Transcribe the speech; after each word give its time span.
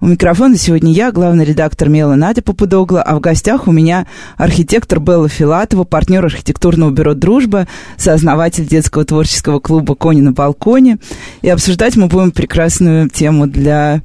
У 0.00 0.06
микрофона 0.06 0.56
сегодня 0.56 0.92
я, 0.92 1.12
главный 1.12 1.44
редактор 1.44 1.88
Мела 1.88 2.16
Надя 2.16 2.42
Попудогла, 2.42 3.02
а 3.02 3.14
в 3.14 3.20
гостях 3.20 3.68
у 3.68 3.72
меня 3.72 4.06
архитектор 4.36 4.98
Белла 4.98 5.28
Филатова, 5.28 5.84
партнер 5.84 6.24
архитектурного 6.24 6.90
бюро 6.90 7.14
«Дружба», 7.14 7.68
сооснователь 7.96 8.66
детского 8.66 9.04
творческого 9.04 9.60
клуба 9.60 9.94
«Кони 9.94 10.20
на 10.20 10.32
балконе». 10.32 10.98
И 11.42 11.48
обсуждать 11.48 11.96
мы 11.96 12.08
будем 12.08 12.32
прекрасную 12.32 13.08
тему 13.08 13.46
для 13.46 14.02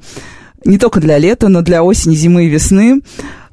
не 0.64 0.78
только 0.78 1.00
для 1.00 1.18
лета, 1.18 1.48
но 1.48 1.62
для 1.62 1.82
осени, 1.82 2.14
зимы 2.14 2.44
и 2.44 2.48
весны. 2.48 3.00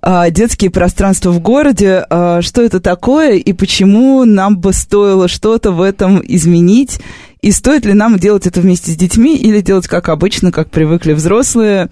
А, 0.02 0.30
детские 0.30 0.70
пространства 0.70 1.32
в 1.32 1.40
городе, 1.40 2.06
а, 2.10 2.42
что 2.42 2.62
это 2.62 2.80
такое 2.80 3.36
и 3.36 3.54
почему 3.54 4.26
нам 4.26 4.58
бы 4.58 4.74
стоило 4.74 5.28
что-то 5.28 5.72
в 5.72 5.82
этом 5.82 6.22
изменить, 6.24 7.00
и 7.42 7.52
стоит 7.52 7.86
ли 7.86 7.94
нам 7.94 8.18
делать 8.18 8.48
это 8.48 8.62
вместе 8.62 8.92
с 8.92 8.96
детьми 8.96 9.38
или 9.38 9.62
делать 9.62 9.88
как 9.88 10.10
обычно, 10.10 10.52
как 10.52 10.70
привыкли 10.70 11.14
взрослые, 11.14 11.90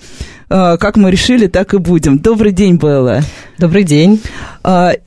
как 0.47 0.97
мы 0.97 1.11
решили, 1.11 1.47
так 1.47 1.73
и 1.73 1.77
будем. 1.77 2.19
Добрый 2.19 2.51
день, 2.51 2.77
Белла. 2.77 3.21
Добрый 3.57 3.83
день. 3.83 4.21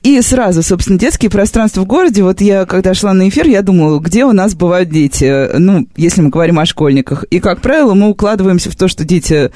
И 0.02 0.20
сразу, 0.22 0.62
собственно, 0.62 0.98
детские 0.98 1.30
пространства 1.30 1.82
в 1.82 1.86
городе. 1.86 2.22
Вот 2.22 2.40
я, 2.40 2.64
когда 2.64 2.94
шла 2.94 3.12
на 3.12 3.28
эфир, 3.28 3.46
я 3.46 3.62
думала, 3.62 3.98
где 4.00 4.24
у 4.24 4.32
нас 4.32 4.54
бывают 4.54 4.90
дети, 4.90 5.56
ну, 5.56 5.86
если 5.96 6.20
мы 6.20 6.30
говорим 6.30 6.58
о 6.58 6.66
школьниках. 6.66 7.24
И, 7.24 7.40
как 7.40 7.60
правило, 7.60 7.94
мы 7.94 8.08
укладываемся 8.08 8.70
в 8.70 8.76
то, 8.76 8.88
что 8.88 9.04
дети 9.04 9.50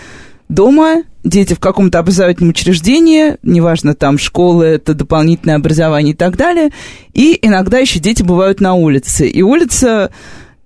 дома, 0.48 1.02
дети 1.24 1.54
в 1.54 1.60
каком-то 1.60 1.98
образовательном 1.98 2.50
учреждении, 2.50 3.36
неважно, 3.42 3.94
там 3.94 4.18
школы, 4.18 4.66
это 4.66 4.92
дополнительное 4.92 5.56
образование 5.56 6.12
и 6.12 6.16
так 6.16 6.36
далее, 6.36 6.70
и 7.14 7.38
иногда 7.40 7.78
еще 7.78 8.00
дети 8.00 8.22
бывают 8.22 8.60
на 8.60 8.74
улице. 8.74 9.26
И 9.28 9.40
улица, 9.40 10.10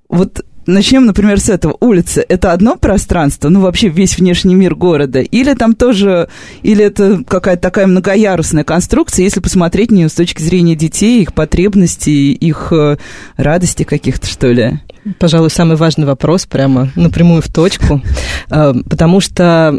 вот 0.09 0.45
начнем, 0.67 1.07
например, 1.07 1.41
с 1.41 1.49
этого. 1.49 1.77
Улица– 1.81 2.25
это 2.29 2.53
одно 2.53 2.77
пространство, 2.77 3.49
ну, 3.49 3.61
вообще 3.61 3.89
весь 3.89 4.19
внешний 4.19 4.55
мир 4.55 4.75
города, 4.75 5.21
или 5.21 5.55
там 5.55 5.75
тоже, 5.75 6.29
или 6.63 6.85
это 6.85 7.23
какая-то 7.27 7.63
такая 7.63 7.87
многоярусная 7.87 8.65
конструкция, 8.65 9.25
если 9.25 9.41
посмотреть 9.41 9.91
на 9.91 9.97
нее 9.97 10.09
с 10.09 10.15
точки 10.15 10.43
зрения 10.43 10.75
детей, 10.75 11.23
их 11.23 11.35
потребностей, 11.35 12.33
их 12.33 12.73
э, 12.73 12.97
радости 13.37 13.85
каких-то, 13.85 14.27
что 14.27 14.49
ли? 14.49 14.81
Пожалуй, 15.19 15.51
самый 15.51 15.77
важный 15.77 16.07
вопрос, 16.07 16.47
прямо 16.47 16.91
напрямую 16.97 17.43
в 17.43 17.49
точку, 17.49 18.03
э, 18.51 18.75
потому 18.89 19.21
что, 19.21 19.79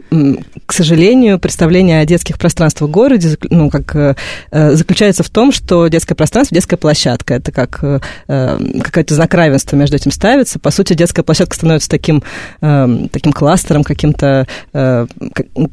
к 0.65 0.73
сожалению, 0.73 1.39
представление 1.39 2.01
о 2.01 2.05
детских 2.05 2.37
пространствах 2.37 2.89
в 2.89 2.93
городе 2.93 3.37
ну, 3.49 3.69
как, 3.69 3.95
э, 3.95 4.15
заключается 4.51 5.23
в 5.23 5.29
том, 5.29 5.51
что 5.51 5.87
детское 5.87 6.15
пространство– 6.15 6.55
детская 6.55 6.77
площадка. 6.77 7.35
Это 7.35 7.51
как 7.51 7.83
какой-то 8.27 9.13
знак 9.13 9.33
равенства 9.33 9.75
между 9.75 9.95
этим 9.95 10.11
ставится. 10.11 10.59
По 10.59 10.71
сути, 10.77 10.93
детская 10.93 11.23
площадка 11.23 11.55
становится 11.55 11.89
таким, 11.89 12.23
таким 12.59 13.33
кластером 13.33 13.83
каким-то, 13.83 14.47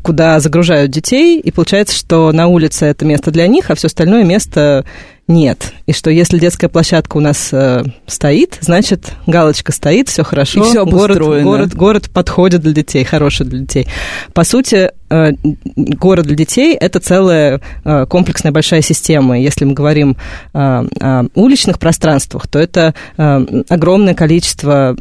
куда 0.03 0.41
загружают 0.41 0.91
детей, 0.91 1.39
и 1.39 1.51
получается, 1.51 1.97
что 1.97 2.33
на 2.33 2.49
улице 2.49 2.87
это 2.87 3.05
место 3.05 3.31
для 3.31 3.47
них, 3.47 3.71
а 3.71 3.75
все 3.75 3.87
остальное 3.87 4.25
место 4.25 4.85
нет. 5.27 5.73
И 5.87 5.93
что 5.93 6.11
если 6.11 6.39
детская 6.39 6.69
площадка 6.69 7.17
у 7.17 7.21
нас 7.21 7.49
э, 7.53 7.83
стоит, 8.07 8.59
значит, 8.61 9.13
галочка 9.27 9.73
стоит, 9.73 10.09
все 10.09 10.23
хорошо. 10.23 10.61
И 10.61 10.69
все 10.69 10.85
город, 10.85 11.19
город, 11.19 11.75
город 11.75 12.11
подходит 12.11 12.61
для 12.61 12.73
детей, 12.73 13.05
хороший 13.05 13.47
для 13.47 13.61
детей. 13.61 13.89
По 14.35 14.45
сути, 14.45 14.91
э, 15.09 15.33
город 15.77 16.27
для 16.27 16.37
детей– 16.37 16.75
это 16.81 17.01
целая 17.01 17.61
э, 17.85 18.07
комплексная 18.07 18.53
большая 18.53 18.83
система. 18.83 19.41
Если 19.41 19.65
мы 19.65 19.73
говорим 19.73 20.17
э, 20.53 20.59
о 20.59 21.25
уличных 21.35 21.79
пространствах, 21.79 22.47
то 22.47 22.59
это 22.59 22.95
э, 23.17 23.63
огромное 23.69 24.15
количество 24.15 24.97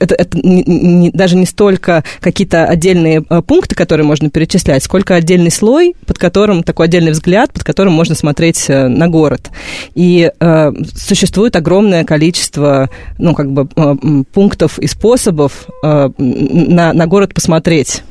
это, 0.00 0.14
это 0.14 0.38
не, 0.38 0.62
не, 0.64 1.10
даже 1.10 1.36
не 1.36 1.46
столько 1.46 2.04
какие-то 2.20 2.64
отдельные 2.64 3.22
э, 3.28 3.42
пункты, 3.42 3.74
которые 3.74 4.06
можно 4.06 4.30
перечислять, 4.30 4.82
сколько 4.82 5.14
отдельный 5.14 5.50
слой, 5.50 5.94
под 6.06 6.18
которым 6.18 6.62
такой 6.62 6.86
отдельный 6.86 7.12
взгляд, 7.12 7.52
под 7.52 7.64
которым 7.64 7.92
можно 7.92 8.14
смотреть 8.14 8.66
э, 8.68 8.88
на 8.88 9.08
город. 9.08 9.50
И 9.94 10.30
э, 10.38 10.72
существует 10.94 11.56
огромное 11.56 12.04
количество, 12.04 12.90
ну, 13.18 13.34
как 13.34 13.50
бы, 13.52 13.68
э, 13.76 13.94
пунктов 14.32 14.78
и 14.78 14.86
способов 14.86 15.66
э, 15.82 16.10
на, 16.18 16.92
на 16.92 17.06
город 17.06 17.34
посмотреть. 17.34 18.02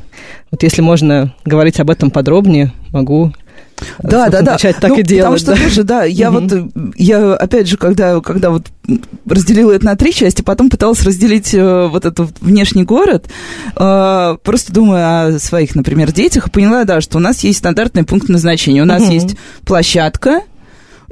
Вот 0.51 0.63
если 0.63 0.81
можно 0.81 1.33
говорить 1.45 1.79
об 1.79 1.89
этом 1.89 2.09
подробнее, 2.09 2.71
могу 2.91 3.33
да, 3.99 4.29
да, 4.29 4.41
да. 4.41 4.53
Начать 4.53 4.77
так 4.77 4.91
ну, 4.91 4.97
и 4.97 5.03
делать. 5.03 5.39
Потому 5.39 5.55
что 5.57 5.63
тоже, 5.63 5.83
да, 5.83 6.03
я 6.03 6.31
вот, 6.31 6.51
я 6.95 7.33
опять 7.33 7.67
же, 7.67 7.77
когда, 7.77 8.19
когда 8.21 8.49
вот 8.49 8.67
разделила 9.25 9.71
это 9.71 9.85
на 9.85 9.95
три 9.95 10.13
части, 10.13 10.41
потом 10.41 10.69
пыталась 10.69 11.03
разделить 11.03 11.53
э, 11.53 11.87
вот 11.87 12.05
этот 12.05 12.39
внешний 12.41 12.83
город, 12.83 13.27
э, 13.75 14.37
просто 14.43 14.73
думая 14.73 15.35
о 15.35 15.39
своих, 15.39 15.75
например, 15.75 16.11
детях, 16.11 16.47
и 16.47 16.51
поняла, 16.51 16.83
да, 16.85 17.01
что 17.01 17.17
у 17.17 17.21
нас 17.21 17.43
есть 17.43 17.59
стандартный 17.59 18.03
пункт 18.03 18.29
назначения. 18.29 18.81
У 18.81 18.85
нас 18.85 19.03
угу. 19.03 19.11
есть 19.11 19.35
площадка, 19.65 20.41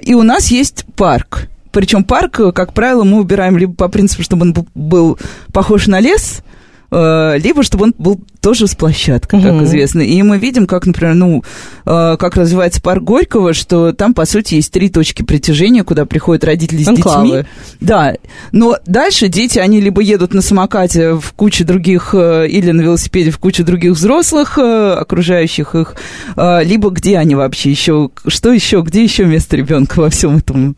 и 0.01 0.13
у 0.13 0.23
нас 0.23 0.47
есть 0.47 0.85
парк. 0.95 1.47
Причем 1.71 2.03
парк, 2.03 2.39
как 2.53 2.73
правило, 2.73 3.03
мы 3.03 3.19
убираем 3.19 3.57
либо 3.57 3.73
по 3.73 3.89
принципу, 3.89 4.23
чтобы 4.23 4.43
он 4.43 4.55
был 4.73 5.19
похож 5.51 5.87
на 5.87 5.99
лес, 5.99 6.41
Э, 6.41 6.54
либо 6.95 7.63
чтобы 7.63 7.85
он 7.85 7.95
был 7.97 8.19
тоже 8.45 8.67
с 8.67 8.75
площадкой, 8.75 9.41
как 9.41 9.63
известно. 9.63 10.01
И 10.01 10.21
мы 10.21 10.37
видим, 10.37 10.67
как, 10.67 10.85
например, 10.85 11.15
ну, 11.15 11.43
э, 11.85 12.15
как 12.17 12.35
развивается 12.35 12.79
парк 12.79 13.01
Горького, 13.01 13.55
что 13.55 13.91
там, 13.91 14.13
по 14.13 14.25
сути, 14.25 14.53
есть 14.53 14.71
три 14.71 14.89
точки 14.89 15.23
притяжения, 15.23 15.83
куда 15.83 16.05
приходят 16.05 16.43
родители 16.43 16.83
с 16.83 16.87
Анклавы. 16.87 17.27
детьми. 17.27 17.45
Да, 17.81 18.13
но 18.51 18.77
дальше 18.85 19.29
дети, 19.29 19.57
они 19.57 19.81
либо 19.81 19.99
едут 19.99 20.35
на 20.35 20.43
самокате 20.43 21.15
в 21.15 21.33
куче 21.35 21.63
других, 21.63 22.13
э, 22.13 22.47
или 22.47 22.69
на 22.69 22.81
велосипеде 22.81 23.31
в 23.31 23.39
куче 23.39 23.63
других 23.63 23.93
взрослых, 23.93 24.59
окружающих 24.59 25.73
их, 25.73 25.95
либо 26.35 26.91
где 26.91 27.17
они 27.17 27.33
вообще 27.33 27.71
еще, 27.71 28.11
что 28.27 28.53
еще, 28.53 28.81
где 28.81 29.03
еще 29.03 29.25
место 29.25 29.57
ребенка 29.57 29.99
во 30.01 30.11
всем 30.11 30.37
этом 30.37 30.77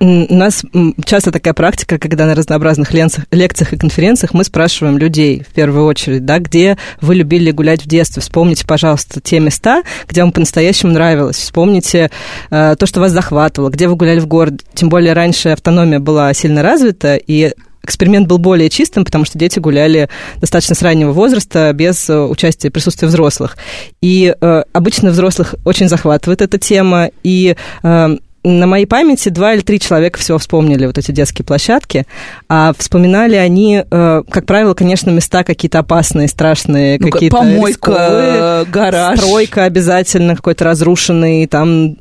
у 0.00 0.34
нас 0.34 0.62
часто 1.04 1.30
такая 1.30 1.54
практика, 1.54 1.98
когда 1.98 2.26
на 2.26 2.34
разнообразных 2.34 2.92
лекциях 2.92 3.72
и 3.72 3.76
конференциях 3.76 4.34
мы 4.34 4.44
спрашиваем 4.44 4.98
людей, 4.98 5.44
в 5.48 5.54
первую 5.54 5.86
очередь, 5.86 6.24
да, 6.24 6.38
где 6.38 6.76
вы 7.00 7.14
любили 7.14 7.50
гулять 7.50 7.82
в 7.82 7.88
детстве. 7.88 8.22
Вспомните, 8.22 8.66
пожалуйста, 8.66 9.20
те 9.20 9.40
места, 9.40 9.82
где 10.08 10.22
вам 10.22 10.32
по-настоящему 10.32 10.92
нравилось. 10.92 11.36
Вспомните 11.36 12.10
э, 12.50 12.76
то, 12.78 12.86
что 12.86 13.00
вас 13.00 13.12
захватывало, 13.12 13.70
где 13.70 13.88
вы 13.88 13.96
гуляли 13.96 14.20
в 14.20 14.26
городе. 14.26 14.58
Тем 14.74 14.88
более 14.88 15.12
раньше 15.12 15.50
автономия 15.50 16.00
была 16.00 16.32
сильно 16.34 16.62
развита, 16.62 17.16
и 17.16 17.52
эксперимент 17.84 18.26
был 18.26 18.38
более 18.38 18.70
чистым, 18.70 19.04
потому 19.04 19.24
что 19.24 19.38
дети 19.38 19.58
гуляли 19.58 20.08
достаточно 20.40 20.74
с 20.74 20.82
раннего 20.82 21.12
возраста 21.12 21.72
без 21.72 22.08
э, 22.08 22.18
участия 22.18 22.70
присутствия 22.70 23.08
взрослых. 23.08 23.56
И 24.00 24.34
э, 24.38 24.62
обычно 24.72 25.10
взрослых 25.10 25.54
очень 25.64 25.88
захватывает 25.88 26.42
эта 26.42 26.58
тема, 26.58 27.10
и 27.22 27.56
э, 27.82 28.16
на 28.44 28.66
моей 28.66 28.84
памяти 28.84 29.30
два 29.30 29.54
или 29.54 29.62
три 29.62 29.80
человека 29.80 30.18
всего 30.18 30.38
вспомнили 30.38 30.84
вот 30.84 30.98
эти 30.98 31.10
детские 31.12 31.46
площадки, 31.46 32.06
а 32.46 32.72
вспоминали 32.76 33.36
они, 33.36 33.82
э, 33.90 34.22
как 34.28 34.44
правило, 34.44 34.74
конечно, 34.74 35.08
места 35.10 35.44
какие-то 35.44 35.78
опасные, 35.78 36.28
страшные, 36.28 36.98
ну, 37.00 37.08
какие-то 37.08 37.38
помойка, 37.38 37.90
рисковые, 37.90 38.64
гараж, 38.66 39.18
стройка 39.18 39.64
обязательно 39.64 40.36
какой-то 40.36 40.64
разрушенный, 40.64 41.46
там 41.46 41.96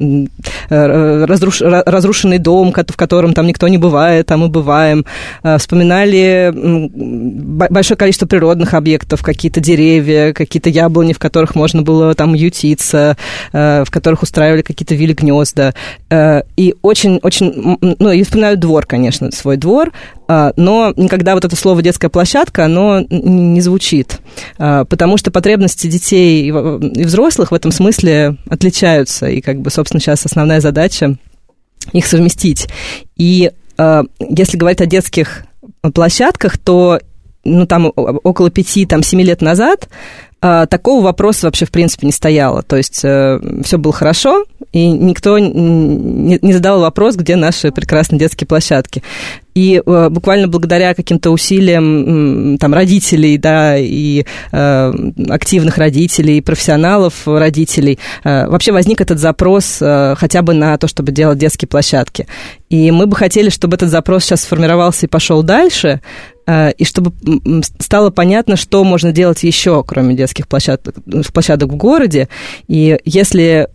э, 0.70 1.26
разруш, 1.26 1.62
разрушенный 1.62 2.40
дом, 2.40 2.74
в 2.74 2.96
котором 2.98 3.34
там 3.34 3.48
никто 3.48 3.70
не 3.70 3.78
бывает, 3.78 4.26
там 4.28 4.42
мы 4.42 4.50
бываем. 4.50 5.06
Э, 5.44 5.58
вспоминали 5.58 6.52
большое 6.54 7.98
количество 7.98 8.26
природных 8.26 8.74
объектов, 8.74 9.24
какие-то 9.24 9.62
деревья, 9.62 10.34
какие-то 10.34 10.70
яблони, 10.70 11.14
в 11.14 11.20
которых 11.20 11.56
можно 11.56 11.84
было 11.84 12.14
там 12.16 12.34
ютиться, 12.34 13.16
в 13.54 13.86
которых 13.90 14.24
устраивали 14.24 14.62
какие-то 14.62 14.96
вилли 14.96 15.14
гнезда 15.14 15.74
и 16.58 16.76
очень-очень, 16.82 17.78
ну, 18.00 18.12
и 18.12 18.24
вспоминаю 18.24 18.58
двор, 18.58 18.86
конечно, 18.86 19.32
свой 19.32 19.58
двор, 19.58 19.92
а, 20.28 20.54
но 20.56 20.94
никогда 20.96 21.36
вот 21.36 21.46
это 21.46 21.56
слово 21.56 21.82
детская 21.82 22.10
площадка, 22.10 22.66
оно 22.66 23.02
не 23.10 23.62
звучит, 23.62 24.20
а, 24.58 24.86
потому 24.86 25.18
что 25.18 25.32
потребности 25.32 25.88
детей 25.88 26.48
и 26.48 26.52
взрослых 27.04 27.52
в 27.52 27.56
этом 27.56 27.72
смысле 27.72 28.38
отличаются, 28.50 29.28
и 29.28 29.42
как 29.42 29.60
бы, 29.60 29.70
собственно, 29.70 30.02
сейчас 30.02 30.26
основная 30.26 30.62
задача 30.62 31.18
их 31.92 32.06
совместить. 32.06 32.68
И 33.18 33.52
если 33.78 34.56
говорить 34.56 34.80
о 34.82 34.86
детских 34.86 35.46
площадках, 35.94 36.60
то 36.60 37.00
ну, 37.44 37.66
там 37.66 37.92
около 37.96 38.50
пяти, 38.50 38.86
там, 38.86 39.04
семи 39.04 39.24
лет 39.24 39.42
назад 39.42 39.90
такого 40.44 41.04
вопроса 41.04 41.48
вообще 41.48 41.66
в 41.66 41.72
принципе 41.72 42.06
не 42.06 42.12
стояло. 42.12 42.64
То 42.64 42.76
есть 42.76 43.00
э, 43.04 43.40
все 43.64 43.78
было 43.78 43.94
хорошо, 43.94 44.44
и 44.74 44.90
никто 44.92 45.40
не, 45.40 46.54
задал 46.54 46.82
вопрос, 46.82 47.16
где 47.16 47.38
наши 47.38 47.72
прекрасные 47.72 48.20
детские 48.20 48.48
площадки. 48.48 49.04
И 49.54 49.82
э, 49.86 50.10
буквально 50.10 50.48
благодаря 50.48 50.94
каким-то 50.94 51.32
усилиям 51.32 52.58
там, 52.58 52.74
родителей, 52.74 53.38
да, 53.38 53.78
и 53.78 54.26
э, 54.52 54.94
активных 55.30 55.78
родителей, 55.78 56.38
и 56.38 56.42
профессионалов 56.42 57.28
родителей, 57.28 58.00
э, 58.24 58.48
вообще 58.48 58.72
возник 58.72 59.02
этот 59.02 59.20
запрос 59.20 59.78
э, 59.82 60.16
хотя 60.18 60.42
бы 60.42 60.54
на 60.54 60.78
то, 60.78 60.88
чтобы 60.88 61.12
делать 61.12 61.38
детские 61.38 61.68
площадки. 61.68 62.28
И 62.70 62.90
мы 62.92 63.06
бы 63.06 63.16
хотели, 63.16 63.50
чтобы 63.50 63.76
этот 63.76 63.90
запрос 63.90 64.24
сейчас 64.24 64.42
сформировался 64.42 65.06
и 65.06 65.10
пошел 65.10 65.44
дальше, 65.44 66.02
э, 66.48 66.72
и 66.72 66.84
чтобы 66.86 67.14
стало 67.80 68.10
понятно, 68.10 68.56
что 68.56 68.84
можно 68.84 69.12
делать 69.12 69.44
еще, 69.44 69.84
кроме 69.84 70.16
детских 70.16 70.48
площадок, 70.48 70.96
площадок 71.32 71.72
в 71.72 71.76
городе. 71.76 72.28
И 72.68 73.00
если 73.06 73.68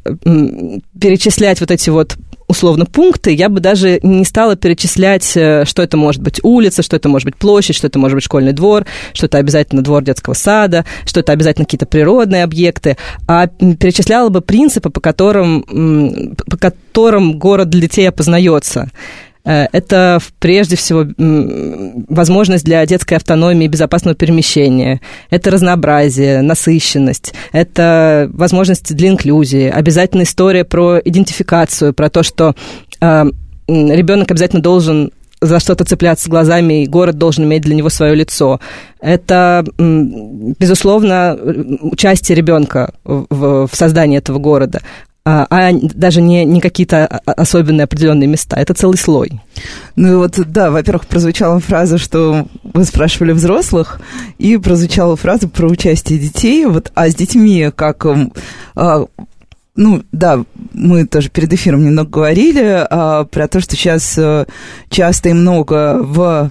перечислять 0.98 1.60
вот 1.60 1.70
эти 1.70 1.90
вот 1.90 2.16
условно 2.48 2.86
пункты, 2.86 3.32
я 3.32 3.48
бы 3.48 3.60
даже 3.60 4.00
не 4.02 4.24
стала 4.24 4.56
перечислять, 4.56 5.36
э, 5.36 5.64
что 5.66 5.82
это 5.82 5.96
может 5.96 6.22
быть 6.22 6.40
улица, 6.42 6.82
что 6.82 6.96
это 6.96 7.08
может 7.08 7.26
быть 7.26 7.36
площадь, 7.36 7.76
что 7.76 7.86
это 7.86 7.98
может 7.98 8.14
быть 8.16 8.24
школьный 8.24 8.52
двор, 8.52 8.86
что 9.12 9.26
это 9.26 9.38
обязательно 9.38 9.82
двор 9.82 10.02
детского 10.02 10.34
сада, 10.34 10.84
что 11.04 11.20
это 11.20 11.32
обязательно 11.32 11.66
какие-то 11.66 11.86
природные 11.86 12.42
объекты, 12.42 12.96
а 13.26 13.46
перечисляла 13.46 14.30
бы 14.30 14.40
принципы, 14.40 14.90
по 14.90 15.00
которым, 15.00 16.34
по 16.48 16.56
которым 16.56 17.38
город 17.38 17.68
для 17.68 17.82
детей 17.82 18.08
опознается. 18.08 18.90
Э, 19.48 19.66
это 19.72 20.18
прежде 20.38 20.76
всего 20.76 21.06
возможность 22.08 22.64
для 22.64 22.84
детской 22.84 23.14
автономии 23.14 23.64
и 23.64 23.68
безопасного 23.68 24.14
перемещения. 24.14 25.00
Это 25.30 25.50
разнообразие, 25.50 26.42
насыщенность. 26.42 27.32
Это 27.52 28.28
возможность 28.32 28.94
для 28.94 29.08
инклюзии. 29.08 29.68
Обязательно 29.68 30.22
история 30.22 30.64
про 30.64 30.98
идентификацию, 30.98 31.94
про 31.94 32.10
то, 32.10 32.22
что 32.22 32.54
э, 33.00 33.24
ребенок 33.66 34.30
обязательно 34.30 34.62
должен 34.62 35.12
за 35.40 35.60
что-то 35.60 35.84
цепляться 35.84 36.28
глазами, 36.28 36.82
и 36.82 36.86
город 36.86 37.16
должен 37.16 37.44
иметь 37.44 37.62
для 37.62 37.74
него 37.74 37.90
свое 37.90 38.14
лицо. 38.14 38.60
Это, 39.00 39.64
безусловно, 39.78 41.38
участие 41.80 42.34
ребенка 42.36 42.92
в, 43.04 43.68
в 43.68 43.70
создании 43.72 44.18
этого 44.18 44.38
города. 44.38 44.82
А, 45.30 45.46
а 45.50 45.72
даже 45.75 46.22
не, 46.22 46.46
не 46.46 46.58
какие-то 46.58 47.06
особенные 47.06 47.84
определенные 47.84 48.26
места. 48.26 48.56
Это 48.56 48.72
целый 48.72 48.96
слой. 48.96 49.42
Ну 49.94 50.20
вот, 50.20 50.38
да, 50.38 50.70
во-первых, 50.70 51.06
прозвучала 51.06 51.60
фраза, 51.60 51.98
что 51.98 52.48
вы 52.62 52.84
спрашивали 52.84 53.32
взрослых, 53.32 54.00
и 54.38 54.56
прозвучала 54.56 55.16
фраза 55.16 55.46
про 55.46 55.69
участие 55.69 56.19
детей. 56.19 56.64
Вот, 56.64 56.92
а 56.94 57.10
с 57.10 57.14
детьми 57.14 57.70
как... 57.76 58.06
А, 58.75 59.04
ну, 59.76 60.02
да, 60.12 60.44
мы 60.72 61.06
тоже 61.06 61.28
перед 61.28 61.52
эфиром 61.52 61.84
немного 61.84 62.08
говорили 62.08 62.86
а, 62.88 63.24
про 63.24 63.48
то, 63.48 63.60
что 63.60 63.76
сейчас 63.76 64.16
а, 64.19 64.46
часто 64.88 65.28
и 65.28 65.34
много 65.34 65.98
в 66.00 66.50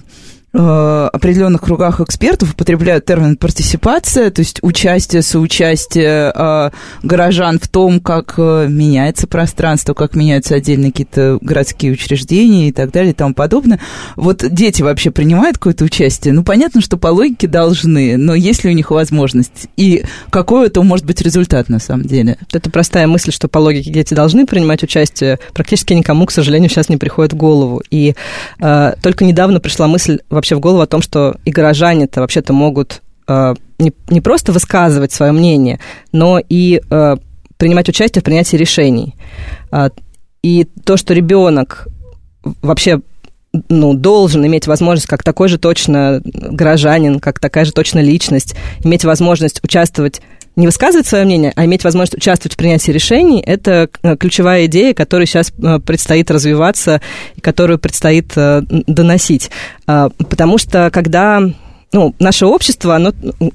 определенных 0.58 1.62
кругах 1.62 2.00
экспертов 2.00 2.52
употребляют 2.52 3.04
термин 3.04 3.36
партисипация, 3.36 4.30
то 4.30 4.40
есть 4.40 4.58
участие, 4.62 5.22
соучастие 5.22 6.32
э, 6.34 6.70
горожан 7.02 7.58
в 7.60 7.68
том, 7.68 8.00
как 8.00 8.34
э, 8.38 8.66
меняется 8.68 9.26
пространство, 9.26 9.94
как 9.94 10.14
меняются 10.14 10.54
отдельные 10.54 10.90
какие-то 10.90 11.38
городские 11.40 11.92
учреждения 11.92 12.68
и 12.68 12.72
так 12.72 12.90
далее 12.90 13.12
и 13.12 13.14
тому 13.14 13.34
подобное. 13.34 13.80
Вот 14.16 14.44
дети 14.48 14.82
вообще 14.82 15.10
принимают 15.10 15.58
какое-то 15.58 15.84
участие? 15.84 16.34
Ну, 16.34 16.42
понятно, 16.42 16.80
что 16.80 16.96
по 16.96 17.08
логике 17.08 17.46
должны, 17.46 18.16
но 18.16 18.34
есть 18.34 18.64
ли 18.64 18.70
у 18.70 18.74
них 18.74 18.90
возможность? 18.90 19.68
И 19.76 20.04
какой 20.30 20.66
это 20.66 20.82
может 20.82 21.06
быть 21.06 21.20
результат 21.20 21.68
на 21.68 21.78
самом 21.78 22.04
деле? 22.04 22.36
Это 22.52 22.70
простая 22.70 23.06
мысль, 23.06 23.32
что 23.32 23.48
по 23.48 23.58
логике 23.58 23.90
дети 23.90 24.14
должны 24.14 24.46
принимать 24.46 24.82
участие, 24.82 25.38
практически 25.52 25.92
никому, 25.92 26.26
к 26.26 26.32
сожалению, 26.32 26.68
сейчас 26.68 26.88
не 26.88 26.96
приходит 26.96 27.32
в 27.32 27.36
голову. 27.36 27.82
И 27.90 28.14
э, 28.60 28.92
только 29.02 29.24
недавно 29.24 29.60
пришла 29.60 29.86
мысль 29.86 30.18
вообще 30.30 30.47
в 30.56 30.60
голову 30.60 30.80
о 30.80 30.86
том, 30.86 31.02
что 31.02 31.36
и 31.44 31.50
горожане-то 31.50 32.20
вообще-то 32.20 32.52
могут 32.52 33.02
э, 33.26 33.54
не, 33.78 33.92
не 34.08 34.20
просто 34.20 34.52
высказывать 34.52 35.12
свое 35.12 35.32
мнение, 35.32 35.80
но 36.12 36.40
и 36.48 36.80
э, 36.90 37.16
принимать 37.56 37.88
участие 37.88 38.20
в 38.20 38.24
принятии 38.24 38.56
решений. 38.56 39.14
Э, 39.70 39.90
и 40.42 40.66
то, 40.84 40.96
что 40.96 41.14
ребенок 41.14 41.88
вообще 42.62 43.00
ну, 43.68 43.94
должен 43.94 44.46
иметь 44.46 44.66
возможность, 44.66 45.06
как 45.06 45.22
такой 45.22 45.48
же 45.48 45.58
точно 45.58 46.20
гражданин, 46.24 47.18
как 47.18 47.38
такая 47.40 47.64
же 47.64 47.72
точно 47.72 48.00
личность, 48.00 48.54
иметь 48.84 49.04
возможность 49.04 49.62
участвовать 49.64 50.20
не 50.58 50.66
высказывать 50.66 51.06
свое 51.06 51.24
мнение, 51.24 51.52
а 51.54 51.64
иметь 51.64 51.84
возможность 51.84 52.14
участвовать 52.14 52.54
в 52.54 52.56
принятии 52.56 52.90
решений, 52.90 53.40
это 53.40 53.88
э, 54.02 54.16
ключевая 54.16 54.66
идея, 54.66 54.92
которая 54.92 55.24
сейчас 55.24 55.52
э, 55.56 55.78
предстоит 55.78 56.30
развиваться 56.30 57.00
и 57.36 57.40
которую 57.40 57.78
предстоит 57.78 58.32
э, 58.36 58.62
доносить. 58.68 59.50
А, 59.86 60.10
потому 60.10 60.58
что 60.58 60.90
когда 60.92 61.42
ну, 61.92 62.14
наше 62.18 62.44
общество, 62.44 62.96
оно, 62.96 63.12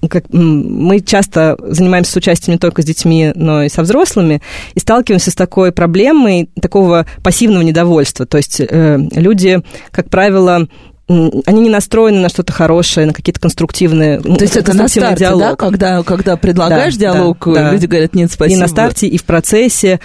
как, 0.10 0.26
мы 0.32 1.02
часто 1.02 1.58
занимаемся 1.60 2.18
участием 2.18 2.54
не 2.54 2.60
только 2.60 2.82
с 2.82 2.86
детьми, 2.86 3.32
но 3.36 3.64
и 3.64 3.70
со 3.70 3.84
взрослыми, 3.84 4.42
и 4.74 4.80
сталкиваемся 4.80 5.30
с 5.30 5.36
такой 5.36 5.72
проблемой 5.72 6.50
такого 6.60 7.06
пассивного 7.22 7.62
недовольства. 7.62 8.26
То 8.26 8.38
есть 8.38 8.60
э, 8.60 8.98
люди, 9.12 9.62
как 9.92 10.10
правило, 10.10 10.68
они 11.08 11.62
не 11.62 11.70
настроены 11.70 12.20
на 12.20 12.30
что-то 12.30 12.54
хорошее, 12.54 13.08
на 13.08 13.14
какие-то 13.14 13.40
конструктивные 13.40 14.22
То 14.22 14.38
есть 14.40 14.56
это 14.56 14.74
на 14.74 14.88
старте, 14.88 15.26
диалог. 15.26 15.40
да, 15.42 15.56
когда, 15.56 16.04
когда 16.04 16.38
предлагаешь 16.38 16.96
да, 16.96 17.14
диалог, 17.14 17.38
да, 17.46 17.72
люди 17.72 17.88
да. 17.88 17.92
говорят, 17.92 18.16
нет, 18.16 18.32
спасибо. 18.32 18.58
И 18.58 18.62
на 18.62 18.68
старте, 18.68 19.08
и 19.08 19.18
в 19.18 19.26
процессе 19.26 20.00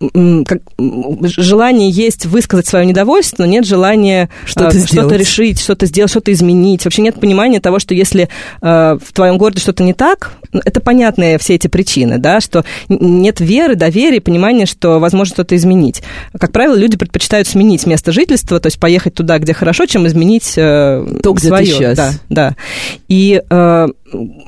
как, 0.00 0.60
желание 1.22 1.88
есть 1.90 2.26
высказать 2.26 2.66
свое 2.66 2.84
недовольство, 2.84 3.44
но 3.44 3.48
нет 3.48 3.64
желания 3.64 4.28
что-то, 4.44 4.76
а, 4.76 4.86
что 4.86 5.14
решить, 5.14 5.60
что-то 5.60 5.86
сделать, 5.86 6.10
что-то 6.10 6.32
изменить. 6.32 6.84
Вообще 6.84 7.02
нет 7.02 7.20
понимания 7.20 7.60
того, 7.60 7.78
что 7.78 7.94
если 7.94 8.28
а, 8.60 8.98
в 8.98 9.12
твоем 9.12 9.38
городе 9.38 9.60
что-то 9.60 9.82
не 9.82 9.94
так, 9.94 10.32
ну, 10.52 10.60
это 10.64 10.80
понятные 10.80 11.38
все 11.38 11.54
эти 11.54 11.68
причины, 11.68 12.18
да, 12.18 12.40
что 12.40 12.64
нет 12.88 13.40
веры, 13.40 13.76
доверия, 13.76 14.20
понимания, 14.20 14.66
что 14.66 14.98
возможно 14.98 15.34
что-то 15.34 15.56
изменить. 15.56 16.02
Как 16.38 16.52
правило, 16.52 16.74
люди 16.74 16.96
предпочитают 16.96 17.48
сменить 17.48 17.86
место 17.86 18.12
жительства, 18.12 18.60
то 18.60 18.66
есть 18.66 18.78
поехать 18.78 19.14
туда, 19.14 19.38
где 19.38 19.54
хорошо, 19.54 19.86
чем 19.86 20.06
изменить 20.06 20.54
э, 20.56 21.04
То, 21.22 21.32
где 21.32 21.48
свое. 21.48 21.64
ты 21.64 21.72
сейчас. 21.72 21.96
Да, 21.96 22.12
да. 22.28 22.56
И 23.08 23.42
э, 23.48 23.88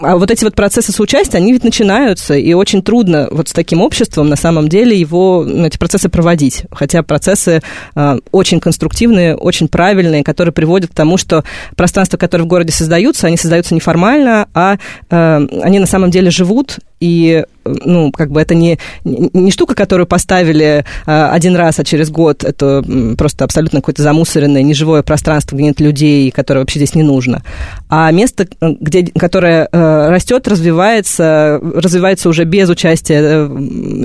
а 0.01 0.17
вот 0.17 0.31
эти 0.31 0.45
вот 0.45 0.55
процессы 0.55 0.93
соучастия, 0.93 1.39
они 1.39 1.53
ведь 1.53 1.65
начинаются, 1.65 2.35
и 2.35 2.53
очень 2.53 2.83
трудно 2.83 3.29
вот 3.31 3.49
с 3.49 3.53
таким 3.53 3.81
обществом 3.81 4.29
на 4.29 4.37
самом 4.37 4.69
деле 4.69 4.99
его, 4.99 5.45
ну, 5.47 5.67
эти 5.67 5.79
процессы 5.79 6.09
проводить. 6.09 6.65
Хотя 6.71 7.03
процессы 7.03 7.63
э, 7.95 8.19
очень 8.33 8.61
конструктивные, 8.61 9.37
очень 9.37 9.69
правильные, 9.69 10.25
которые 10.25 10.53
приводят 10.53 10.91
к 10.91 10.95
тому, 10.95 11.17
что 11.17 11.45
пространства, 11.77 12.17
которые 12.17 12.45
в 12.45 12.49
городе 12.49 12.73
создаются, 12.73 13.27
они 13.27 13.37
создаются 13.37 13.75
неформально, 13.75 14.49
а 14.55 14.79
э, 15.11 15.47
они 15.63 15.79
на 15.79 15.87
самом 15.87 16.11
деле 16.11 16.31
живут 16.31 16.79
и 17.01 17.45
ну, 17.65 18.11
как 18.13 18.31
бы 18.31 18.41
это 18.41 18.55
не, 18.55 18.79
не 19.05 19.51
штука, 19.51 19.75
которую 19.75 20.07
поставили 20.07 20.85
а, 21.05 21.33
один 21.33 21.57
раз, 21.57 21.79
а 21.79 21.85
через 21.85 22.11
год 22.11 22.45
это 22.45 22.83
просто 23.19 23.45
абсолютно 23.45 23.81
какое-то 23.81 24.03
замусоренное, 24.03 24.63
неживое 24.63 25.03
пространство, 25.03 25.57
где 25.57 25.65
нет 25.67 25.81
людей, 25.81 26.31
которое 26.31 26.61
вообще 26.61 26.79
здесь 26.79 26.95
не 26.95 27.03
нужно. 27.03 27.43
А 27.89 28.11
место, 28.13 28.47
где, 28.61 29.07
которое 29.07 29.69
а, 29.71 30.11
растет, 30.11 30.49
развивается, 30.49 31.61
развивается 31.63 32.29
уже 32.29 32.45
без 32.45 32.69
участия 32.69 33.21
э, 33.21 33.45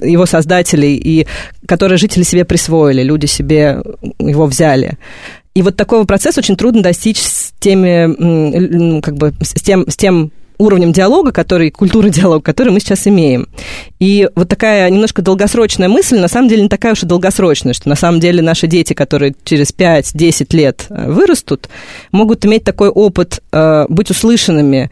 его 0.04 0.26
создателей, 0.26 0.96
и 0.96 1.28
которое 1.68 1.98
жители 1.98 2.24
себе 2.24 2.46
присвоили, 2.46 3.04
люди 3.04 3.26
себе 3.26 3.82
его 4.20 4.48
взяли. 4.48 4.98
И 5.54 5.62
вот 5.62 5.76
такого 5.76 6.06
процесса 6.06 6.40
очень 6.40 6.56
трудно 6.56 6.82
достичь 6.82 7.20
с 7.20 7.52
теми, 7.60 9.02
как 9.02 9.16
бы, 9.16 9.34
с 9.42 9.62
тем, 9.62 9.86
с 9.90 9.98
тем 9.98 10.32
уровнем 10.62 10.92
диалога, 10.92 11.32
который, 11.32 11.72
культуры 11.72 12.10
диалога, 12.12 12.42
который 12.42 12.72
мы 12.72 12.80
сейчас 12.80 13.08
имеем. 13.08 13.48
И 14.00 14.30
вот 14.36 14.50
такая 14.50 14.90
немножко 14.90 15.22
долгосрочная 15.22 15.90
мысль, 15.90 16.20
на 16.20 16.28
самом 16.28 16.48
деле 16.48 16.64
не 16.64 16.70
такая 16.70 16.94
уж 16.94 17.04
и 17.04 17.06
долгосрочная, 17.06 17.74
что 17.74 17.90
на 17.90 17.96
самом 17.96 18.20
деле 18.20 18.42
наши 18.42 18.68
дети, 18.68 18.94
которые 18.94 19.36
через 19.44 19.74
5-10 19.74 20.56
лет 20.56 20.86
э, 20.90 21.12
вырастут, 21.12 21.70
могут 22.12 22.46
иметь 22.46 22.64
такой 22.64 22.90
опыт 22.90 23.42
э, 23.52 23.86
быть 23.90 24.10
услышанными 24.12 24.90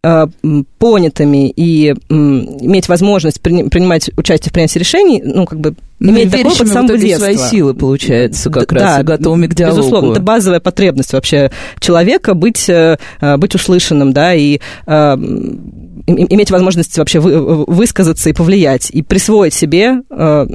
понятыми 0.00 1.50
и 1.50 1.90
иметь 2.08 2.88
возможность 2.88 3.40
принимать 3.40 4.10
участие 4.16 4.50
в 4.50 4.52
принятии 4.52 4.78
решений, 4.78 5.20
ну, 5.24 5.44
как 5.44 5.58
бы, 5.58 5.74
ну, 5.98 6.12
иметь 6.12 6.30
такой 6.30 6.52
опыт 6.52 6.68
с 6.68 6.72
самого 6.72 6.96
детства. 6.96 7.24
свои 7.24 7.36
силы, 7.36 7.74
получается, 7.74 8.48
как 8.48 8.72
да, 8.72 8.80
раз, 8.80 9.00
и 9.00 9.02
готовыми 9.02 9.48
к 9.48 9.54
диалогу. 9.54 9.80
Безусловно, 9.80 10.12
это 10.12 10.20
базовая 10.20 10.60
потребность 10.60 11.12
вообще 11.12 11.50
человека 11.80 12.34
быть, 12.34 12.68
э, 12.68 12.96
быть 13.38 13.56
услышанным, 13.56 14.12
да, 14.12 14.34
и 14.34 14.60
э, 14.86 15.16
иметь 16.06 16.50
возможность 16.52 16.96
вообще 16.96 17.18
высказаться 17.18 18.30
и 18.30 18.32
повлиять, 18.32 18.90
и 18.90 19.02
присвоить 19.02 19.52
себе 19.52 20.02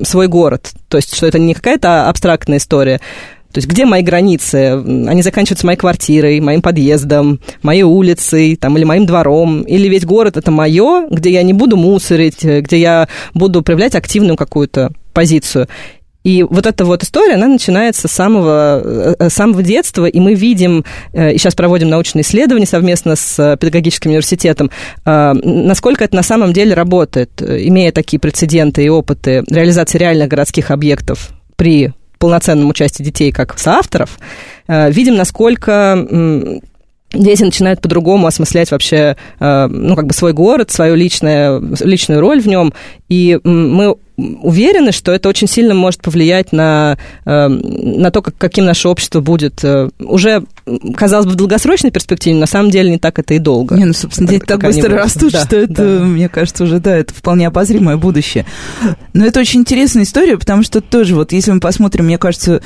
свой 0.03 0.27
город. 0.27 0.71
То 0.87 0.97
есть, 0.97 1.13
что 1.13 1.27
это 1.27 1.37
не 1.37 1.53
какая-то 1.53 2.07
абстрактная 2.07 2.59
история, 2.59 3.01
То 3.53 3.59
есть 3.59 3.67
где 3.67 3.85
мои 3.85 4.01
границы? 4.01 4.81
Они 5.07 5.21
заканчиваются 5.21 5.65
моей 5.65 5.77
квартирой, 5.77 6.39
моим 6.39 6.61
подъездом, 6.61 7.39
моей 7.61 7.83
улицей 7.83 8.55
там, 8.55 8.75
или 8.77 8.83
моим 8.83 9.05
двором. 9.05 9.61
Или 9.61 9.87
весь 9.87 10.05
город 10.05 10.37
это 10.37 10.49
мое, 10.51 11.07
где 11.09 11.31
я 11.31 11.43
не 11.43 11.53
буду 11.53 11.77
мусорить, 11.77 12.43
где 12.43 12.77
я 12.79 13.07
буду 13.35 13.61
проявлять 13.61 13.93
активную 13.93 14.37
какую-то 14.37 14.91
позицию. 15.13 15.67
И 16.23 16.41
вот 16.43 16.65
эта 16.65 16.85
вот 16.85 17.03
история, 17.03 17.35
она 17.35 17.47
начинается 17.47 18.07
с 18.07 18.11
самого, 18.11 19.15
э, 19.19 19.29
самого 19.29 19.61
детства, 19.61 20.05
и 20.05 20.19
мы 20.19 20.35
видим, 20.35 20.85
э, 21.11 21.33
и 21.33 21.37
сейчас 21.37 21.53
проводим 21.53 21.89
научные 21.89 22.23
исследования 22.23 22.65
совместно 22.65 23.15
с 23.15 23.57
педагогическим 23.59 24.11
университетом, 24.11 24.71
э, 25.05 25.33
насколько 25.33 26.03
это 26.03 26.15
на 26.15 26.23
самом 26.23 26.53
деле 26.53 26.73
работает, 26.75 27.41
имея 27.41 27.91
такие 27.91 28.19
прецеденты 28.19 28.85
и 28.85 28.89
опыты 28.89 29.43
реализации 29.49 29.97
реальных 29.97 30.29
городских 30.29 30.71
объектов 30.71 31.31
при 31.57 31.91
полноценном 32.23 32.69
участии 32.69 33.03
детей 33.03 33.33
как 33.33 33.59
соавторов, 33.59 34.17
видим, 34.69 35.15
насколько 35.15 36.07
дети 37.11 37.43
начинают 37.43 37.81
по-другому 37.81 38.27
осмыслять 38.27 38.71
вообще, 38.71 39.17
ну, 39.39 39.95
как 39.97 40.07
бы 40.07 40.13
свой 40.13 40.31
город, 40.31 40.71
свою 40.71 40.95
личную, 40.95 41.75
личную 41.81 42.21
роль 42.21 42.41
в 42.41 42.47
нем, 42.47 42.73
и 43.09 43.37
мы 43.43 43.95
уверены, 44.17 44.91
что 44.91 45.11
это 45.11 45.29
очень 45.29 45.47
сильно 45.47 45.73
может 45.73 46.01
повлиять 46.01 46.51
на, 46.51 46.97
э, 47.25 47.47
на 47.47 48.11
то, 48.11 48.21
как, 48.21 48.37
каким 48.37 48.65
наше 48.65 48.87
общество 48.87 49.21
будет. 49.21 49.63
Э, 49.63 49.89
уже, 49.99 50.43
казалось 50.95 51.25
бы, 51.25 51.33
в 51.33 51.35
долгосрочной 51.35 51.91
перспективе, 51.91 52.35
на 52.35 52.45
самом 52.45 52.71
деле 52.71 52.89
не 52.89 52.97
так 52.97 53.19
это 53.19 53.33
и 53.33 53.39
долго. 53.39 53.75
Не, 53.75 53.85
ну, 53.85 53.93
собственно, 53.93 54.29
дети 54.29 54.45
так 54.45 54.61
быстро 54.61 54.95
растут, 54.95 55.33
да, 55.33 55.45
что 55.45 55.57
это, 55.57 55.99
да. 55.99 56.05
мне 56.05 56.29
кажется, 56.29 56.63
уже, 56.63 56.79
да, 56.79 56.95
это 56.95 57.13
вполне 57.13 57.47
обозримое 57.47 57.97
будущее. 57.97 58.45
Но 59.13 59.25
это 59.25 59.39
очень 59.39 59.61
интересная 59.61 60.03
история, 60.03 60.37
потому 60.37 60.63
что 60.63 60.81
тоже 60.81 61.15
вот, 61.15 61.31
если 61.31 61.51
мы 61.51 61.59
посмотрим, 61.59 62.05
мне 62.05 62.17
кажется, 62.17 62.61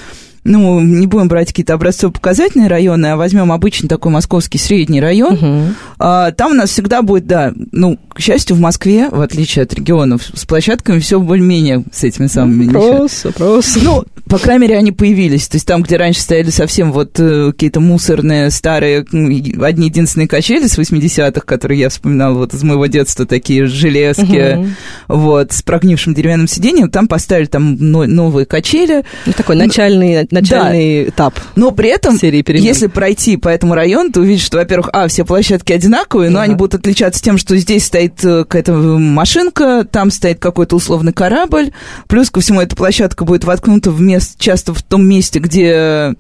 ну, 0.48 0.80
не 0.80 1.08
будем 1.08 1.28
брать 1.28 1.50
какие-то 1.50 1.74
образцово-показательные 1.74 2.68
районы, 2.68 3.08
а 3.08 3.18
возьмем 3.18 3.52
обычный 3.52 3.90
такой 3.90 4.12
московский 4.12 4.58
средний 4.58 5.02
район, 5.02 5.34
угу. 5.34 5.74
а, 6.00 6.32
там 6.32 6.52
у 6.52 6.56
нас 6.56 6.70
всегда 6.70 7.02
будет, 7.02 7.28
да, 7.28 7.54
ну, 7.72 8.00
к 8.14 8.20
счастью, 8.20 8.56
в 8.56 8.60
Москве, 8.60 9.10
в 9.10 9.22
отличие 9.22 9.64
от 9.64 9.74
регионов, 9.74 10.24
с 10.34 10.46
площадками 10.46 11.00
все 11.00 11.20
более-менее 11.20 11.84
с 11.92 12.04
этими 12.04 12.28
самыми. 12.28 12.70
Просто, 12.70 13.32
просто. 13.32 13.80
Ну, 13.84 14.06
по 14.28 14.40
крайней 14.40 14.64
мере, 14.64 14.78
они 14.78 14.92
появились. 14.92 15.48
То 15.48 15.56
есть 15.56 15.68
там, 15.68 15.84
где 15.84 15.98
раньше 15.98 16.22
стояли 16.22 16.50
совсем 16.50 16.92
вот 16.92 17.20
э, 17.20 17.52
какие-то 17.52 17.80
мусорные, 17.80 18.50
старые, 18.50 19.00
одни 19.00 19.86
единственные 19.86 20.28
качели 20.28 20.68
с 20.68 20.78
80-х, 20.78 21.42
которые 21.42 21.80
я 21.80 21.90
вспоминала 21.90 22.34
вот 22.34 22.54
из 22.54 22.64
моего 22.64 22.88
детства, 22.88 23.26
такие 23.26 23.68
железки, 23.68 24.58
угу. 24.58 24.68
вот, 25.08 25.54
с 25.54 25.62
прогнившим 25.62 26.14
деревянным 26.14 26.48
сиденьем, 26.48 26.90
там 26.90 27.08
поставили 27.08 27.46
там 27.46 27.76
новые 27.78 28.46
качели. 28.46 29.04
Ну, 29.26 29.34
такой 29.34 29.56
начальный 29.56 30.28
начальный 30.42 31.04
да. 31.06 31.10
этап. 31.10 31.40
Но 31.56 31.72
при 31.72 31.90
этом, 31.90 32.18
серии 32.18 32.44
если 32.60 32.88
пройти 32.88 33.38
по 33.38 33.50
этому 33.50 33.76
району, 33.76 34.12
ты 34.12 34.22
увидишь, 34.22 34.46
что, 34.46 34.58
во-первых, 34.58 34.90
а, 34.94 35.08
все 35.08 35.26
площадки 35.26 35.74
одинаковые, 35.74 36.30
но 36.30 36.40
ага. 36.40 36.46
они 36.46 36.56
будут 36.56 36.76
отличаться 36.76 37.22
тем, 37.22 37.38
что 37.38 37.56
здесь 37.58 37.86
стоит 37.86 38.24
э, 38.24 38.44
какая-то 38.44 38.74
машинка, 38.74 39.86
там 39.90 40.12
стоит 40.12 40.40
какой-то 40.40 40.76
условный 40.76 41.14
корабль, 41.14 41.72
плюс 42.08 42.30
ко 42.30 42.40
всему 42.40 42.62
эта 42.62 42.76
площадка 42.76 43.26
будет 43.26 43.44
воткнута 43.44 43.92
в 43.92 44.02
мест, 44.02 44.40
часто 44.40 44.74
в 44.74 44.82
том 44.82 45.08
месте, 45.08 45.40
где 45.40 46.16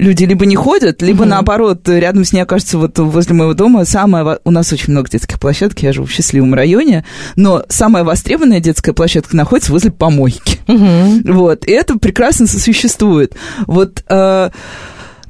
люди 0.00 0.24
либо 0.24 0.46
не 0.46 0.56
ходят, 0.56 1.02
либо 1.02 1.22
угу. 1.22 1.30
наоборот, 1.30 1.88
рядом 1.88 2.24
с 2.24 2.32
ней 2.32 2.40
окажется 2.40 2.78
вот 2.78 2.98
возле 2.98 3.34
моего 3.34 3.54
дома 3.54 3.84
самая... 3.84 4.40
У 4.44 4.50
нас 4.50 4.72
очень 4.72 4.92
много 4.92 5.10
детских 5.10 5.38
площадок, 5.38 5.80
я 5.80 5.92
живу 5.92 6.06
в 6.06 6.10
счастливом 6.10 6.54
районе, 6.54 7.04
но 7.36 7.64
самая 7.68 8.04
востребованная 8.04 8.60
детская 8.60 8.92
площадка 8.92 9.36
находится 9.36 9.72
возле 9.72 9.90
помойки. 9.90 10.58
Угу. 10.66 11.32
Вот, 11.32 11.66
и 11.66 11.72
это 11.72 11.98
прекрасно 11.98 12.46
сосуществует. 12.46 13.34
Вот... 13.66 14.02
Э, 14.08 14.50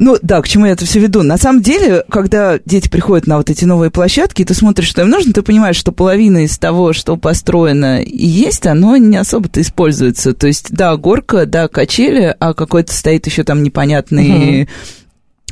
ну, 0.01 0.17
да, 0.23 0.41
к 0.41 0.49
чему 0.49 0.65
я 0.67 0.73
это 0.73 0.87
все 0.87 0.99
веду? 0.99 1.23
На 1.23 1.37
самом 1.37 1.61
деле, 1.61 2.05
когда 2.09 2.59
дети 2.65 2.89
приходят 2.89 3.27
на 3.27 3.37
вот 3.37 3.51
эти 3.51 3.67
новые 3.67 3.91
площадки, 3.91 4.43
и 4.43 4.45
ты 4.47 4.55
смотришь, 4.55 4.89
что 4.89 5.03
им 5.03 5.11
нужно, 5.11 5.35
ты 5.35 5.43
понимаешь, 5.43 5.77
что 5.77 5.93
половина 5.93 6.45
из 6.45 6.59
того, 6.59 6.95
что 6.95 7.19
построено 7.19 8.03
и 8.03 8.27
есть, 8.27 8.67
оно 8.67 8.97
не 8.97 9.19
особо-то 9.19 9.61
используется. 9.61 10.33
То 10.33 10.47
есть, 10.47 10.69
да, 10.71 10.97
горка, 10.97 11.45
да, 11.45 11.69
качели, 11.69 12.35
а 12.41 12.55
какой-то 12.55 12.93
стоит 12.95 13.27
еще 13.27 13.45
там 13.45 13.63
непонятный... 13.63 14.63
Угу 14.63 14.69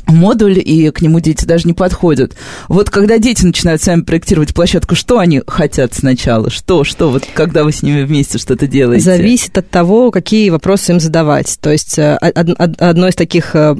модуль, 0.09 0.59
и 0.59 0.91
к 0.91 1.01
нему 1.01 1.19
дети 1.19 1.45
даже 1.45 1.67
не 1.67 1.73
подходят. 1.73 2.35
Вот 2.67 2.89
когда 2.89 3.17
дети 3.17 3.45
начинают 3.45 3.81
сами 3.81 4.01
проектировать 4.01 4.53
площадку, 4.53 4.95
что 4.95 5.19
они 5.19 5.41
хотят 5.47 5.93
сначала? 5.93 6.49
Что, 6.49 6.83
что, 6.83 7.09
вот 7.09 7.25
когда 7.33 7.63
вы 7.63 7.71
с 7.71 7.81
ними 7.81 8.03
вместе 8.03 8.37
что-то 8.37 8.67
делаете? 8.67 9.03
Зависит 9.03 9.57
от 9.57 9.69
того, 9.69 10.11
какие 10.11 10.49
вопросы 10.49 10.91
им 10.93 10.99
задавать. 10.99 11.57
То 11.61 11.71
есть 11.71 11.97
э, 11.99 12.15
одно 12.15 13.07
из 13.07 13.15
таких 13.15 13.55
э, 13.55 13.75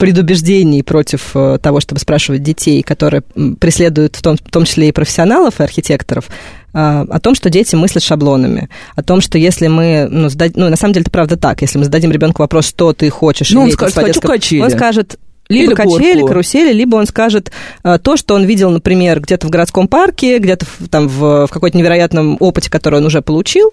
предубеждений 0.00 0.82
против 0.82 1.32
э, 1.34 1.58
того, 1.62 1.78
чтобы 1.80 2.00
спрашивать 2.00 2.42
детей, 2.42 2.82
которые 2.82 3.20
преследуют 3.20 4.16
в 4.16 4.22
том, 4.22 4.38
в 4.38 4.50
том 4.50 4.64
числе 4.64 4.88
и 4.88 4.92
профессионалов, 4.92 5.60
и 5.60 5.62
архитекторов, 5.62 6.30
а, 6.72 7.02
о 7.02 7.20
том, 7.20 7.34
что 7.34 7.50
дети 7.50 7.76
мыслят 7.76 8.02
шаблонами, 8.02 8.70
о 8.96 9.02
том, 9.02 9.20
что 9.20 9.36
если 9.36 9.66
мы, 9.66 10.08
ну, 10.10 10.30
задад... 10.30 10.56
ну 10.56 10.70
на 10.70 10.76
самом 10.76 10.94
деле 10.94 11.02
это 11.02 11.10
правда 11.10 11.36
так, 11.36 11.60
если 11.60 11.76
мы 11.76 11.84
зададим 11.84 12.12
ребенку 12.12 12.42
вопрос, 12.42 12.66
что 12.66 12.94
ты 12.94 13.10
хочешь, 13.10 13.50
ну, 13.50 13.60
он 13.60 13.72
скажет, 13.72 13.94
хочу 13.94 14.06
детском... 14.06 14.30
качели. 14.30 14.62
Он 14.62 14.70
скажет, 14.70 15.18
либо 15.50 15.72
или 15.72 15.74
качели, 15.74 16.14
горку. 16.14 16.28
карусели, 16.28 16.72
либо 16.72 16.96
он 16.96 17.06
скажет 17.06 17.52
а, 17.82 17.98
то, 17.98 18.16
что 18.16 18.34
он 18.34 18.44
видел, 18.44 18.70
например, 18.70 19.20
где-то 19.20 19.48
в 19.48 19.50
городском 19.50 19.86
парке, 19.86 20.38
где-то 20.38 20.64
в, 20.64 20.88
там 20.88 21.08
в, 21.08 21.46
в 21.46 21.50
какой-то 21.50 21.76
невероятном 21.76 22.38
опыте, 22.40 22.70
который 22.70 23.00
он 23.00 23.06
уже 23.06 23.20
получил, 23.20 23.70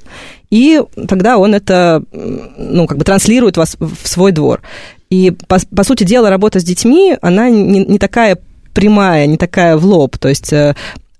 и 0.49 0.81
тогда 1.07 1.37
он 1.37 1.55
это, 1.55 2.03
ну, 2.11 2.85
как 2.85 2.97
бы 2.97 3.05
транслирует 3.05 3.55
вас 3.55 3.77
в 3.79 4.07
свой 4.07 4.33
двор. 4.33 4.61
И, 5.09 5.31
по, 5.31 5.57
по 5.75 5.83
сути 5.83 6.03
дела, 6.03 6.29
работа 6.29 6.59
с 6.59 6.63
детьми, 6.63 7.17
она 7.21 7.49
не, 7.49 7.85
не 7.85 7.99
такая 7.99 8.37
прямая, 8.73 9.25
не 9.25 9.37
такая 9.37 9.77
в 9.77 9.85
лоб. 9.85 10.17
То 10.17 10.29
есть 10.29 10.51
э, 10.53 10.75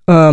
Э, 0.07 0.31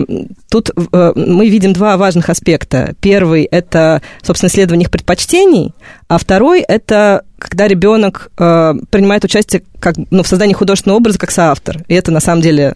тут 0.49 0.71
э, 0.71 1.13
мы 1.17 1.49
видим 1.49 1.73
два 1.73 1.97
важных 1.97 2.31
аспекта. 2.31 2.95
Первый– 3.01 3.43
это, 3.51 4.03
собственно, 4.23 4.49
исследование 4.49 4.85
их 4.85 4.91
предпочтений, 4.91 5.75
а 6.09 6.19
второй– 6.19 6.61
это 6.69 7.25
когда 7.39 7.69
ребенок 7.69 8.31
принимает 8.37 9.23
участие 9.23 9.65
как, 9.79 9.97
ну, 10.11 10.23
в 10.23 10.29
создании 10.29 10.55
художественного 10.55 10.97
образа 10.97 11.19
как 11.19 11.31
соавтор. 11.31 11.83
И 11.89 11.95
это, 11.95 12.11
на 12.11 12.21
самом 12.21 12.41
деле, 12.41 12.75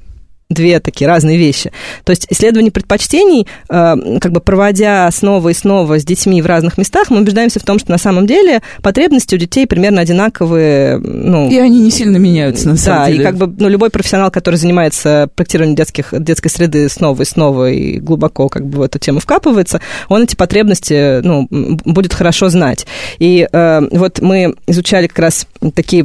две 0.51 0.81
такие 0.81 1.07
разные 1.07 1.37
вещи. 1.37 1.71
То 2.05 2.11
есть 2.11 2.27
исследование 2.31 2.73
предпочтений, 2.73 3.47
э, 3.69 4.19
как 4.19 4.33
бы 4.33 4.41
проводя 4.41 5.11
снова 5.11 5.51
и 5.51 5.55
снова 5.55 5.99
с 5.99 6.05
детьми 6.05 6.41
в 6.41 6.47
разных 6.47 6.79
местах, 6.79 7.11
мы 7.11 7.19
убеждаемся 7.19 7.61
в 7.61 7.65
том, 7.65 7.79
что 7.79 7.91
на 7.91 7.99
самом 7.99 8.27
деле 8.27 8.63
потребности 8.83 9.35
у 9.35 9.39
детей 9.39 9.67
примерно 9.67 10.01
одинаковые. 10.01 10.99
Ну, 10.99 11.51
и 11.51 11.59
они 11.59 11.81
не 11.81 11.91
сильно 11.91 12.17
меняются, 12.17 12.71
на 12.71 12.77
самом 12.79 13.01
да, 13.01 13.07
деле. 13.09 13.19
Да, 13.19 13.23
и 13.23 13.27
как 13.27 13.37
бы 13.37 13.55
ну, 13.59 13.69
любой 13.69 13.91
профессионал, 13.91 14.31
который 14.31 14.57
занимается 14.57 15.29
проектированием 15.35 15.77
детских, 15.77 16.15
детской 16.19 16.49
среды 16.49 16.89
снова 16.89 17.21
и 17.21 17.25
снова 17.27 17.71
и 17.71 17.99
глубоко 17.99 18.49
как 18.49 18.67
бы 18.67 18.79
в 18.79 18.83
эту 18.83 18.99
тему 18.99 19.21
вкапывается, 19.21 19.83
он 20.09 20.23
эти 20.23 20.35
потребности 20.35 21.21
ну, 21.21 21.47
будет 21.51 22.15
хорошо 22.15 22.49
знать. 22.49 22.87
И 23.19 23.47
э, 23.53 23.81
вот 23.91 24.21
мы 24.23 24.55
изучали 24.67 25.09
как 25.09 25.19
раз 25.19 25.47
такие 25.75 26.05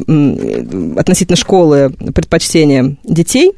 относительно 1.00 1.38
школы 1.38 1.92
предпочтения 2.14 2.98
детей, 3.06 3.54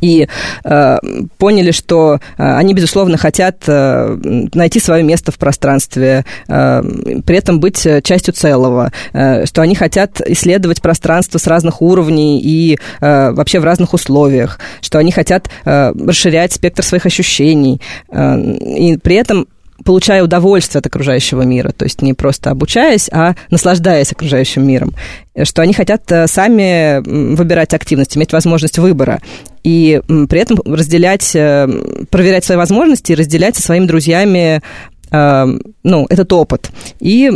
и 0.00 0.28
э, 0.64 0.96
поняли, 1.38 1.70
что 1.70 2.20
э, 2.36 2.56
они, 2.56 2.74
безусловно, 2.74 3.16
хотят 3.16 3.64
э, 3.66 4.16
найти 4.54 4.80
свое 4.80 5.02
место 5.02 5.32
в 5.32 5.38
пространстве, 5.38 6.24
э, 6.48 6.82
при 7.26 7.36
этом 7.36 7.60
быть 7.60 7.86
частью 8.02 8.34
целого, 8.34 8.92
э, 9.12 9.46
что 9.46 9.62
они 9.62 9.74
хотят 9.74 10.20
исследовать 10.20 10.82
пространство 10.82 11.38
с 11.38 11.46
разных 11.46 11.82
уровней 11.82 12.40
и 12.40 12.78
э, 13.00 13.30
вообще 13.32 13.60
в 13.60 13.64
разных 13.64 13.94
условиях, 13.94 14.58
что 14.80 14.98
они 14.98 15.12
хотят 15.12 15.48
э, 15.64 15.92
расширять 15.92 16.52
спектр 16.52 16.82
своих 16.82 17.06
ощущений, 17.06 17.80
э, 18.10 18.38
и 18.38 18.96
при 18.98 19.16
этом 19.16 19.46
получая 19.84 20.22
удовольствие 20.22 20.80
от 20.80 20.86
окружающего 20.86 21.42
мира, 21.42 21.70
то 21.70 21.84
есть 21.84 22.02
не 22.02 22.14
просто 22.14 22.50
обучаясь, 22.50 23.08
а 23.12 23.34
наслаждаясь 23.50 24.12
окружающим 24.12 24.66
миром, 24.66 24.94
что 25.42 25.62
они 25.62 25.72
хотят 25.72 26.10
э, 26.12 26.26
сами 26.26 27.00
выбирать 27.34 27.74
активность, 27.74 28.16
иметь 28.16 28.32
возможность 28.32 28.78
выбора, 28.78 29.20
и 29.64 30.00
при 30.06 30.38
этом 30.38 30.58
разделять, 30.64 31.34
э, 31.34 31.66
проверять 32.10 32.44
свои 32.44 32.58
возможности 32.58 33.12
и 33.12 33.14
разделять 33.14 33.56
со 33.56 33.62
своими 33.62 33.86
друзьями 33.86 34.62
э, 35.10 35.58
ну, 35.82 36.06
этот 36.08 36.32
опыт. 36.32 36.70
И 37.00 37.32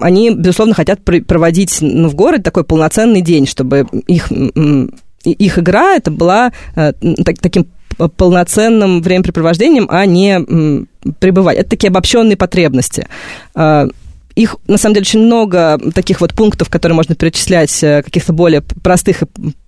они, 0.00 0.30
безусловно, 0.30 0.74
хотят 0.74 1.00
проводить 1.02 1.78
ну, 1.80 2.08
в 2.08 2.14
городе 2.14 2.44
такой 2.44 2.64
полноценный 2.64 3.20
день, 3.20 3.46
чтобы 3.46 3.86
их, 4.06 4.30
их 5.24 5.58
игра 5.58 5.96
это 5.96 6.10
была 6.10 6.52
таким 7.24 7.66
полноценным 8.16 9.02
времяпрепровождением, 9.02 9.88
а 9.90 10.06
не 10.06 10.86
пребывать. 11.18 11.58
Это 11.58 11.70
такие 11.70 11.88
обобщенные 11.88 12.36
потребности. 12.36 13.08
Их, 14.36 14.56
на 14.68 14.76
самом 14.76 14.94
деле, 14.94 15.04
очень 15.04 15.20
много 15.20 15.80
таких 15.94 16.20
вот 16.20 16.34
пунктов, 16.34 16.68
которые 16.68 16.94
можно 16.94 17.14
перечислять, 17.14 17.82
э, 17.82 18.02
каких-то 18.02 18.34
более 18.34 18.60
простых 18.60 19.22
и 19.22 19.26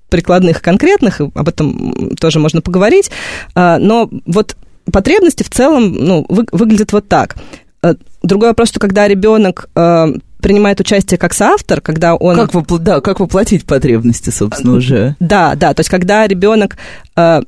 прикладных, 0.09 0.63
конкретных, 0.63 1.21
об 1.21 1.49
этом 1.49 2.17
тоже 2.17 2.39
можно 2.39 2.61
поговорить. 2.61 3.11
А, 3.55 3.79
но 3.79 4.09
вот 4.27 4.57
потребности 4.91 5.43
в 5.43 5.51
целом 5.51 5.93
ну, 5.93 6.27
вы, 6.29 6.47
выглядят 6.53 6.93
вот 6.93 7.09
так. 7.09 7.37
Э, 7.83 7.95
другой 8.23 8.49
вопрос, 8.49 8.69
что 8.69 8.81
когда 8.81 9.07
ребенок 9.07 9.69
э, 9.75 10.07
принимает 10.41 10.81
участие 10.81 11.19
как 11.19 11.35
соавтор, 11.35 11.81
когда 11.81 12.15
он... 12.15 12.37
Как, 12.37 12.55
вопл... 12.55 12.79
да, 12.79 13.01
как 13.01 13.21
воплотить 13.21 13.65
потребности, 13.65 14.31
собственно, 14.31 14.75
уже. 14.75 15.17
Да, 15.21 15.55
да, 15.55 15.75
то 15.75 15.81
есть 15.81 15.91
когда 15.91 16.27
ребенок... 16.27 16.77
Э, 17.17 17.43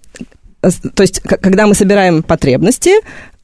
то 0.60 1.02
есть 1.02 1.20
когда 1.20 1.66
мы 1.66 1.74
собираем 1.74 2.22
потребности, 2.22 2.90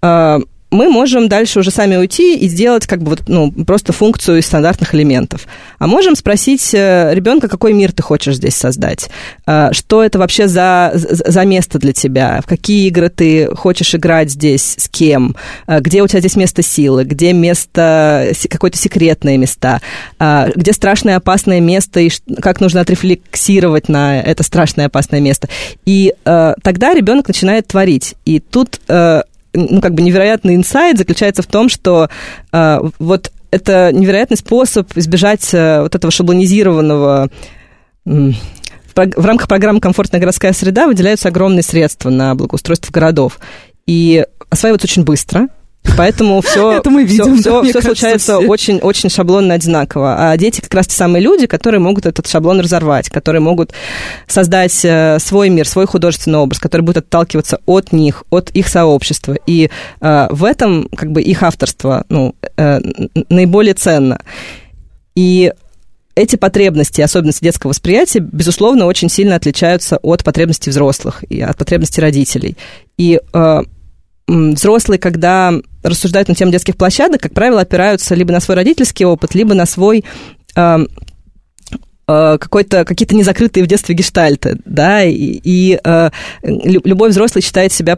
э, 0.03 0.39
мы 0.77 0.91
можем 0.91 1.29
дальше 1.29 1.61
уже 1.61 1.71
сами 1.71 1.97
уйти 1.97 2.37
и 2.37 2.49
сделать 2.49 2.87
как 2.87 3.03
бы 3.03 3.11
вот, 3.11 3.23
ну, 3.29 3.51
просто 3.51 3.93
функцию 3.93 4.39
из 4.39 4.47
стандартных 4.47 4.95
элементов. 4.95 5.47
А 5.79 5.87
можем 5.87 6.15
спросить 6.15 6.75
э, 6.75 7.15
ребенка, 7.15 7.49
какой 7.49 7.73
мир 7.73 7.93
ты 7.93 8.03
хочешь 8.03 8.37
здесь 8.37 8.55
создать, 8.55 9.09
э, 9.47 9.71
что 9.73 10.05
это 10.05 10.19
вообще 10.19 10.49
за, 10.49 10.93
за 10.95 11.45
место 11.45 11.79
для 11.79 11.93
тебя, 11.93 12.41
в 12.43 12.47
какие 12.47 12.87
игры 12.89 13.09
ты 13.09 13.55
хочешь 13.55 13.95
играть 13.95 14.31
здесь, 14.31 14.77
с 14.79 14.89
кем, 14.89 15.35
э, 15.67 15.81
где 15.81 16.03
у 16.03 16.07
тебя 16.07 16.21
здесь 16.21 16.37
место 16.37 16.63
силы, 16.63 17.05
где 17.05 17.33
место, 17.33 18.33
какое-то 18.51 18.77
секретное 18.77 19.39
места, 19.39 19.81
где 20.21 20.73
страшное 20.73 21.17
опасное 21.17 21.61
место 21.61 22.01
и 22.01 22.11
как 22.43 22.61
нужно 22.61 22.83
отрефлексировать 22.83 23.89
на 23.89 24.21
это 24.21 24.43
страшное 24.43 24.87
опасное 24.87 25.21
место. 25.21 25.49
И 25.87 26.15
тогда 26.25 26.95
ребенок 26.95 27.29
начинает 27.29 27.67
творить. 27.69 28.15
И 28.25 28.41
тут 28.41 28.81
ну, 29.57 29.81
как 29.81 29.95
бы 29.95 30.03
невероятный 30.03 30.55
инсайт 30.55 30.99
заключается 30.99 31.43
в 31.43 31.47
том, 31.47 31.69
что 31.69 32.09
э, 32.53 32.81
вот 32.99 33.33
это 33.51 33.91
невероятный 33.93 34.37
способ 34.37 34.97
избежать 34.97 35.49
э, 35.53 35.83
вот 35.83 35.95
этого 35.95 36.11
шаблонизированного 36.11 37.31
в 38.05 39.27
рамках 39.27 39.49
программы 39.49 39.81
«Комфортная 39.81 40.21
городская 40.21 40.53
среда» 40.53 40.87
выделяются 40.87 41.29
огромные 41.29 41.63
средства 41.63 42.09
на 42.09 42.35
благоустройство 42.35 42.93
городов. 42.93 43.39
И 43.87 44.25
осваиваются 44.49 44.87
очень 44.87 45.05
быстро, 45.05 45.49
Поэтому 45.97 46.41
все, 46.45 46.73
Это 46.73 46.91
мы 46.91 47.05
видим, 47.05 47.39
все, 47.39 47.51
да, 47.51 47.63
все, 47.63 47.71
все 47.71 47.83
случается 47.83 48.39
очень, 48.39 48.79
очень 48.79 49.11
шаблонно 49.11 49.55
одинаково. 49.55 50.31
А 50.31 50.37
дети 50.37 50.61
как 50.61 50.73
раз 50.75 50.87
те 50.87 50.97
самые 50.97 51.23
люди, 51.23 51.47
которые 51.47 51.81
могут 51.81 52.07
этот 52.07 52.27
шаблон 52.27 52.61
разорвать, 52.61 53.09
которые 53.09 53.41
могут 53.41 53.73
создать 54.27 54.85
э, 54.85 55.19
свой 55.21 55.49
мир, 55.49 55.69
свой 55.69 55.87
художественный 55.87 56.39
образ, 56.39 56.59
который 56.59 56.83
будет 56.83 56.99
отталкиваться 56.99 57.61
от 57.67 57.93
них, 57.93 58.25
от 58.31 58.51
их 58.51 58.69
сообщества. 58.69 59.37
И 59.47 59.71
э, 60.01 60.29
в 60.31 60.45
этом 60.45 60.89
как 60.97 61.13
бы 61.13 61.23
их 61.23 61.43
авторство 61.43 62.05
ну, 62.09 62.35
э, 62.57 62.81
наиболее 63.29 63.75
ценно. 63.75 64.21
И 65.15 65.53
эти 66.17 66.37
потребности, 66.37 67.03
особенности 67.03 67.45
детского 67.45 67.71
восприятия, 67.71 68.21
безусловно, 68.21 68.87
очень 68.87 69.11
сильно 69.11 69.37
отличаются 69.37 69.99
от 69.99 70.25
потребностей 70.25 70.71
взрослых 70.71 71.23
и 71.29 71.41
от 71.43 71.57
потребностей 71.59 72.01
родителей. 72.01 72.57
И 72.97 73.21
э, 73.33 73.63
взрослые, 74.27 74.99
когда 74.99 75.53
рассуждают 75.83 76.29
на 76.29 76.35
тему 76.35 76.53
детских 76.53 76.77
площадок, 76.77 77.21
как 77.21 77.33
правило, 77.33 77.61
опираются 77.61 78.15
либо 78.15 78.33
на 78.33 78.41
свой 78.41 78.57
родительский 78.57 79.07
опыт, 79.07 79.35
либо 79.35 79.55
на 79.55 79.67
свой 79.67 80.05
э, 80.57 80.79
э, 82.09 82.39
какой-то, 82.39 82.85
какие-то 82.85 83.15
незакрытые 83.15 83.65
в 83.65 83.69
детстве 83.69 83.95
гештальты, 83.95 84.59
да, 84.65 85.05
и, 85.05 85.15
и 85.15 85.79
э, 85.83 86.11
любой 86.43 87.11
взрослый 87.11 87.43
считает 87.43 87.73
себя 87.73 87.97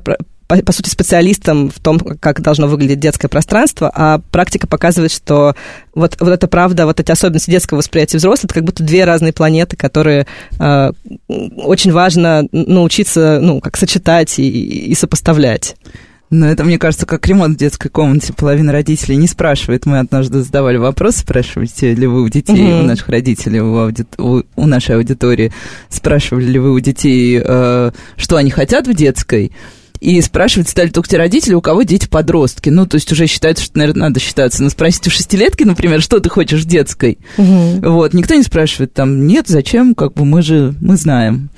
по, 0.48 0.56
по 0.56 0.72
сути, 0.72 0.88
специалистом 0.88 1.70
в 1.70 1.78
том, 1.78 1.98
как 1.98 2.40
должно 2.40 2.68
выглядеть 2.68 3.00
детское 3.00 3.28
пространство, 3.28 3.92
а 3.94 4.18
практика 4.30 4.66
показывает, 4.66 5.12
что 5.12 5.54
вот, 5.94 6.16
вот 6.18 6.30
это 6.30 6.48
правда, 6.48 6.86
вот 6.86 6.98
эти 7.00 7.12
особенности 7.12 7.50
детского 7.50 7.78
восприятия 7.78 8.16
взрослых, 8.16 8.46
это 8.46 8.54
как 8.54 8.64
будто 8.64 8.82
две 8.82 9.04
разные 9.04 9.34
планеты, 9.34 9.76
которые 9.76 10.26
э, 10.58 10.92
очень 11.28 11.92
важно 11.92 12.48
научиться, 12.50 13.40
ну, 13.42 13.60
как 13.60 13.76
сочетать 13.76 14.38
и, 14.38 14.90
и 14.90 14.94
сопоставлять. 14.94 15.76
Ну, 16.30 16.46
это, 16.46 16.62
мне 16.64 16.78
кажется, 16.78 17.06
как 17.06 17.26
ремонт 17.26 17.56
в 17.56 17.58
детской 17.58 17.88
комнате. 17.88 18.34
Половина 18.34 18.72
родителей 18.72 19.16
не 19.16 19.26
спрашивает. 19.26 19.86
Мы 19.86 19.98
однажды 19.98 20.42
задавали 20.42 20.76
вопрос, 20.76 21.16
спрашиваете 21.16 21.94
ли 21.94 22.06
вы 22.06 22.22
у 22.22 22.28
детей, 22.28 22.54
mm-hmm. 22.54 22.82
у 22.82 22.86
наших 22.86 23.08
родителей, 23.08 23.60
у, 23.60 23.76
ауди... 23.78 24.04
у, 24.18 24.42
у 24.56 24.66
нашей 24.66 24.96
аудитории, 24.96 25.52
спрашивали 25.88 26.44
ли 26.44 26.58
вы 26.58 26.72
у 26.72 26.80
детей, 26.80 27.40
э, 27.42 27.90
что 28.16 28.36
они 28.36 28.50
хотят 28.50 28.86
в 28.86 28.94
детской. 28.94 29.52
И 30.00 30.20
спрашивать 30.20 30.68
стали 30.68 30.90
только 30.90 31.08
те 31.08 31.16
родители, 31.16 31.54
у 31.54 31.60
кого 31.60 31.82
дети 31.82 32.06
подростки. 32.06 32.68
Ну, 32.68 32.86
то 32.86 32.96
есть 32.96 33.10
уже 33.10 33.26
считается, 33.26 33.64
что, 33.64 33.78
наверное, 33.78 34.08
надо 34.08 34.20
считаться. 34.20 34.62
Но 34.62 34.70
спросить 34.70 35.06
у 35.08 35.10
шестилетки, 35.10 35.64
например, 35.64 36.00
что 36.00 36.20
ты 36.20 36.28
хочешь 36.28 36.62
в 36.62 36.68
детской. 36.68 37.18
Угу. 37.36 37.90
Вот, 37.90 38.14
никто 38.14 38.34
не 38.34 38.42
спрашивает 38.42 38.92
там, 38.92 39.26
нет, 39.26 39.48
зачем, 39.48 39.94
как 39.94 40.12
бы 40.12 40.24
мы 40.24 40.42
же, 40.42 40.74
мы 40.80 40.96
знаем. 40.96 41.50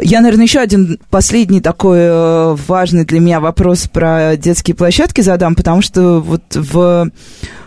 Я, 0.00 0.20
наверное, 0.20 0.44
еще 0.44 0.60
один 0.60 0.98
последний 1.10 1.60
такой 1.60 1.98
э, 2.00 2.56
важный 2.66 3.04
для 3.04 3.20
меня 3.20 3.40
вопрос 3.40 3.88
про 3.88 4.36
детские 4.36 4.74
площадки 4.74 5.20
задам, 5.20 5.54
потому 5.54 5.82
что 5.82 6.20
вот 6.20 6.42
в 6.54 7.10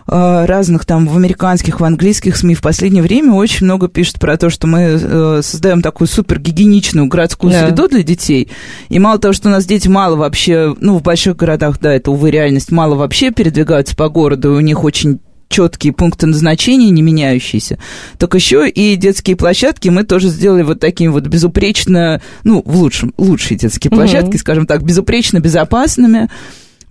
Э, 0.08 0.46
разных 0.46 0.84
там 0.86 1.08
в 1.08 1.15
американских, 1.15 1.80
в 1.80 1.86
английских 1.86 2.36
СМИ 2.36 2.56
в 2.56 2.62
последнее 2.62 3.02
время 3.02 3.32
очень 3.32 3.65
много 3.65 3.88
пишут 3.88 4.20
про 4.20 4.36
то, 4.36 4.50
что 4.50 4.67
мы 4.67 4.80
э, 4.82 5.41
создаем 5.41 5.82
такую 5.82 6.10
супер 6.10 6.38
гигиеничную 6.38 7.08
городскую 7.08 7.54
да. 7.54 7.65
среду 7.65 7.88
для 7.88 8.04
детей. 8.04 8.50
И 8.89 9.00
мало 9.00 9.20
того, 9.20 9.34
что 9.34 9.48
у 9.48 9.52
нас 9.52 9.65
дети 9.65 9.88
мало 9.88 10.17
вообще, 10.17 10.76
ну, 10.82 10.98
в 10.98 11.02
больших 11.02 11.38
городах, 11.38 11.80
да, 11.80 11.94
это, 11.94 12.12
увы, 12.12 12.30
реальность, 12.30 12.72
мало 12.72 12.96
вообще 12.96 13.32
передвигаются 13.32 13.96
по 13.96 14.10
городу, 14.10 14.54
и 14.54 14.58
у 14.58 14.60
них 14.60 14.84
очень 14.84 15.22
четкие 15.52 15.94
пункты 15.94 16.26
назначения, 16.26 16.90
не 16.90 17.02
меняющиеся, 17.02 17.78
так 18.18 18.34
еще 18.34 18.68
и 18.68 18.96
детские 18.96 19.36
площадки 19.36 19.90
мы 19.90 20.04
тоже 20.04 20.30
сделали 20.30 20.64
вот 20.64 20.80
такими 20.80 21.10
вот 21.10 21.28
безупречно, 21.28 22.22
ну, 22.44 22.64
в 22.66 22.76
лучшем, 22.78 23.14
лучшие 23.18 23.58
детские 23.58 23.92
площадки, 23.92 24.36
mm-hmm. 24.36 24.40
скажем 24.40 24.66
так, 24.66 24.84
безупречно 24.84 25.40
безопасными, 25.40 26.30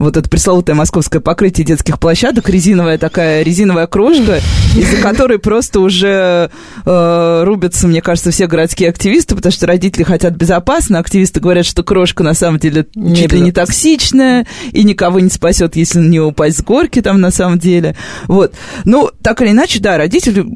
вот 0.00 0.16
это 0.16 0.28
пресловутое 0.28 0.74
московское 0.74 1.20
покрытие 1.20 1.66
детских 1.66 2.00
площадок, 2.00 2.48
резиновая 2.48 2.96
такая 2.96 3.42
резиновая 3.42 3.86
крошка, 3.86 4.40
из-за 4.74 4.96
которой 4.96 5.38
просто 5.38 5.80
уже 5.80 6.50
э, 6.86 7.42
рубятся, 7.44 7.86
мне 7.86 8.00
кажется, 8.00 8.30
все 8.30 8.46
городские 8.46 8.88
активисты, 8.88 9.36
потому 9.36 9.52
что 9.52 9.66
родители 9.66 10.02
хотят 10.02 10.34
безопасно, 10.34 10.98
активисты 10.98 11.40
говорят, 11.40 11.66
что 11.66 11.82
крошка 11.82 12.22
на 12.22 12.32
самом 12.32 12.58
деле 12.58 12.86
не 12.94 13.14
чуть 13.14 13.32
ли 13.32 13.40
не 13.40 13.52
токсичная 13.52 14.46
и 14.72 14.84
никого 14.84 15.20
не 15.20 15.28
спасет, 15.28 15.76
если 15.76 16.00
не 16.00 16.18
упасть 16.18 16.58
с 16.58 16.62
горки 16.62 17.02
там 17.02 17.20
на 17.20 17.30
самом 17.30 17.58
деле. 17.58 17.94
Вот. 18.26 18.54
Ну, 18.86 19.10
так 19.22 19.42
или 19.42 19.50
иначе, 19.50 19.80
да, 19.80 19.98
родители 19.98 20.46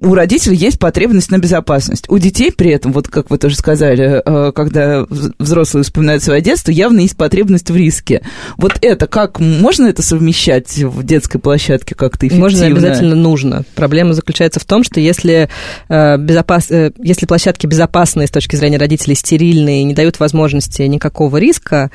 у 0.00 0.14
родителей 0.14 0.56
есть 0.56 0.78
потребность 0.78 1.30
на 1.32 1.38
безопасность. 1.38 2.04
У 2.08 2.18
детей 2.18 2.52
при 2.52 2.70
этом, 2.70 2.92
вот 2.92 3.08
как 3.08 3.30
вы 3.30 3.38
тоже 3.38 3.56
сказали, 3.56 4.22
э, 4.24 4.52
когда 4.52 5.04
взрослые 5.38 5.82
вспоминают 5.82 6.22
свое 6.22 6.40
детство, 6.40 6.70
явно 6.70 7.00
есть 7.00 7.16
потребность 7.16 7.68
в 7.70 7.76
риске. 7.76 8.22
Вот 8.56 8.78
это, 8.80 9.08
как 9.08 9.40
можно 9.40 9.86
это 9.86 10.02
совмещать 10.02 10.78
в 10.78 11.02
детской 11.02 11.38
площадке 11.38 11.96
как-то 11.96 12.28
эффективно? 12.28 12.44
Можно, 12.44 12.66
обязательно 12.66 13.16
нужно. 13.16 13.64
Проблема 13.74 14.12
заключается 14.12 14.60
в 14.60 14.64
том, 14.64 14.84
что 14.84 15.00
если, 15.00 15.48
э, 15.88 16.16
безопас... 16.16 16.70
Э, 16.70 16.92
если 17.02 17.26
площадки 17.26 17.66
безопасные 17.66 18.28
с 18.28 18.30
точки 18.30 18.54
зрения 18.54 18.78
родителей, 18.78 19.16
стерильные, 19.16 19.82
не 19.82 19.94
дают 19.94 20.20
возможности 20.20 20.82
никакого 20.82 21.38
риска, 21.38 21.90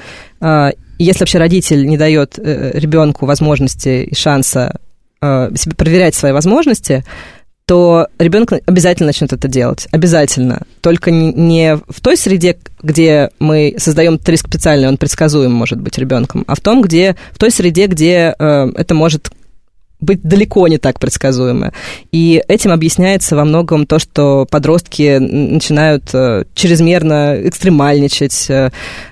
если 1.00 1.20
вообще 1.20 1.38
родитель 1.38 1.88
не 1.88 1.98
дает 1.98 2.38
ребенку 2.38 3.26
возможности 3.26 4.04
и 4.04 4.16
шанса 4.16 4.80
себе 5.22 5.76
проверять 5.76 6.16
свои 6.16 6.34
возможности, 6.34 7.06
то 7.65 8.08
ребенок 8.19 8.54
обязательно 8.65 9.08
начнет 9.08 9.34
это 9.34 9.47
делать. 9.47 9.88
Обязательно. 9.91 10.63
Только 10.82 11.12
не 11.12 11.78
в 11.88 12.02
той 12.02 12.17
среде, 12.17 12.58
где 12.82 13.30
мы 13.39 13.76
создаем 13.78 14.19
риск 14.26 14.47
специально, 14.47 14.88
он 14.88 14.97
предсказуем 14.97 15.52
может 15.52 15.80
быть 15.80 15.97
ребенком, 15.97 16.43
а 16.47 16.56
в 16.56 16.60
том, 16.60 16.82
где 16.82 17.15
в 17.32 17.39
той 17.39 17.52
среде, 17.52 17.88
где 17.88 18.36
э, 18.38 18.71
это 18.76 18.93
может 18.93 19.32
быть 20.04 20.22
далеко 20.22 20.68
не 20.68 20.78
так 20.78 21.00
предсказуемо. 21.00 21.74
И 22.12 22.42
этим 22.48 22.72
объясняется 22.72 23.36
во 23.36 23.46
многом 23.46 23.86
то, 23.86 24.00
что 24.00 24.46
подростки 24.50 25.18
начинают 25.18 26.13
э, 26.13 26.44
чрезмерно 26.54 27.38
экстремальничать. 27.48 28.50
Э, 28.50 28.72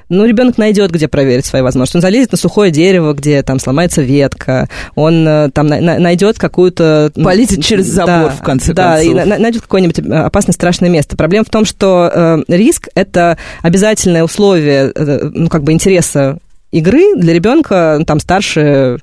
ну, 0.10 0.26
ребенок 0.26 0.58
найдет, 0.58 0.92
где 0.92 1.08
проверить 1.08 1.46
свои 1.46 1.62
возможности. 1.62 1.98
Он 1.98 2.02
залезет 2.02 2.34
на 2.34 2.38
сухое 2.38 2.70
дерево, 2.70 3.14
где 3.14 3.42
там 3.44 3.60
сломается 3.60 4.02
ветка. 4.02 4.68
Он 4.96 5.28
э, 5.28 5.50
там 5.52 5.68
найдет 5.68 6.38
какую-то... 6.38 7.12
Полетит 7.16 7.64
через 7.64 7.86
забор, 7.88 8.30
да, 8.30 8.30
в 8.30 8.42
конце 8.42 8.74
да, 8.74 8.96
концов. 8.96 9.14
Да, 9.16 9.24
и 9.24 9.40
найдет 9.40 9.62
какое-нибудь 9.62 10.00
опасное, 10.00 10.54
страшное 10.54 10.90
место. 10.90 11.16
Проблема 11.16 11.46
в 11.46 11.50
том, 11.50 11.66
что 11.66 12.12
э, 12.14 12.44
риск– 12.48 12.90
это 12.96 13.38
обязательное 13.62 14.24
условие, 14.24 14.92
э, 14.94 15.30
ну, 15.34 15.48
как 15.50 15.64
бы 15.64 15.72
интереса 15.72 16.38
игры 16.72 17.16
для 17.16 17.34
ребенка, 17.34 17.96
ну, 18.00 18.06
там, 18.06 18.20
старше 18.20 19.00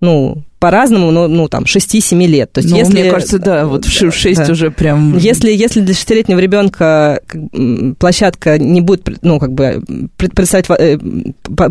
ну, 0.00 0.42
по-разному, 0.64 1.10
но, 1.10 1.28
ну, 1.28 1.46
там, 1.46 1.64
6-7 1.64 2.24
лет. 2.24 2.50
То 2.50 2.60
есть, 2.60 2.70
ну, 2.70 2.78
если... 2.78 2.92
мне 2.94 3.10
кажется, 3.10 3.38
да, 3.38 3.66
вот 3.66 3.84
в 3.84 3.90
6 3.90 4.34
да. 4.34 4.50
уже 4.50 4.70
прям... 4.70 5.18
Если, 5.18 5.50
если 5.50 5.82
для 5.82 5.94
шестилетнего 5.94 6.38
ребенка 6.38 7.20
площадка 7.98 8.58
не 8.58 8.80
будет, 8.80 9.06
ну, 9.20 9.38
как 9.38 9.52
бы, 9.52 9.82
предоставлять, 10.16 10.70
э, 10.80 10.98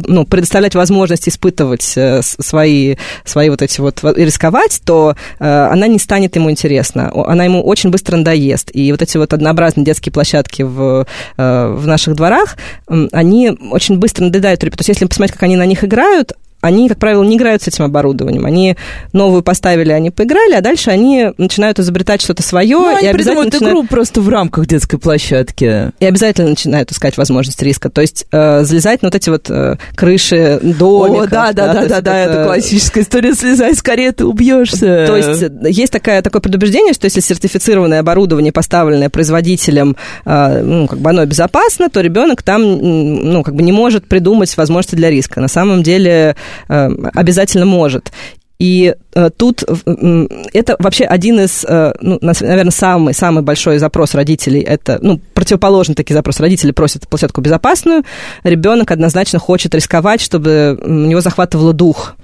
ну, 0.05 0.25
предоставлять 0.27 0.75
возможность 0.75 1.27
испытывать 1.27 1.91
э, 1.95 2.21
свои, 2.21 2.97
свои 3.25 3.49
вот 3.49 3.63
эти 3.63 3.81
вот, 3.81 4.03
и 4.03 4.23
рисковать, 4.23 4.79
то 4.85 5.15
э, 5.39 5.43
она 5.43 5.87
не 5.87 5.97
станет 5.97 6.35
ему 6.35 6.51
интересна. 6.51 7.11
Она 7.25 7.45
ему 7.45 7.63
очень 7.63 7.89
быстро 7.89 8.17
надоест. 8.17 8.69
И 8.75 8.91
вот 8.91 9.01
эти 9.01 9.17
вот 9.17 9.33
однообразные 9.33 9.85
детские 9.85 10.13
площадки 10.13 10.61
в, 10.61 11.07
в 11.35 11.87
наших 11.87 12.13
дворах, 12.13 12.57
они 13.11 13.57
очень 13.71 13.97
быстро 13.97 14.25
надоедают. 14.25 14.59
То 14.59 14.67
есть, 14.67 14.87
если 14.87 15.05
посмотреть, 15.05 15.33
как 15.33 15.41
они 15.41 15.55
на 15.55 15.65
них 15.65 15.83
играют, 15.83 16.33
они, 16.63 16.87
как 16.87 16.97
правило, 16.97 17.23
не 17.23 17.35
играют 17.35 17.61
с 17.61 17.67
этим 17.67 17.83
оборудованием. 17.83 18.45
Они 18.45 18.77
новую 19.11 19.43
поставили, 19.43 19.91
они 19.91 20.11
поиграли, 20.11 20.53
а 20.53 20.61
дальше 20.61 20.91
они 20.91 21.31
начинают 21.37 21.77
изобретать 21.77 22.21
что-то 22.21 22.41
свое. 22.41 22.77
Ну, 22.77 22.95
они 22.95 23.05
и 23.05 23.09
обязательно 23.09 23.45
начинают... 23.45 23.77
игру 23.77 23.87
просто 23.87 24.21
в 24.21 24.29
рамках 24.29 24.65
детской 24.65 24.97
площадки. 24.97 25.91
И 25.99 26.05
обязательно 26.05 26.51
начинают 26.51 26.89
искать 26.89 27.17
возможность 27.17 27.61
риска. 27.61 27.89
То 27.89 27.99
есть 27.99 28.27
э, 28.31 28.63
залезать 28.63 29.01
на 29.01 29.07
вот 29.07 29.15
эти 29.15 29.29
вот 29.29 29.49
э, 29.49 29.75
крыши 29.93 30.61
домиков. 30.63 31.23
О, 31.23 31.27
да, 31.27 31.51
да, 31.51 31.73
да, 31.73 31.81
да, 31.81 31.87
да, 31.87 32.01
да, 32.01 32.17
это... 32.17 32.31
это 32.31 32.45
классическая 32.45 33.01
история. 33.01 33.33
Слезай 33.33 33.75
с 33.75 33.81
кареты, 33.81 34.25
убьешься. 34.25 35.05
То 35.05 35.17
есть 35.17 35.43
есть 35.67 35.91
такая, 35.91 36.21
такое 36.21 36.41
предубеждение, 36.41 36.93
что 36.93 37.05
если 37.05 37.19
сертифицированное 37.19 37.99
оборудование, 37.99 38.53
поставленное 38.53 39.09
производителем, 39.09 39.97
э, 40.23 40.61
ну, 40.63 40.87
как 40.87 40.99
бы 40.99 41.09
оно 41.09 41.25
безопасно, 41.25 41.89
то 41.89 41.99
ребенок 41.99 42.41
там, 42.41 42.61
ну, 42.63 43.43
как 43.43 43.53
бы 43.53 43.63
не 43.63 43.73
может 43.73 44.07
придумать 44.07 44.55
возможности 44.55 44.95
для 44.95 45.09
риска. 45.09 45.41
На 45.41 45.49
самом 45.49 45.83
деле 45.83 46.13
Э, 46.13 46.33
обязательно 46.67 47.65
может. 47.65 48.11
И 48.63 48.95
э, 49.15 49.29
тут 49.35 49.63
э, 49.63 50.27
это 50.53 50.77
вообще 50.79 51.03
один 51.03 51.39
из, 51.41 51.65
э, 51.67 51.93
ну, 51.99 52.17
наверное, 52.21 52.71
самый, 52.71 53.13
самый 53.13 53.43
большой 53.43 53.77
запрос 53.77 54.13
родителей. 54.13 54.61
Это, 54.61 54.99
ну, 55.01 55.19
противоположный 55.33 55.95
такой 55.95 56.13
запрос. 56.13 56.39
Родители 56.39 56.71
просят 56.71 57.07
площадку 57.09 57.41
безопасную. 57.41 58.03
Ребенок 58.43 58.91
однозначно 58.91 59.37
хочет 59.39 59.75
рисковать, 59.75 60.21
чтобы 60.21 60.79
у 60.81 60.89
него 60.89 61.19
захватывало 61.19 61.73
дух. 61.73 62.15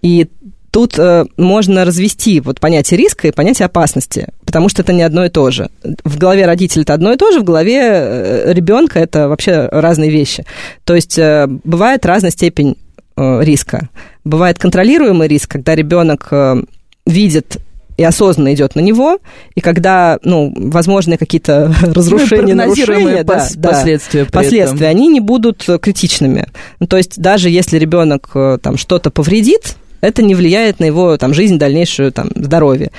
И 0.00 0.28
тут 0.70 0.98
э, 0.98 1.26
можно 1.36 1.84
развести 1.84 2.40
вот 2.40 2.60
понятие 2.60 2.96
риска 2.98 3.28
и 3.28 3.32
понятие 3.32 3.66
опасности, 3.66 4.28
потому 4.46 4.70
что 4.70 4.80
это 4.80 4.94
не 4.94 5.02
одно 5.02 5.26
и 5.26 5.28
то 5.28 5.50
же. 5.50 5.68
В 6.04 6.16
голове 6.16 6.46
родителя 6.46 6.82
это 6.82 6.94
одно 6.94 7.12
и 7.12 7.16
то 7.16 7.30
же, 7.30 7.40
в 7.40 7.44
голове 7.44 7.80
э, 7.82 8.52
ребенка 8.54 9.00
это 9.00 9.28
вообще 9.28 9.68
разные 9.70 10.10
вещи. 10.10 10.46
То 10.84 10.94
есть 10.94 11.18
э, 11.18 11.46
бывает 11.46 12.06
разная 12.06 12.30
степень 12.30 12.76
Э, 12.76 12.83
риска. 13.16 13.88
Бывает 14.24 14.58
контролируемый 14.58 15.28
риск, 15.28 15.50
когда 15.50 15.74
ребенок 15.74 16.28
э, 16.30 16.62
видит 17.06 17.58
и 17.96 18.02
осознанно 18.02 18.52
идет 18.52 18.74
на 18.74 18.80
него, 18.80 19.18
и 19.54 19.60
когда, 19.60 20.18
ну, 20.24 20.52
возможные 20.56 21.16
какие-то 21.16 21.72
разрушения, 21.82 22.54
ну, 22.54 22.62
нарушения, 22.62 23.22
да, 23.22 23.38
пос- 23.38 23.52
да, 23.56 23.68
последствия, 23.70 24.24
последствия, 24.24 24.88
они 24.88 25.08
не 25.08 25.20
будут 25.20 25.64
критичными. 25.80 26.48
Ну, 26.80 26.86
то 26.86 26.96
есть 26.96 27.20
даже 27.20 27.50
если 27.50 27.78
ребенок 27.78 28.30
э, 28.34 28.58
там 28.60 28.76
что-то 28.76 29.10
повредит, 29.10 29.76
это 30.00 30.22
не 30.22 30.34
влияет 30.34 30.80
на 30.80 30.84
его 30.84 31.16
там, 31.16 31.32
жизнь, 31.32 31.58
дальнейшую 31.58 32.12
там, 32.12 32.28
здоровье. 32.34 32.90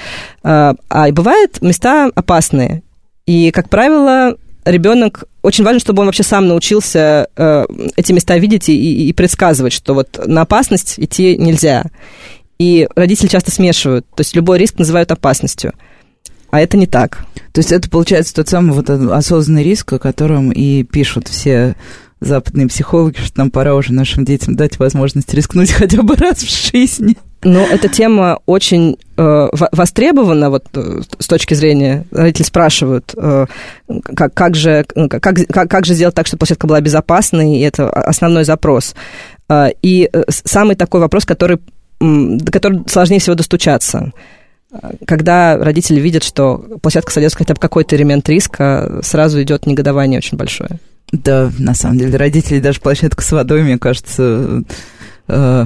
А, 0.43 0.75
а 0.89 1.11
бывают 1.11 1.61
места 1.61 2.09
опасные. 2.15 2.81
И, 3.27 3.51
как 3.51 3.69
правило, 3.69 4.37
ребенок 4.65 5.25
очень 5.41 5.63
важно, 5.63 5.79
чтобы 5.79 6.01
он 6.01 6.07
вообще 6.07 6.23
сам 6.23 6.47
научился 6.47 7.27
э, 7.35 7.65
эти 7.95 8.11
места 8.11 8.37
видеть 8.37 8.69
и, 8.69 9.09
и 9.09 9.13
предсказывать, 9.13 9.73
что 9.73 9.93
вот 9.93 10.19
на 10.25 10.41
опасность 10.41 10.95
идти 10.97 11.37
нельзя. 11.37 11.85
И 12.57 12.87
родители 12.95 13.27
часто 13.27 13.51
смешивают, 13.51 14.05
то 14.15 14.21
есть 14.21 14.35
любой 14.35 14.57
риск 14.57 14.77
называют 14.77 15.11
опасностью. 15.11 15.73
А 16.51 16.61
это 16.61 16.77
не 16.77 16.87
так. 16.87 17.25
То 17.51 17.59
есть 17.59 17.71
это 17.71 17.89
получается 17.89 18.33
тот 18.33 18.47
самый 18.47 18.71
вот 18.71 18.89
осознанный 18.89 19.63
риск, 19.63 19.93
о 19.93 19.99
котором 19.99 20.51
и 20.51 20.83
пишут 20.83 21.27
все 21.27 21.75
западные 22.21 22.67
психологи, 22.67 23.17
что 23.17 23.39
нам 23.39 23.51
пора 23.51 23.75
уже 23.75 23.93
нашим 23.93 24.25
детям 24.25 24.55
дать 24.55 24.79
возможность 24.79 25.33
рискнуть 25.33 25.71
хотя 25.73 26.01
бы 26.01 26.15
раз 26.15 26.39
в 26.39 26.71
жизни. 26.71 27.17
Но 27.45 27.61
эта 27.61 27.87
тема 27.87 28.39
очень 28.47 28.97
э, 29.17 29.47
востребована, 29.71 30.49
вот 30.49 30.65
э, 30.73 31.01
с 31.19 31.27
точки 31.27 31.53
зрения, 31.53 32.05
родители 32.09 32.43
спрашивают, 32.43 33.13
э, 33.15 33.45
как, 34.15 34.33
как, 34.33 34.55
же, 34.55 34.83
как, 34.83 35.21
как, 35.21 35.69
как 35.69 35.85
же 35.85 35.93
сделать 35.93 36.15
так, 36.15 36.25
чтобы 36.25 36.39
площадка 36.39 36.65
была 36.65 36.81
безопасной, 36.81 37.57
и 37.57 37.61
это 37.61 37.87
основной 37.89 38.45
запрос. 38.45 38.95
Э, 39.47 39.67
и 39.83 40.09
э, 40.11 40.23
самый 40.27 40.75
такой 40.75 41.01
вопрос, 41.01 41.23
который, 41.25 41.59
до 41.99 42.51
которого 42.51 42.83
сложнее 42.87 43.19
всего 43.19 43.35
достучаться 43.35 44.11
когда 45.07 45.57
родители 45.57 46.01
видят, 46.01 46.23
что 46.23 46.57
площадка 46.81 47.09
содержит 47.09 47.37
хотя 47.37 47.53
бы 47.53 47.61
какой-то 47.61 47.95
элемент 47.95 48.27
риска, 48.27 48.99
сразу 49.03 49.41
идет 49.41 49.65
негодование 49.65 50.17
очень 50.17 50.37
большое. 50.37 50.79
Да, 51.13 51.49
на 51.59 51.73
самом 51.73 51.99
деле, 51.99 52.17
родители 52.17 52.59
даже 52.59 52.81
площадка 52.81 53.23
с 53.23 53.31
водой, 53.31 53.63
мне 53.63 53.77
кажется, 53.77 54.63
э, 55.27 55.65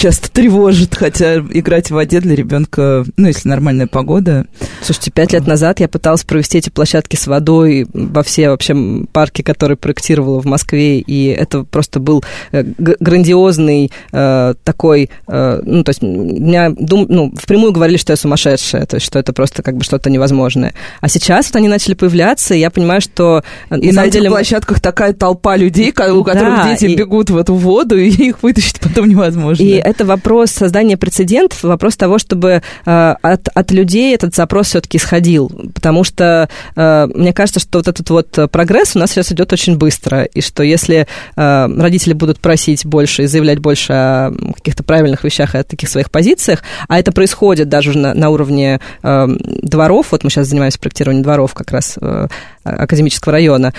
часто 0.00 0.30
тревожит, 0.30 0.94
хотя 0.94 1.36
играть 1.36 1.88
в 1.88 1.94
воде 1.94 2.20
для 2.20 2.34
ребенка, 2.34 3.04
ну, 3.18 3.26
если 3.26 3.48
нормальная 3.48 3.86
погода. 3.86 4.46
Слушайте, 4.82 5.10
пять 5.10 5.34
лет 5.34 5.46
назад 5.46 5.78
я 5.80 5.88
пыталась 5.88 6.24
провести 6.24 6.56
эти 6.56 6.70
площадки 6.70 7.16
с 7.16 7.26
водой 7.26 7.86
во 7.92 8.22
все 8.22 8.48
вообще 8.48 9.04
парки, 9.12 9.42
которые 9.42 9.76
проектировала 9.76 10.40
в 10.40 10.46
Москве, 10.46 11.00
и 11.00 11.26
это 11.26 11.64
просто 11.64 12.00
был 12.00 12.24
э, 12.52 12.64
грандиозный 12.78 13.92
э, 14.12 14.54
такой, 14.64 15.10
э, 15.28 15.60
ну, 15.64 15.84
то 15.84 15.90
есть 15.90 16.00
меня, 16.00 16.70
дум, 16.70 17.04
ну, 17.08 17.34
впрямую 17.36 17.72
говорили, 17.72 17.98
что 17.98 18.14
я 18.14 18.16
сумасшедшая, 18.16 18.86
то 18.86 18.96
есть 18.96 19.06
что 19.06 19.18
это 19.18 19.34
просто 19.34 19.62
как 19.62 19.76
бы 19.76 19.84
что-то 19.84 20.08
невозможное. 20.08 20.72
А 21.02 21.08
сейчас 21.08 21.48
вот 21.48 21.56
они 21.56 21.68
начали 21.68 21.92
появляться, 21.92 22.54
и 22.54 22.58
я 22.58 22.70
понимаю, 22.70 23.02
что... 23.02 23.44
Э, 23.68 23.78
и 23.78 23.88
на, 23.88 24.02
на 24.02 24.06
этих 24.06 24.20
деле... 24.20 24.30
площадках 24.30 24.80
такая 24.80 25.12
толпа 25.12 25.56
людей, 25.56 25.90
у 25.90 26.24
которых 26.24 26.54
да, 26.54 26.70
дети 26.70 26.86
и... 26.86 26.96
бегут 26.96 27.28
в 27.28 27.36
эту 27.36 27.54
воду, 27.54 27.96
и 27.98 28.08
их 28.08 28.42
вытащить 28.42 28.80
потом 28.80 29.06
невозможно. 29.06 29.62
И 29.62 29.89
это 29.90 30.04
вопрос 30.04 30.50
создания 30.50 30.96
прецедентов, 30.96 31.62
вопрос 31.62 31.96
того, 31.96 32.18
чтобы 32.18 32.62
э, 32.86 33.14
от, 33.22 33.48
от 33.48 33.70
людей 33.70 34.14
этот 34.14 34.34
запрос 34.34 34.68
все-таки 34.68 34.98
исходил. 34.98 35.50
Потому 35.74 36.04
что 36.04 36.48
э, 36.76 37.08
мне 37.14 37.32
кажется, 37.32 37.60
что 37.60 37.78
вот 37.78 37.88
этот 37.88 38.08
вот 38.10 38.50
прогресс 38.50 38.96
у 38.96 38.98
нас 38.98 39.10
сейчас 39.10 39.32
идет 39.32 39.52
очень 39.52 39.76
быстро. 39.76 40.24
И 40.24 40.40
что 40.40 40.62
если 40.62 41.06
э, 41.36 41.66
родители 41.66 42.12
будут 42.12 42.40
просить 42.40 42.86
больше 42.86 43.24
и 43.24 43.26
заявлять 43.26 43.58
больше 43.58 43.92
о 43.92 44.32
каких-то 44.56 44.82
правильных 44.82 45.24
вещах 45.24 45.54
и 45.54 45.58
о 45.58 45.64
таких 45.64 45.88
своих 45.88 46.10
позициях, 46.10 46.62
а 46.88 46.98
это 46.98 47.12
происходит 47.12 47.68
даже 47.68 47.96
на, 47.96 48.14
на 48.14 48.30
уровне 48.30 48.80
дворов, 49.02 50.08
вот 50.10 50.24
мы 50.24 50.30
сейчас 50.30 50.48
занимаемся 50.48 50.78
проектированием 50.78 51.22
дворов 51.22 51.54
как 51.54 51.70
раз 51.70 51.98
э, 52.00 52.28
академического 52.64 53.32
района, 53.32 53.72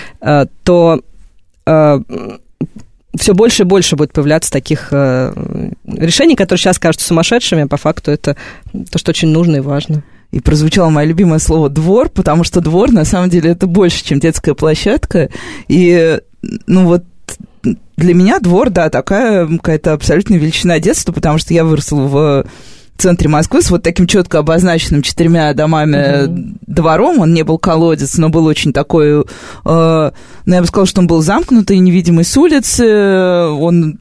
то 0.64 1.02
все 3.18 3.34
больше 3.34 3.64
и 3.64 3.66
больше 3.66 3.96
будет 3.96 4.14
появляться 4.14 4.52
таких 4.52 4.90
э, 4.92 5.72
решений, 5.86 6.36
которые 6.36 6.60
сейчас 6.60 6.80
кажутся 6.80 7.08
сумасшедшими, 7.08 7.64
а 7.64 7.68
по 7.68 7.78
факту 7.78 8.12
это 8.12 8.38
то, 8.90 8.98
что 8.98 9.12
очень 9.12 9.30
нужно 9.30 9.58
и 9.58 9.62
важно. 9.62 10.04
И 10.32 10.40
прозвучало 10.40 10.90
мое 10.90 11.06
любимое 11.06 11.40
слово 11.40 11.70
«двор», 11.70 12.10
потому 12.10 12.46
что 12.46 12.62
двор, 12.62 12.92
на 12.92 13.04
самом 13.04 13.30
деле, 13.30 13.52
это 13.52 13.68
больше, 13.68 14.04
чем 14.04 14.20
детская 14.20 14.54
площадка. 14.54 15.30
И, 15.68 16.20
ну 16.68 16.86
вот, 16.86 17.04
для 17.98 18.14
меня 18.14 18.40
двор, 18.40 18.70
да, 18.70 18.90
такая 18.90 19.46
какая-то 19.46 19.94
абсолютная 19.94 20.40
величина 20.40 20.80
детства, 20.80 21.12
потому 21.12 21.38
что 21.38 21.54
я 21.54 21.66
выросла 21.66 22.02
в 22.02 22.46
центре 23.02 23.30
Москвы 23.30 23.62
с 23.62 23.70
вот 23.70 23.84
таким 23.84 24.08
четко 24.08 24.40
обозначенным 24.40 25.02
четырьмя 25.02 25.54
домами 25.54 25.96
mm-hmm. 25.96 26.58
двором. 26.68 27.20
Он 27.20 27.34
не 27.34 27.44
был 27.44 27.58
колодец, 27.58 28.18
но 28.18 28.30
был 28.30 28.46
очень 28.46 28.74
такой, 28.74 29.22
э, 29.22 29.24
ну, 29.66 30.54
я 30.54 30.62
бы 30.62 30.68
сказала, 30.68 30.88
что 30.88 31.02
он 31.02 31.08
был 31.08 31.22
замкнутый, 31.22 31.80
невидимый 31.80 32.24
с 32.24 32.36
улицы. 32.38 33.48
Он 33.48 34.00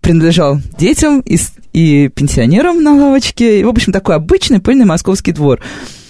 принадлежал 0.00 0.58
детям 0.78 1.20
и, 1.20 1.38
и 1.72 2.08
пенсионерам 2.08 2.82
на 2.82 2.94
лавочке. 2.94 3.60
И, 3.60 3.64
в 3.64 3.68
общем, 3.68 3.92
такой 3.92 4.14
обычный 4.14 4.60
пыльный 4.60 4.84
московский 4.86 5.32
двор. 5.32 5.60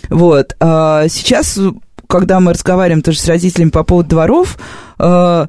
Вот. 0.08 0.54
А 0.60 1.08
сейчас, 1.08 1.58
когда 2.06 2.40
мы 2.40 2.52
разговариваем 2.52 3.02
тоже 3.02 3.20
с 3.20 3.28
родителями 3.28 3.70
по 3.70 3.84
поводу 3.84 4.10
дворов, 4.10 4.58
Э, 4.98 5.46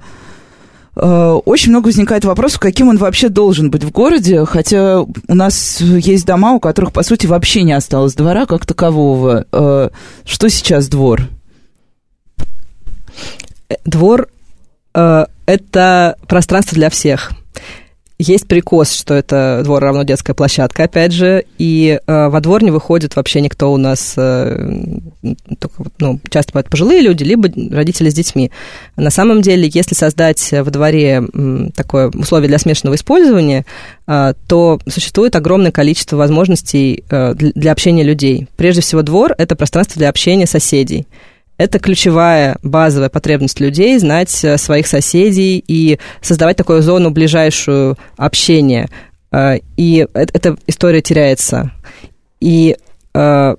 очень 0.98 1.70
много 1.70 1.88
возникает 1.88 2.26
вопросов, 2.26 2.60
каким 2.60 2.90
он 2.90 2.98
вообще 2.98 3.30
должен 3.30 3.70
быть 3.70 3.84
в 3.84 3.92
городе, 3.92 4.46
хотя 4.46 5.02
у 5.02 5.16
нас 5.28 5.80
есть 5.80 6.26
дома, 6.26 6.54
у 6.54 6.60
которых, 6.60 6.92
по 6.92 7.04
сути, 7.04 7.28
вообще 7.28 7.64
не 7.64 7.74
осталось 7.74 8.16
двора 8.16 8.46
как 8.46 8.66
такового. 8.66 9.46
Э, 9.52 9.90
что 10.26 10.50
сейчас 10.50 10.88
двор? 10.88 11.28
Двор 13.86 14.28
э, 14.94 15.26
это 15.46 16.18
пространство 16.28 16.76
для 16.76 16.90
всех. 16.90 17.32
Есть 18.20 18.48
прикос, 18.48 18.94
что 18.94 19.14
это 19.14 19.62
двор 19.64 19.84
равно 19.84 20.02
детская 20.02 20.34
площадка, 20.34 20.86
опять 20.86 21.12
же, 21.12 21.46
и 21.60 22.00
э, 22.06 22.28
во 22.30 22.42
двор 22.42 22.64
не 22.64 22.72
выходит 22.72 23.16
вообще 23.16 23.42
никто 23.42 23.72
у 23.72 23.78
нас, 23.78 24.16
э, 24.18 24.72
только, 25.60 25.84
ну, 26.00 26.20
часто 26.32 26.52
бывают 26.54 26.68
пожилые 26.68 27.02
люди, 27.02 27.24
либо 27.24 27.48
родители 27.72 28.10
с 28.10 28.16
детьми. 28.16 28.52
На 28.96 29.12
самом 29.12 29.44
деле, 29.44 29.70
если 29.72 29.94
создать 29.94 30.52
во 30.52 30.72
дворе 30.72 31.22
э, 31.32 31.70
такое 31.76 32.10
условие 32.10 32.48
для 32.48 32.58
смешанного 32.58 32.96
использования, 32.96 33.68
э, 34.08 34.34
то 34.48 34.80
существует 34.90 35.36
огромное 35.36 35.72
количество 35.72 36.18
возможностей 36.18 37.04
э, 37.12 37.36
для, 37.36 37.72
общения 37.72 38.04
людей. 38.04 38.48
Прежде 38.58 38.82
всего, 38.82 39.04
двор– 39.04 39.36
это 39.38 39.56
пространство 39.56 40.00
для 40.00 40.10
общения 40.10 40.48
соседей. 40.48 41.06
Это 41.58 41.80
ключевая 41.80 42.58
базовая 42.62 43.10
потребность 43.10 43.60
людей 43.60 43.98
знать 43.98 44.44
э, 44.44 44.58
своих 44.58 44.88
соседей 44.88 45.64
и 45.68 46.00
создавать 46.22 46.58
такую 46.58 46.82
зону 46.82 47.10
ближайшую 47.10 47.98
общения. 48.16 48.90
Э, 49.32 49.58
и 49.76 50.08
эта 50.14 50.56
история 50.68 51.02
теряется. 51.02 51.72
И 52.40 52.78
э, 53.14 53.56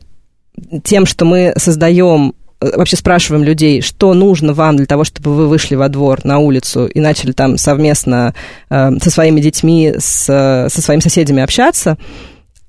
тем, 0.85 1.07
что 1.07 1.25
мы 1.25 1.53
создаем 1.57 2.35
вообще 2.61 2.97
спрашиваем 2.97 3.45
людей, 3.45 3.83
что 3.83 4.15
нужно 4.15 4.53
вам 4.53 4.77
для 4.77 4.87
того, 4.87 5.05
чтобы 5.05 5.35
вы 5.35 5.49
вышли 5.49 5.77
во 5.77 5.89
двор, 5.89 6.25
на 6.25 6.39
улицу 6.39 6.87
и 6.87 7.01
начали 7.01 7.33
там 7.33 7.57
совместно 7.57 8.35
э, 8.69 8.91
со 9.01 9.11
своими 9.11 9.41
детьми, 9.41 9.95
с, 9.97 10.25
со 10.69 10.83
своими 10.83 11.01
соседями 11.01 11.43
общаться, 11.43 11.97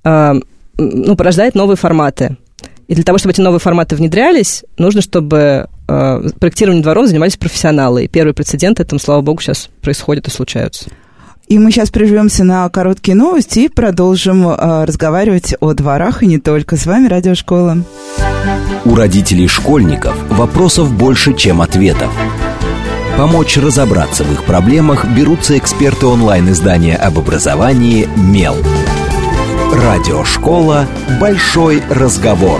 э, 0.03 0.33
ну, 0.77 1.15
порождает 1.15 1.55
новые 1.55 1.77
форматы. 1.77 2.37
И 2.89 2.95
для 2.95 3.03
того, 3.03 3.19
чтобы 3.19 3.33
эти 3.33 3.39
новые 3.39 3.59
форматы 3.59 3.95
внедрялись, 3.95 4.65
нужно, 4.79 5.01
чтобы 5.01 5.67
э, 5.87 6.29
проектированием 6.39 6.81
дворов 6.81 7.05
занимались 7.05 7.37
профессионалы. 7.37 8.05
И 8.05 8.07
первый 8.07 8.33
прецедент 8.33 8.79
этому, 8.79 8.99
слава 8.99 9.21
богу, 9.21 9.41
сейчас 9.41 9.69
происходит 9.81 10.27
и 10.27 10.31
случаются. 10.31 10.89
И 11.47 11.59
мы 11.59 11.71
сейчас 11.71 11.91
прервемся 11.91 12.43
на 12.43 12.67
короткие 12.69 13.15
новости 13.15 13.59
и 13.59 13.69
продолжим 13.69 14.47
э, 14.47 14.85
разговаривать 14.85 15.53
о 15.59 15.73
дворах 15.73 16.23
и 16.23 16.27
не 16.27 16.39
только. 16.39 16.77
С 16.77 16.87
вами 16.87 17.07
Радиошкола. 17.07 17.77
У 18.85 18.95
родителей 18.95 19.47
школьников 19.47 20.15
вопросов 20.27 20.91
больше, 20.91 21.35
чем 21.35 21.61
ответов. 21.61 22.11
Помочь 23.17 23.55
разобраться 23.57 24.23
в 24.23 24.33
их 24.33 24.45
проблемах 24.45 25.05
берутся 25.15 25.55
эксперты 25.59 26.07
онлайн-издания 26.07 26.95
об 26.95 27.19
образовании 27.19 28.07
«Мел». 28.15 28.55
Радиошкола 29.81 30.85
«Большой 31.21 31.81
разговор». 31.89 32.59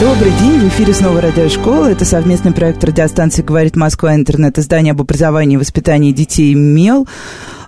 Добрый 0.00 0.32
день, 0.40 0.58
в 0.58 0.68
эфире 0.68 0.94
снова 0.94 1.20
радиошкола. 1.20 1.92
Это 1.92 2.06
совместный 2.06 2.52
проект 2.52 2.82
радиостанции 2.82 3.42
«Говорит 3.42 3.76
Москва. 3.76 4.14
Интернет. 4.14 4.58
Издание 4.58 4.92
об 4.92 5.02
образовании 5.02 5.54
и 5.54 5.58
воспитании 5.58 6.12
детей 6.12 6.54
«Мел». 6.54 7.06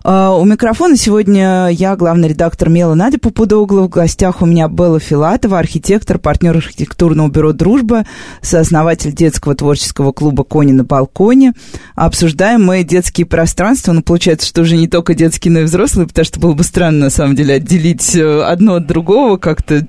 А, 0.09 0.37
у 0.37 0.45
микрофона 0.45 0.97
сегодня 0.97 1.66
я, 1.73 1.97
главный 1.97 2.29
редактор 2.29 2.69
Мела 2.69 2.95
Надя 2.95 3.19
Попудогла. 3.19 3.83
В 3.83 3.88
гостях 3.88 4.40
у 4.40 4.47
меня 4.47 4.69
Белла 4.69 5.01
Филатова, 5.01 5.59
архитектор, 5.59 6.21
партнер 6.21 6.57
архитектурного 6.57 7.29
бюро 7.29 7.53
«Дружба», 7.53 8.07
сооснователь 8.40 9.12
детского 9.12 9.57
творческого 9.57 10.12
клуба 10.12 10.45
«Кони 10.45 10.71
на 10.71 10.85
балконе». 10.85 11.55
Обсуждаем 11.97 12.64
мы 12.64 12.85
детские 12.85 13.27
пространства. 13.27 13.90
Ну, 13.90 14.03
получается, 14.03 14.47
что 14.47 14.62
уже 14.62 14.77
не 14.77 14.87
только 14.87 15.12
детские, 15.14 15.51
но 15.51 15.59
и 15.59 15.64
взрослые, 15.64 16.07
потому 16.07 16.25
что 16.25 16.38
было 16.38 16.53
бы 16.53 16.62
странно, 16.62 17.07
на 17.07 17.11
самом 17.11 17.35
деле, 17.35 17.55
отделить 17.55 18.14
э, 18.14 18.42
одно 18.45 18.77
от 18.77 18.87
другого 18.87 19.38
как-то 19.38 19.85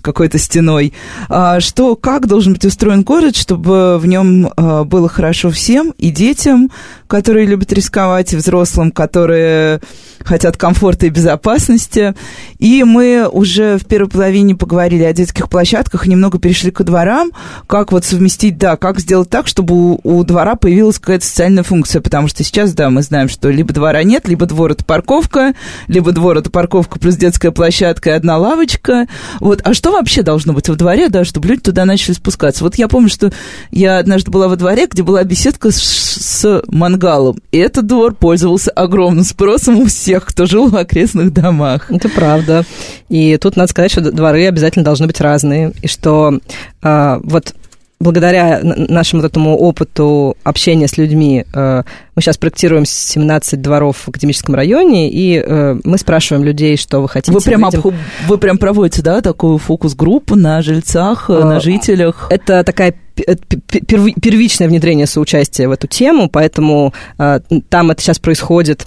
какой-то 0.00 0.38
стеной. 0.38 0.92
А, 1.28 1.58
что, 1.58 1.96
как 1.96 2.28
должен 2.28 2.52
быть 2.52 2.64
устроен 2.64 3.02
город, 3.02 3.34
чтобы 3.34 3.98
в 3.98 4.06
нем 4.06 4.46
э, 4.46 4.84
было 4.84 5.08
хорошо 5.08 5.50
всем, 5.50 5.92
и 5.98 6.12
детям, 6.12 6.70
которые 7.06 7.46
любят 7.46 7.72
рисковать, 7.72 8.32
и 8.32 8.36
взрослым, 8.36 8.90
которые 8.90 9.80
хотят 10.24 10.56
комфорта 10.56 11.06
и 11.06 11.10
безопасности. 11.10 12.14
И 12.58 12.84
мы 12.84 13.28
уже 13.30 13.78
в 13.78 13.86
первой 13.86 14.08
половине 14.08 14.54
поговорили 14.54 15.04
о 15.04 15.12
детских 15.12 15.48
площадках, 15.48 16.06
немного 16.06 16.38
перешли 16.38 16.70
к 16.70 16.82
дворам, 16.82 17.30
как 17.66 17.92
вот 17.92 18.04
совместить, 18.04 18.58
да, 18.58 18.76
как 18.76 19.00
сделать 19.00 19.30
так, 19.30 19.46
чтобы 19.46 19.74
у, 19.74 20.00
у 20.02 20.24
двора 20.24 20.56
появилась 20.56 20.98
какая-то 20.98 21.24
социальная 21.24 21.62
функция, 21.62 22.00
потому 22.00 22.28
что 22.28 22.42
сейчас, 22.42 22.74
да, 22.74 22.90
мы 22.90 23.02
знаем, 23.02 23.28
что 23.28 23.50
либо 23.50 23.72
двора 23.72 24.02
нет, 24.02 24.28
либо 24.28 24.46
двор 24.46 24.72
это 24.72 24.84
парковка, 24.84 25.54
либо 25.86 26.12
двор 26.12 26.38
это 26.38 26.50
парковка 26.50 26.98
плюс 26.98 27.16
детская 27.16 27.50
площадка 27.50 28.10
и 28.10 28.12
одна 28.12 28.36
лавочка. 28.38 29.06
Вот, 29.40 29.60
а 29.64 29.74
что 29.74 29.92
вообще 29.92 30.22
должно 30.22 30.52
быть 30.52 30.68
во 30.68 30.74
дворе, 30.74 31.08
да, 31.08 31.24
чтобы 31.24 31.48
люди 31.48 31.62
туда 31.62 31.84
начали 31.84 32.14
спускаться? 32.14 32.64
Вот 32.64 32.76
я 32.76 32.88
помню, 32.88 33.08
что 33.08 33.32
я 33.70 33.98
однажды 33.98 34.30
была 34.30 34.48
во 34.48 34.56
дворе, 34.56 34.86
где 34.90 35.02
была 35.02 35.22
беседка 35.24 35.70
с, 35.70 35.76
с 35.76 36.62
мангалом, 36.68 36.95
и 37.52 37.58
этот 37.58 37.86
двор 37.86 38.14
пользовался 38.14 38.70
огромным 38.70 39.24
спросом 39.24 39.78
у 39.78 39.86
всех, 39.86 40.26
кто 40.26 40.46
жил 40.46 40.68
в 40.68 40.76
окрестных 40.76 41.32
домах. 41.32 41.90
Это 41.90 42.08
правда. 42.08 42.64
И 43.08 43.36
тут 43.38 43.56
надо 43.56 43.70
сказать, 43.70 43.90
что 43.90 44.00
дворы 44.10 44.46
обязательно 44.46 44.84
должны 44.84 45.06
быть 45.06 45.20
разные, 45.20 45.72
и 45.82 45.88
что 45.88 46.38
э, 46.82 47.20
вот 47.22 47.54
благодаря 47.98 48.60
нашему 48.62 49.22
вот 49.22 49.30
этому 49.30 49.56
опыту 49.56 50.36
общения 50.44 50.88
с 50.88 50.98
людьми, 50.98 51.44
э, 51.52 51.82
мы 52.14 52.22
сейчас 52.22 52.36
проектируем 52.36 52.84
17 52.84 53.60
дворов 53.60 53.96
в 53.98 54.08
академическом 54.08 54.54
районе, 54.54 55.10
и 55.10 55.42
э, 55.44 55.78
мы 55.82 55.98
спрашиваем 55.98 56.44
людей, 56.44 56.76
что 56.76 57.00
вы 57.00 57.08
хотите. 57.08 57.32
Вы 57.32 57.40
прям, 57.40 57.64
обху... 57.64 57.94
вы 58.26 58.38
прям 58.38 58.58
проводите, 58.58 59.02
да, 59.02 59.20
такую 59.20 59.58
фокус-группу 59.58 60.36
на 60.36 60.62
жильцах, 60.62 61.30
э, 61.30 61.32
на 61.32 61.60
жителях? 61.60 62.26
Это 62.30 62.64
такая 62.64 62.94
первичное 63.16 64.68
внедрение 64.68 65.06
соучастия 65.06 65.68
в 65.68 65.72
эту 65.72 65.86
тему, 65.86 66.28
поэтому 66.28 66.92
там 67.16 67.90
это 67.90 68.02
сейчас 68.02 68.18
происходит 68.18 68.86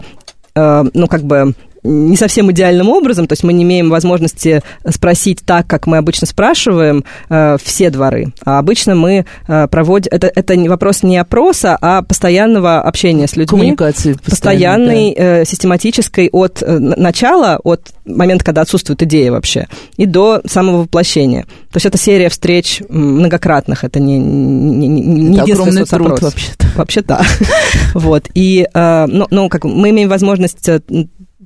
ну, 0.56 1.08
как 1.08 1.24
бы 1.24 1.54
не 1.84 2.18
совсем 2.18 2.52
идеальным 2.52 2.90
образом, 2.90 3.28
то 3.28 3.34
есть 3.34 3.44
мы 3.44 3.54
не 3.54 3.64
имеем 3.64 3.90
возможности 3.90 4.62
спросить 4.88 5.40
так, 5.46 5.68
как 5.68 5.88
мы 5.88 5.98
обычно 5.98 6.28
спрашиваем 6.28 7.04
э, 7.30 7.58
все 7.64 7.90
дворы. 7.90 8.34
А 8.44 8.60
обычно 8.60 8.96
мы 8.96 9.26
э, 9.48 9.68
проводим... 9.68 10.10
Это, 10.12 10.32
это 10.34 10.60
вопрос 10.70 11.04
не 11.04 11.18
опроса, 11.18 11.78
а 11.80 12.02
постоянного 12.02 12.82
общения 12.82 13.28
с 13.28 13.36
людьми. 13.36 13.60
Коммуникации. 13.60 14.14
Постоянной, 14.14 15.16
да. 15.16 15.42
э, 15.42 15.46
систематической 15.46 16.30
от 16.32 16.64
начала, 16.66 17.60
от 17.64 17.94
момента, 18.06 18.44
когда 18.44 18.62
отсутствует 18.62 19.02
идея 19.04 19.32
вообще, 19.32 19.68
и 19.98 20.06
до 20.06 20.42
самого 20.46 20.84
воплощения. 20.84 21.44
То 21.72 21.78
есть 21.78 21.86
это 21.86 21.98
серия 21.98 22.30
встреч 22.30 22.82
многократных, 22.90 23.84
это 23.84 24.00
не, 24.00 24.18
не, 24.18 24.88
не, 24.88 25.02
не 25.02 25.38
это 25.38 25.54
огромный 25.54 25.86
труд 25.86 26.22
вообще-то. 26.22 26.66
Вообще 26.76 27.02
да. 27.02 27.22
вот. 27.94 28.26
И, 28.34 28.68
ну, 28.74 29.28
ну, 29.30 29.50
как 29.50 29.64
мы 29.64 29.90
имеем 29.90 30.10
возможность 30.10 30.68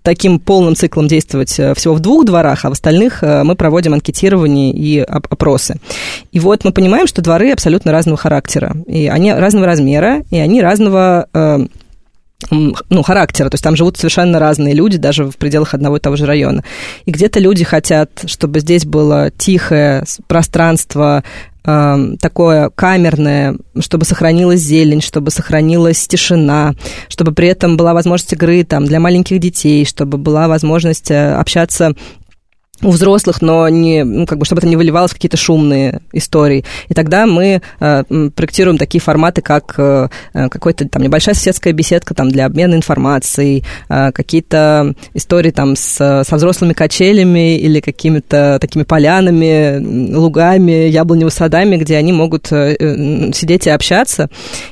таким 0.04 0.38
полным 0.39 0.76
циклом 0.76 1.08
действовать 1.08 1.58
э, 1.60 1.74
всего 1.74 1.96
в 1.96 2.00
двух 2.00 2.26
дворах, 2.26 2.66
а 2.66 2.70
в 2.70 2.74
остальных 2.74 3.24
э, 3.24 3.44
мы 3.44 3.56
проводим 3.56 3.94
анкетирование 3.94 4.72
и 4.72 5.00
опросы. 5.00 5.78
И 6.32 6.39
вот 6.39 6.66
мы 6.66 6.72
понимаем, 6.72 7.08
что 7.08 7.22
дворы 7.22 7.52
абсолютно 7.52 7.92
разного 7.92 8.18
характера, 8.18 8.76
и 8.86 9.08
они 9.08 9.34
разного 9.34 9.66
размера, 9.66 10.24
и 10.30 10.38
они 10.38 10.62
разного 10.62 11.28
э, 11.34 11.68
ну, 12.51 13.03
характера, 13.03 13.49
то 13.49 13.56
есть 13.56 13.63
там 13.63 13.75
живут 13.75 13.97
совершенно 13.97 14.39
разные 14.39 14.73
люди, 14.73 14.97
даже 14.97 15.25
в 15.25 15.38
пределах 15.38 15.73
одного 15.73 15.97
и 15.97 15.99
того 15.99 16.15
же 16.15 16.25
района. 16.25 16.63
И 17.06 17.12
где-то 17.12 17.39
люди 17.39 17.63
хотят, 17.63 18.23
чтобы 18.25 18.60
здесь 18.60 18.86
было 18.86 19.32
тихое 19.32 20.03
пространство, 20.27 21.23
такое 21.63 22.69
камерное, 22.75 23.56
чтобы 23.79 24.03
сохранилась 24.03 24.60
зелень, 24.60 25.01
чтобы 25.01 25.32
сохранилась 25.32 26.06
тишина, 26.08 26.73
чтобы 27.08 27.32
при 27.34 27.47
этом 27.47 27.77
была 27.77 27.93
возможность 27.93 28.34
игры 28.34 28.65
там, 28.65 28.86
для 28.86 28.99
маленьких 28.99 29.39
детей, 29.39 29.86
чтобы 29.86 30.17
была 30.17 30.49
возможность 30.49 31.10
э, 31.10 31.34
общаться 31.36 31.93
у 32.84 32.89
взрослых, 32.89 33.41
но 33.41 33.67
не, 33.69 34.04
ну, 34.04 34.26
как 34.26 34.38
бы, 34.38 34.46
чтобы 34.46 34.60
это 34.60 34.67
не 34.67 34.76
выливалось 34.76 35.12
в 35.12 35.15
какие-то 35.15 35.38
шумные 35.38 36.02
истории. 36.12 36.65
И 36.89 36.93
тогда 36.93 37.26
мы 37.26 37.62
э, 37.80 38.04
проектируем 38.36 38.78
такие 38.78 39.02
форматы, 39.02 39.41
как 39.41 39.76
э, 39.78 40.10
э, 40.34 40.50
какой-то 40.50 40.88
там 40.88 41.02
небольшая 41.02 41.36
соседская 41.36 41.74
беседка 41.74 42.13
там 42.13 42.30
для 42.30 42.46
обмена 42.46 42.76
информацией, 42.76 43.63
э, 43.89 44.12
какие-то 44.12 44.93
истории 45.13 45.52
там 45.52 45.76
с, 45.76 46.24
со 46.28 46.36
взрослыми 46.36 46.74
качелями 46.74 47.58
или 47.58 47.80
какими-то 47.80 48.58
такими 48.60 48.84
полянами, 48.84 50.13
лугами, 50.13 50.88
яблоневыми 50.88 51.32
садами, 51.32 51.78
где 51.78 51.98
они 51.98 52.12
могут 52.13 52.52
э, 52.52 52.76
э 52.80 53.34
сидеть 53.34 53.67
и 53.67 53.69
общаться. 53.69 54.30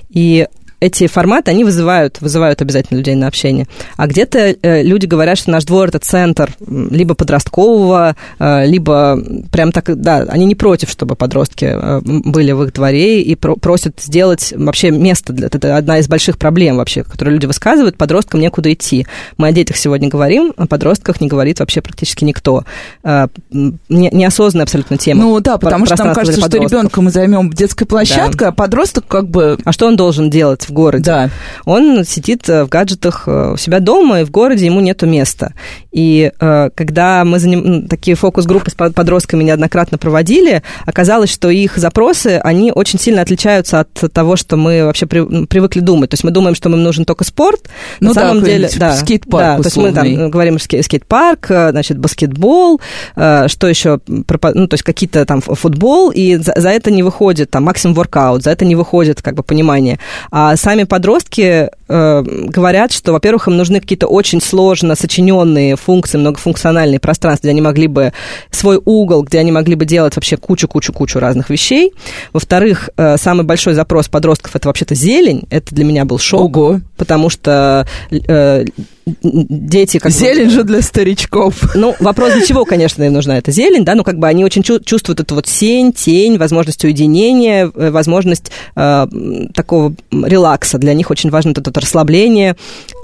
И 0.10 0.48
эти 0.82 1.06
форматы, 1.06 1.52
они 1.52 1.64
вызывают, 1.64 2.20
вызывают 2.22 2.62
обязательно 2.62 2.98
людей 2.98 3.14
на 3.14 3.28
общение. 3.28 3.68
А 3.98 4.08
где-то 4.08 4.56
э, 4.60 4.82
люди 4.82 5.06
говорят, 5.06 5.38
что 5.38 5.52
наш 5.52 5.64
двор– 5.64 5.88
это 5.90 6.00
центр 6.00 6.54
либо 6.68 7.14
подросткового, 7.14 8.16
э, 8.40 8.66
либо 8.66 9.20
прям 9.52 9.72
так, 9.72 9.96
да, 10.02 10.26
они 10.28 10.46
не 10.46 10.56
против, 10.56 10.90
чтобы 10.90 11.16
подростки 11.16 11.66
э, 11.72 12.02
были 12.04 12.52
в 12.52 12.64
их 12.64 12.74
дворе 12.74 13.22
и 13.22 13.36
про- 13.36 13.56
просят 13.56 14.02
сделать 14.02 14.54
вообще 14.58 14.90
место 14.90 15.34
для... 15.34 15.48
Это 15.48 15.78
одна 15.78 16.00
из 16.00 16.08
больших 16.08 16.40
проблем 16.40 16.78
вообще, 16.78 17.04
которые 17.04 17.36
люди 17.36 17.46
высказывают, 17.46 17.96
подросткам 17.96 18.40
некуда 18.40 18.74
идти. 18.74 19.06
Мы 19.38 19.50
о 19.50 19.52
детях 19.52 19.78
сегодня 19.78 20.10
говорим, 20.10 20.52
о 20.58 20.66
подростках 20.66 21.22
не 21.22 21.28
говорит 21.28 21.60
вообще 21.60 21.82
практически 21.82 22.24
никто. 22.24 22.66
Э, 23.04 23.28
не, 23.52 24.10
неосознанная 24.10 24.64
абсолютно 24.64 24.98
тема. 24.98 25.22
Ну 25.22 25.40
да, 25.42 25.60
потому 25.60 25.86
что 25.86 26.04
нам 26.04 26.16
кажется, 26.16 26.42
что 26.42 26.58
ребенка 26.58 27.02
мы 27.02 27.12
займем 27.12 27.52
детской 27.52 27.86
площадкой, 27.86 28.38
да. 28.40 28.48
а 28.48 28.52
подросток 28.52 29.06
как 29.08 29.30
бы... 29.30 29.60
А 29.64 29.72
что 29.72 29.86
он 29.86 29.96
должен 29.96 30.32
делать? 30.32 30.71
В 30.72 30.74
городе. 30.74 31.04
Да. 31.04 31.30
Он 31.66 32.04
сидит 32.06 32.50
э, 32.50 32.64
в 32.64 32.70
гаджетах 32.70 33.24
э, 33.28 33.54
у 33.54 33.58
себя 33.58 33.80
дома, 33.80 34.22
и 34.22 34.24
в 34.24 34.32
городе 34.32 34.66
ему 34.66 34.80
нету 34.80 35.06
места. 35.06 35.54
И 35.92 36.32
э, 36.40 36.70
когда 36.74 37.24
мы 37.26 37.40
заним... 37.40 37.88
такие 37.88 38.16
фокус-группы 38.16 38.72
с 38.72 38.74
подростками 38.74 39.44
неоднократно 39.44 39.98
проводили, 39.98 40.64
оказалось, 40.86 41.30
что 41.30 41.50
их 41.50 41.78
запросы, 41.78 42.40
они 42.44 42.72
очень 42.72 43.00
сильно 43.00 43.22
отличаются 43.22 43.82
от 43.82 44.14
того, 44.14 44.36
что 44.36 44.58
мы 44.58 44.86
вообще 44.86 45.06
при... 45.06 45.46
привыкли 45.46 45.82
думать. 45.82 46.10
То 46.10 46.16
есть 46.16 46.24
мы 46.24 46.32
думаем, 46.32 46.56
что 46.56 46.70
нам 46.70 46.82
нужен 46.82 47.06
только 47.06 47.24
спорт. 47.24 47.70
Ну 48.00 48.10
На 48.10 48.14
да, 48.14 48.22
самом 48.22 48.44
деле, 48.44 48.70
да, 48.78 48.96
скейт-парк 48.96 49.58
да, 49.58 49.58
то 49.58 49.68
есть 49.68 49.78
мы 49.78 49.92
там 49.92 50.30
говорим 50.30 50.58
скейт-парк, 50.60 51.48
значит, 51.48 51.98
баскетбол, 51.98 52.80
что 53.14 53.68
еще, 53.68 54.00
ну, 54.08 54.24
то 54.24 54.74
есть 54.74 54.84
какие-то 54.84 55.26
там 55.26 55.42
футбол, 55.42 56.12
и 56.12 56.38
за, 56.38 56.54
за 56.56 56.70
это 56.70 56.92
не 56.92 57.04
выходит 57.04 57.52
там 57.52 57.64
максимум 57.64 57.96
воркаут, 57.96 58.44
за 58.44 58.52
это 58.52 58.66
не 58.66 58.76
выходит 58.76 59.22
как 59.22 59.36
бы 59.36 59.44
понимание. 59.44 60.00
А 60.32 60.56
сами 60.62 60.84
подростки 60.84 61.70
э, 61.88 62.24
говорят, 62.24 62.92
что, 62.92 63.14
во-первых, 63.14 63.48
им 63.48 63.58
нужны 63.58 63.82
какие-то 63.82 64.08
очень 64.08 64.42
сложно 64.42 64.96
сочиненные 64.96 65.76
функции, 65.76 66.18
многофункциональные 66.18 67.00
пространства, 67.00 67.48
где 67.48 67.52
они 67.52 67.62
могли 67.62 67.88
бы 67.88 68.14
свой 68.52 68.80
угол, 68.84 69.24
где 69.24 69.40
они 69.40 69.52
могли 69.52 69.76
бы 69.76 69.86
делать 69.86 70.16
вообще 70.16 70.38
кучу-кучу-кучу 70.38 71.20
разных 71.20 71.50
вещей. 71.50 71.94
Во-вторых, 72.32 72.90
э, 72.96 73.18
самый 73.18 73.44
большой 73.44 73.74
запрос 73.74 74.08
подростков 74.08 74.56
это 74.56 74.68
вообще-то 74.68 74.94
зелень. 74.94 75.44
Это 75.50 75.74
для 75.74 75.84
меня 75.84 76.06
был 76.06 76.20
шок. 76.20 76.56
Ого. 76.56 76.80
Потому 76.96 77.30
что 77.30 77.88
э, 78.12 78.66
дети... 79.06 79.98
Как 80.00 80.12
зелень 80.12 80.46
бы, 80.46 80.52
же 80.52 80.64
для 80.64 80.82
старичков. 80.82 81.76
Ну, 81.76 81.96
вопрос, 82.00 82.34
для 82.34 82.46
чего, 82.46 82.66
конечно, 82.66 83.04
им 83.04 83.14
нужна 83.14 83.38
эта 83.38 83.52
зелень, 83.52 83.86
да, 83.86 83.96
ну, 83.96 84.04
как 84.04 84.18
бы 84.18 84.28
они 84.28 84.46
очень 84.46 84.64
чувствуют 84.64 85.20
эту 85.20 85.36
вот 85.36 85.48
сень, 85.48 85.94
тень, 85.94 86.38
возможность 86.38 86.84
уединения, 86.84 87.72
э, 87.74 87.92
возможность 87.92 88.52
э, 88.76 89.08
такого 89.54 89.94
релакса. 90.12 90.78
Для 90.78 90.94
них 90.94 91.10
очень 91.12 91.30
важно 91.30 91.52
это, 91.52 91.62
это 91.62 91.80
расслабление. 91.80 92.56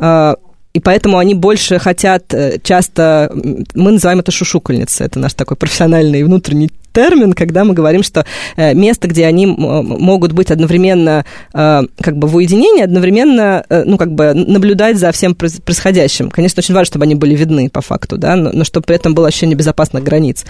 Э, 0.01 0.35
и 0.73 0.79
поэтому 0.79 1.17
они 1.17 1.33
больше 1.33 1.79
хотят 1.79 2.33
э, 2.33 2.59
часто, 2.61 3.31
мы 3.73 3.91
называем 3.93 4.19
это 4.19 4.31
шушукальница, 4.31 5.05
это 5.05 5.17
наш 5.19 5.33
такой 5.33 5.57
профессиональный 5.57 6.23
внутренний 6.23 6.71
термин, 6.97 7.33
когда 7.33 7.63
мы 7.63 7.75
говорим, 7.75 8.01
что 8.01 8.25
э, 8.55 8.73
место, 8.73 9.07
где 9.07 9.27
они 9.27 9.45
могут 9.45 10.31
быть 10.31 10.49
одновременно 10.49 11.25
э, 11.53 11.81
как 12.01 12.17
бы 12.17 12.27
в 12.27 12.35
уединении, 12.35 12.81
одновременно, 12.81 13.63
ну, 13.69 13.97
как 13.97 14.11
бы 14.11 14.33
наблюдать 14.33 14.97
за 14.97 15.11
всем 15.11 15.35
происходящим. 15.35 16.31
Конечно, 16.31 16.59
очень 16.59 16.73
важно, 16.73 16.87
чтобы 16.87 17.05
они 17.05 17.13
были 17.13 17.35
видны 17.35 17.69
по 17.69 17.81
факту, 17.81 18.17
да, 18.17 18.35
но, 18.35 18.49
но 18.51 18.63
чтобы 18.63 18.85
при 18.87 18.95
этом 18.95 19.13
было 19.13 19.27
ощущение 19.27 19.55
безопасных 19.55 20.03
границ. 20.03 20.43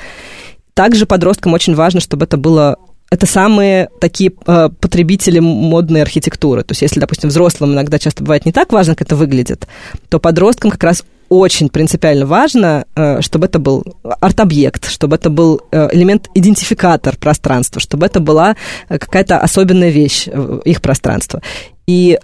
Также 0.74 1.06
подросткам 1.06 1.54
очень 1.54 1.76
важно, 1.76 2.00
чтобы 2.00 2.24
это 2.24 2.38
было 2.38 2.78
это 3.10 3.26
самые 3.26 3.90
такие 4.00 4.32
э, 4.46 4.70
потребители 4.80 5.40
модной 5.40 6.02
архитектуры. 6.02 6.64
То 6.64 6.74
есть, 6.74 6.82
если, 6.82 7.00
допустим, 7.00 7.30
взрослым 7.30 7.74
иногда 7.74 8.00
часто 8.00 8.24
бывает 8.24 8.46
не 8.46 8.52
так 8.52 8.72
важно, 8.72 8.96
как 8.96 9.08
это 9.08 9.16
выглядит, 9.16 9.68
то 10.10 10.20
подросткам 10.20 10.72
как 10.72 10.84
раз 10.84 11.04
очень 11.30 11.70
принципиально 11.70 12.26
важно, 12.26 12.86
э, 12.96 13.22
чтобы 13.22 13.46
это 13.46 13.60
был 13.60 13.84
арт-объект, 14.22 14.90
чтобы 14.90 15.16
это 15.16 15.30
был 15.30 15.62
э, 15.72 15.90
элемент-идентификатор 15.92 17.18
пространства, 17.18 17.82
чтобы 17.82 18.06
это 18.06 18.20
была 18.20 18.56
э, 18.90 18.98
какая-то 18.98 19.40
особенная 19.40 19.90
вещь 19.90 20.28
их 20.66 20.82
пространства. 20.82 21.42
И 21.88 22.20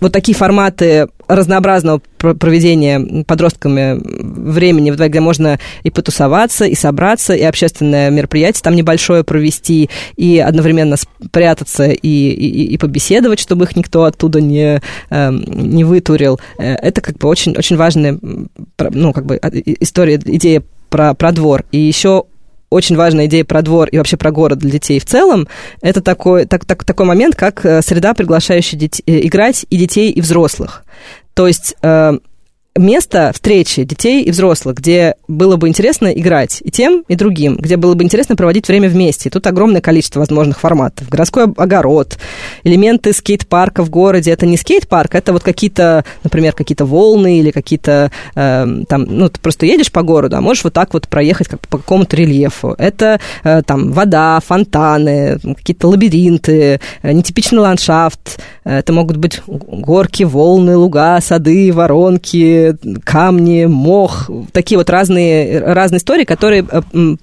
вот 0.00 0.12
такие 0.12 0.36
форматы 0.36 1.08
разнообразного 1.26 2.00
проведения 2.18 3.24
подростками 3.24 3.98
времени, 4.02 4.90
где 4.90 5.20
можно 5.20 5.58
и 5.82 5.90
потусоваться, 5.90 6.64
и 6.64 6.74
собраться, 6.74 7.34
и 7.34 7.42
общественное 7.42 8.10
мероприятие 8.10 8.62
там 8.62 8.74
небольшое 8.74 9.24
провести, 9.24 9.88
и 10.16 10.38
одновременно 10.38 10.96
спрятаться, 10.96 11.86
и, 11.88 12.08
и, 12.08 12.64
и 12.64 12.78
побеседовать, 12.78 13.40
чтобы 13.40 13.64
их 13.64 13.76
никто 13.76 14.04
оттуда 14.04 14.40
не, 14.40 14.82
эм, 15.10 15.44
не 15.46 15.84
вытурил. 15.84 16.40
Э, 16.58 16.74
это 16.74 17.00
как 17.00 17.16
бы 17.18 17.28
очень, 17.28 17.56
очень 17.56 17.76
важная 17.76 18.18
ну, 18.20 19.12
как 19.12 19.24
бы 19.24 19.36
а, 19.36 19.50
история, 19.50 20.20
идея 20.24 20.62
про, 20.90 21.14
про 21.14 21.32
двор. 21.32 21.64
И 21.72 21.78
еще 21.78 22.24
очень 22.70 22.96
важная 22.96 23.26
идея 23.26 23.44
про 23.44 23.62
двор 23.62 23.88
и 23.88 23.98
вообще 23.98 24.16
про 24.16 24.30
город 24.30 24.58
для 24.58 24.70
детей 24.70 24.98
в 25.00 25.04
целом, 25.04 25.48
это 25.82 26.00
такой, 26.00 26.46
так, 26.46 26.64
так, 26.64 26.84
такой 26.84 27.04
момент, 27.04 27.34
как 27.34 27.66
э, 27.66 27.82
среда, 27.82 28.14
приглашающая 28.14 28.78
детей, 28.78 29.02
э, 29.06 29.26
играть 29.26 29.66
и 29.68 29.76
детей, 29.76 30.10
и 30.10 30.20
взрослых. 30.20 30.84
То 31.34 31.46
есть 31.46 31.74
э, 31.82 32.18
место 32.76 33.32
встречи 33.34 33.82
детей 33.84 34.22
и 34.22 34.30
взрослых, 34.30 34.76
где 34.76 35.16
было 35.26 35.56
бы 35.56 35.68
интересно 35.68 36.08
играть 36.08 36.60
и 36.62 36.70
тем, 36.70 37.04
и 37.08 37.16
другим, 37.16 37.56
где 37.56 37.76
было 37.76 37.94
бы 37.94 38.04
интересно 38.04 38.36
проводить 38.36 38.68
время 38.68 38.88
вместе. 38.88 39.28
И 39.28 39.32
тут 39.32 39.46
огромное 39.46 39.80
количество 39.80 40.20
возможных 40.20 40.60
форматов. 40.60 41.08
Городской 41.08 41.44
огород, 41.44 42.18
элементы 42.62 43.12
скейт-парка 43.12 43.82
в 43.82 43.90
городе. 43.90 44.30
Это 44.30 44.46
не 44.46 44.56
скейт-парк, 44.56 45.14
это 45.14 45.32
вот 45.32 45.42
какие-то, 45.42 46.04
например, 46.22 46.52
какие-то 46.52 46.84
волны 46.84 47.40
или 47.40 47.50
какие-то 47.50 48.12
э, 48.34 48.66
там, 48.88 49.06
ну, 49.08 49.28
ты 49.28 49.40
просто 49.40 49.66
едешь 49.66 49.90
по 49.90 50.02
городу, 50.02 50.36
а 50.36 50.40
можешь 50.40 50.64
вот 50.64 50.72
так 50.72 50.94
вот 50.94 51.08
проехать 51.08 51.48
как 51.48 51.60
по 51.66 51.78
какому-то 51.78 52.16
рельефу. 52.16 52.74
Это 52.78 53.20
э, 53.42 53.62
там 53.62 53.92
вода, 53.92 54.40
фонтаны, 54.46 55.38
какие-то 55.56 55.88
лабиринты, 55.88 56.80
э, 57.02 57.12
нетипичный 57.12 57.58
ландшафт. 57.58 58.40
Это 58.62 58.92
могут 58.92 59.16
быть 59.16 59.42
горки, 59.46 60.22
волны, 60.22 60.76
луга, 60.76 61.20
сады, 61.20 61.72
воронки, 61.72 62.60
камни, 63.04 63.66
мох, 63.66 64.30
такие 64.52 64.78
вот 64.78 64.90
разные, 64.90 65.60
разные 65.60 65.98
истории, 65.98 66.24
которые 66.24 66.66
э, 66.70 67.16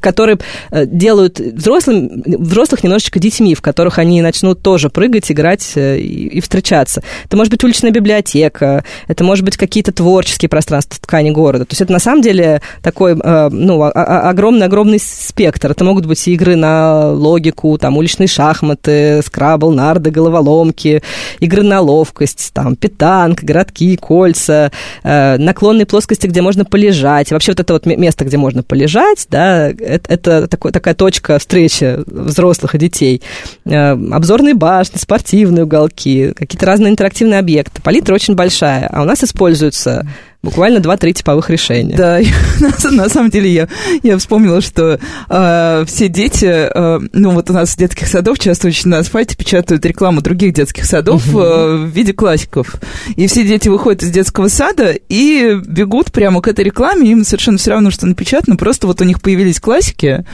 которые 0.00 0.38
э, 0.70 0.86
делают 0.86 1.38
взрослым, 1.38 2.22
взрослых 2.24 2.82
немножечко 2.82 3.18
детьми, 3.18 3.54
в 3.54 3.62
которых 3.62 3.98
они 3.98 4.22
начнут 4.22 4.62
тоже 4.62 4.90
прыгать, 4.90 5.30
играть 5.30 5.72
э, 5.74 5.98
и, 5.98 6.28
и 6.28 6.40
встречаться. 6.40 7.02
Это 7.24 7.36
может 7.36 7.50
быть 7.50 7.62
уличная 7.64 7.90
библиотека, 7.90 8.84
это 9.08 9.24
может 9.24 9.44
быть 9.44 9.56
какие-то 9.56 9.92
творческие 9.92 10.48
пространства 10.48 10.98
ткани 11.00 11.30
города. 11.30 11.64
То 11.64 11.72
есть 11.72 11.82
это 11.82 11.92
на 11.92 11.98
самом 11.98 12.22
деле 12.22 12.62
такой 12.82 13.12
э, 13.12 13.48
ну, 13.50 13.82
огромный-огромный 13.82 14.98
спектр. 15.00 15.70
Это 15.70 15.84
могут 15.84 16.06
быть 16.06 16.26
игры 16.28 16.56
на 16.56 17.08
логику, 17.12 17.76
там 17.78 17.96
уличные 17.96 18.26
шахматы, 18.28 19.20
скрабл, 19.24 19.72
нарды, 19.72 20.10
головоломки, 20.10 21.02
игры 21.40 21.62
на 21.62 21.80
ловкость, 21.80 22.50
там 22.52 22.76
питанг, 22.76 23.42
городки, 23.42 23.96
кольца, 23.96 24.70
наклонные 25.02 25.86
плоскости, 25.86 26.26
где 26.26 26.42
можно 26.42 26.64
полежать. 26.64 27.32
Вообще 27.32 27.52
вот 27.52 27.60
это 27.60 27.72
вот 27.72 27.86
место, 27.86 28.24
где 28.24 28.36
можно 28.36 28.62
полежать, 28.62 29.26
да, 29.30 29.59
это, 29.68 30.12
это 30.12 30.48
такой, 30.48 30.72
такая 30.72 30.94
точка 30.94 31.38
встречи 31.38 31.98
взрослых 32.06 32.74
и 32.74 32.78
детей. 32.78 33.22
Э, 33.64 33.92
обзорные 33.92 34.54
башни, 34.54 34.98
спортивные 34.98 35.64
уголки, 35.64 36.32
какие-то 36.34 36.66
разные 36.66 36.90
интерактивные 36.90 37.38
объекты. 37.38 37.82
Палитра 37.82 38.14
очень 38.14 38.34
большая, 38.34 38.88
а 38.92 39.02
у 39.02 39.04
нас 39.04 39.22
используются 39.22 40.06
буквально 40.42 40.78
2-3 40.78 41.12
типовых 41.12 41.50
решения. 41.50 41.94
Да, 41.96 42.20
на, 42.90 43.08
самом 43.08 43.30
деле 43.30 43.52
я, 43.52 43.68
я 44.02 44.16
вспомнила, 44.18 44.60
что 44.60 44.98
э, 45.28 45.84
все 45.86 46.08
дети, 46.08 46.46
э, 46.46 47.00
ну 47.12 47.30
вот 47.32 47.50
у 47.50 47.52
нас 47.52 47.74
в 47.74 47.76
детских 47.76 48.08
садов 48.08 48.38
часто 48.38 48.68
очень 48.68 48.88
на 48.88 48.98
асфальте 48.98 49.36
печатают 49.36 49.84
рекламу 49.84 50.22
других 50.22 50.54
детских 50.54 50.86
садов 50.86 51.28
угу. 51.28 51.40
э, 51.40 51.76
в 51.76 51.86
виде 51.86 52.12
классиков. 52.12 52.76
И 53.16 53.26
все 53.26 53.44
дети 53.44 53.68
выходят 53.68 54.02
из 54.02 54.10
детского 54.10 54.48
сада 54.48 54.94
и 55.08 55.58
бегут 55.66 56.12
прямо 56.12 56.40
к 56.40 56.48
этой 56.48 56.64
рекламе, 56.64 57.10
им 57.10 57.24
совершенно 57.24 57.58
все 57.58 57.72
равно, 57.72 57.90
что 57.90 58.06
напечатано, 58.06 58.56
просто 58.56 58.86
вот 58.86 59.00
у 59.00 59.04
них 59.04 59.20
появились 59.20 59.60
классики, 59.60 60.24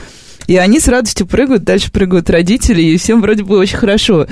и 0.46 0.56
они 0.56 0.80
с 0.80 0.88
радостью 0.88 1.26
прыгают, 1.26 1.64
дальше 1.64 1.90
прыгают 1.90 2.30
родители, 2.30 2.82
и 2.82 2.96
всем 2.96 3.20
вроде 3.20 3.44
бы 3.44 3.58
очень 3.58 3.76
хорошо. 3.76 4.26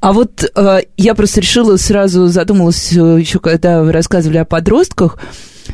А 0.00 0.12
вот 0.12 0.44
э, 0.54 0.78
я 0.96 1.14
просто 1.14 1.40
решила 1.40 1.76
сразу, 1.76 2.26
задумалась 2.26 2.92
э, 2.92 3.18
еще, 3.20 3.38
когда 3.38 3.82
вы 3.82 3.92
рассказывали 3.92 4.38
о 4.38 4.44
подростках, 4.44 5.18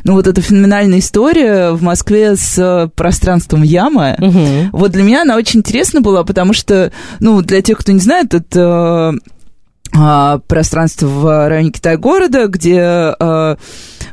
ну, 0.03 0.13
вот 0.13 0.27
эта 0.27 0.41
феноменальная 0.41 0.99
история 0.99 1.71
в 1.71 1.81
Москве 1.81 2.35
с 2.35 2.57
э, 2.57 2.89
пространством 2.95 3.63
Яма. 3.63 4.15
Угу. 4.19 4.69
Вот 4.73 4.91
для 4.91 5.03
меня 5.03 5.23
она 5.23 5.35
очень 5.35 5.59
интересна 5.59 6.01
была, 6.01 6.23
потому 6.23 6.53
что, 6.53 6.91
ну, 7.19 7.41
для 7.41 7.61
тех, 7.61 7.77
кто 7.77 7.91
не 7.91 7.99
знает, 7.99 8.33
это 8.33 9.15
э, 9.95 10.39
пространство 10.47 11.07
в 11.07 11.49
районе 11.49 11.71
Китай-города, 11.71 12.47
где 12.47 13.15
э, 13.19 13.55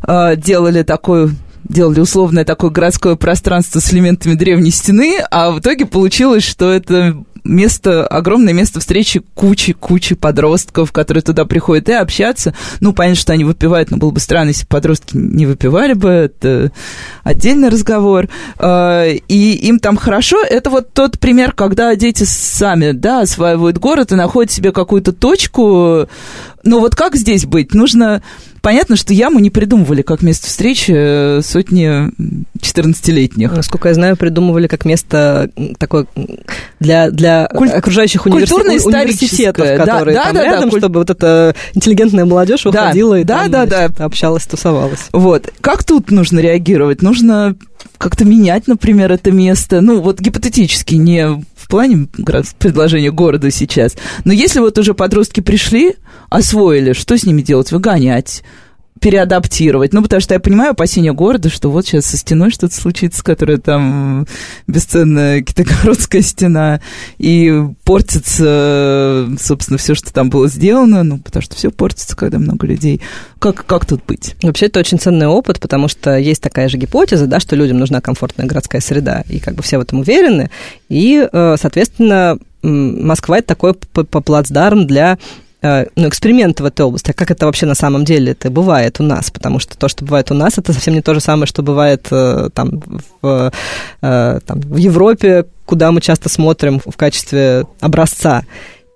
э, 0.06 0.36
делали 0.36 0.82
такой 0.82 1.30
делали 1.64 2.00
условное 2.00 2.44
такое 2.44 2.70
городское 2.70 3.16
пространство 3.16 3.80
с 3.80 3.92
элементами 3.92 4.34
древней 4.34 4.70
стены, 4.70 5.18
а 5.30 5.50
в 5.50 5.60
итоге 5.60 5.86
получилось, 5.86 6.44
что 6.44 6.70
это 6.70 7.16
место, 7.44 8.06
огромное 8.06 8.52
место 8.54 8.80
встречи 8.80 9.22
кучи-кучи 9.34 10.14
подростков, 10.14 10.92
которые 10.92 11.22
туда 11.22 11.44
приходят 11.44 11.88
и 11.88 11.92
общаться. 11.92 12.54
Ну, 12.80 12.92
понятно, 12.92 13.20
что 13.20 13.32
они 13.34 13.44
выпивают, 13.44 13.90
но 13.90 13.98
было 13.98 14.10
бы 14.10 14.20
странно, 14.20 14.48
если 14.48 14.66
подростки 14.66 15.16
не 15.16 15.46
выпивали 15.46 15.92
бы, 15.92 16.08
это 16.08 16.72
отдельный 17.22 17.68
разговор. 17.68 18.28
А, 18.58 19.06
и 19.06 19.52
им 19.68 19.78
там 19.78 19.96
хорошо. 19.96 20.42
Это 20.42 20.70
вот 20.70 20.92
тот 20.92 21.20
пример, 21.20 21.52
когда 21.52 21.94
дети 21.94 22.24
сами, 22.24 22.92
да, 22.92 23.20
осваивают 23.20 23.78
город 23.78 24.12
и 24.12 24.16
находят 24.16 24.50
себе 24.50 24.72
какую-то 24.72 25.12
точку. 25.12 26.08
Но 26.64 26.80
вот 26.80 26.94
как 26.94 27.16
здесь 27.16 27.46
быть? 27.46 27.74
Нужно 27.74 28.22
Понятно, 28.64 28.96
что 28.96 29.12
яму 29.12 29.40
не 29.40 29.50
придумывали 29.50 30.00
как 30.00 30.22
место 30.22 30.46
встречи 30.46 30.90
э, 30.90 31.42
сотни 31.42 32.08
14-летних. 32.60 33.54
Насколько 33.54 33.88
я 33.88 33.94
знаю, 33.94 34.16
придумывали 34.16 34.68
как 34.68 34.86
место 34.86 35.50
такое 35.78 36.06
для, 36.80 37.10
для 37.10 37.46
Куль... 37.48 37.68
окружающих 37.68 38.24
универси... 38.24 38.54
университетов, 38.54 39.68
которые 39.76 40.16
да, 40.16 40.24
там 40.24 40.34
да, 40.36 40.44
рядом, 40.44 40.70
да, 40.70 40.78
чтобы 40.78 41.00
вот 41.00 41.10
эта 41.10 41.54
интеллигентная 41.74 42.24
молодежь 42.24 42.64
уходила 42.64 43.16
да, 43.16 43.20
и 43.20 43.24
да, 43.24 43.42
там, 43.42 43.50
да, 43.50 43.66
значит, 43.66 43.96
да. 43.98 44.04
общалась, 44.06 44.46
тусовалась. 44.46 45.08
Вот. 45.12 45.52
Как 45.60 45.84
тут 45.84 46.10
нужно 46.10 46.40
реагировать? 46.40 47.02
Нужно 47.02 47.56
как-то 47.98 48.24
менять, 48.24 48.66
например, 48.66 49.12
это 49.12 49.30
место. 49.30 49.82
Ну, 49.82 50.00
вот 50.00 50.20
гипотетически, 50.20 50.94
не 50.94 51.44
в 51.64 51.68
плане 51.68 52.08
предложения 52.58 53.10
города 53.10 53.50
сейчас. 53.50 53.96
Но 54.24 54.34
если 54.34 54.60
вот 54.60 54.76
уже 54.78 54.92
подростки 54.92 55.40
пришли, 55.40 55.96
освоили, 56.28 56.92
что 56.92 57.16
с 57.16 57.24
ними 57.24 57.40
делать? 57.40 57.72
Выгонять? 57.72 58.42
Переадаптировать. 59.00 59.92
Ну, 59.92 60.02
потому 60.02 60.20
что 60.20 60.34
я 60.34 60.40
понимаю 60.40 60.70
опасения 60.70 61.12
города, 61.12 61.48
что 61.50 61.70
вот 61.70 61.84
сейчас 61.86 62.06
со 62.06 62.16
стеной 62.16 62.50
что-то 62.50 62.74
случится, 62.74 63.24
которая 63.24 63.58
там 63.58 64.26
бесценная 64.66 65.42
китайгородская 65.42 66.22
стена, 66.22 66.80
и 67.18 67.64
портится, 67.84 69.28
собственно, 69.38 69.78
все, 69.78 69.94
что 69.94 70.12
там 70.12 70.30
было 70.30 70.48
сделано, 70.48 71.02
ну, 71.02 71.18
потому 71.18 71.42
что 71.42 71.56
все 71.56 71.70
портится, 71.70 72.16
когда 72.16 72.38
много 72.38 72.66
людей. 72.66 73.00
Как, 73.40 73.66
как 73.66 73.84
тут 73.84 74.02
быть? 74.06 74.36
Вообще, 74.42 74.66
это 74.66 74.80
очень 74.80 74.98
ценный 74.98 75.26
опыт, 75.26 75.60
потому 75.60 75.88
что 75.88 76.16
есть 76.16 76.40
такая 76.40 76.68
же 76.68 76.78
гипотеза, 76.78 77.26
да, 77.26 77.40
что 77.40 77.56
людям 77.56 77.78
нужна 77.78 78.00
комфортная 78.00 78.46
городская 78.46 78.80
среда, 78.80 79.24
и 79.28 79.38
как 79.40 79.54
бы 79.54 79.62
все 79.62 79.78
в 79.78 79.82
этом 79.82 80.00
уверены, 80.00 80.50
и, 80.88 81.28
э, 81.30 81.56
соответственно, 81.60 82.38
Москва 82.62 83.38
это 83.38 83.48
такой 83.48 83.74
плацдарм 83.74 84.86
для 84.86 85.18
ну, 85.64 86.08
эксперименты 86.08 86.62
в 86.62 86.66
этой 86.66 86.82
области. 86.82 87.10
А 87.10 87.14
как 87.14 87.30
это 87.30 87.46
вообще 87.46 87.64
на 87.64 87.74
самом 87.74 88.04
деле 88.04 88.32
это 88.32 88.50
бывает 88.50 89.00
у 89.00 89.02
нас? 89.02 89.30
Потому 89.30 89.58
что 89.58 89.78
то, 89.78 89.88
что 89.88 90.04
бывает 90.04 90.30
у 90.30 90.34
нас, 90.34 90.58
это 90.58 90.72
совсем 90.72 90.94
не 90.94 91.00
то 91.00 91.14
же 91.14 91.20
самое, 91.20 91.46
что 91.46 91.62
бывает 91.62 92.06
э, 92.10 92.50
там 92.52 92.82
в, 93.22 93.52
э, 94.02 94.40
там, 94.46 94.60
в 94.60 94.76
Европе, 94.76 95.46
куда 95.64 95.90
мы 95.90 96.02
часто 96.02 96.28
смотрим 96.28 96.80
в 96.84 96.96
качестве 96.96 97.64
образца. 97.80 98.44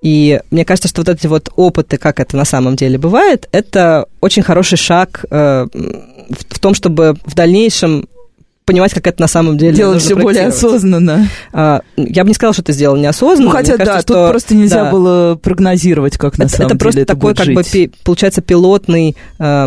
И 0.02 0.40
мне 0.50 0.64
кажется, 0.64 0.88
что 0.88 1.00
вот 1.00 1.08
эти 1.08 1.26
вот 1.26 1.50
опыты, 1.56 1.96
как 1.96 2.20
это 2.20 2.36
на 2.36 2.44
самом 2.44 2.76
деле 2.76 2.98
бывает, 2.98 3.48
это 3.50 4.06
очень 4.20 4.42
хороший 4.42 4.76
шаг 4.78 5.24
в 5.30 6.58
том, 6.60 6.74
чтобы 6.74 7.16
в 7.24 7.34
дальнейшем 7.34 8.06
понимать, 8.68 8.92
как 8.92 9.06
это 9.06 9.22
на 9.22 9.28
самом 9.28 9.56
деле 9.56 9.72
Делать 9.72 10.02
все 10.02 10.14
более 10.14 10.48
осознанно. 10.48 11.26
А, 11.54 11.80
я 11.96 12.22
бы 12.22 12.28
не 12.28 12.34
сказала, 12.34 12.52
что 12.52 12.62
ты 12.62 12.74
сделал 12.74 12.96
неосознанно. 12.96 13.46
Ну, 13.46 13.50
хотя, 13.50 13.78
кажется, 13.78 13.94
да, 13.94 14.00
что, 14.02 14.14
тут 14.14 14.30
просто 14.30 14.54
нельзя 14.54 14.84
да, 14.84 14.90
было 14.90 15.36
прогнозировать, 15.36 16.18
как 16.18 16.36
на 16.36 16.42
это, 16.42 16.52
самом 16.52 16.66
это 16.66 16.74
деле 16.74 16.78
просто 16.78 17.00
это 17.00 17.14
такой, 17.14 17.30
будет 17.30 17.36
как 17.38 17.46
жить. 17.46 17.90
бы, 17.90 17.92
получается, 18.04 18.42
пилотный, 18.42 19.16
э, 19.38 19.66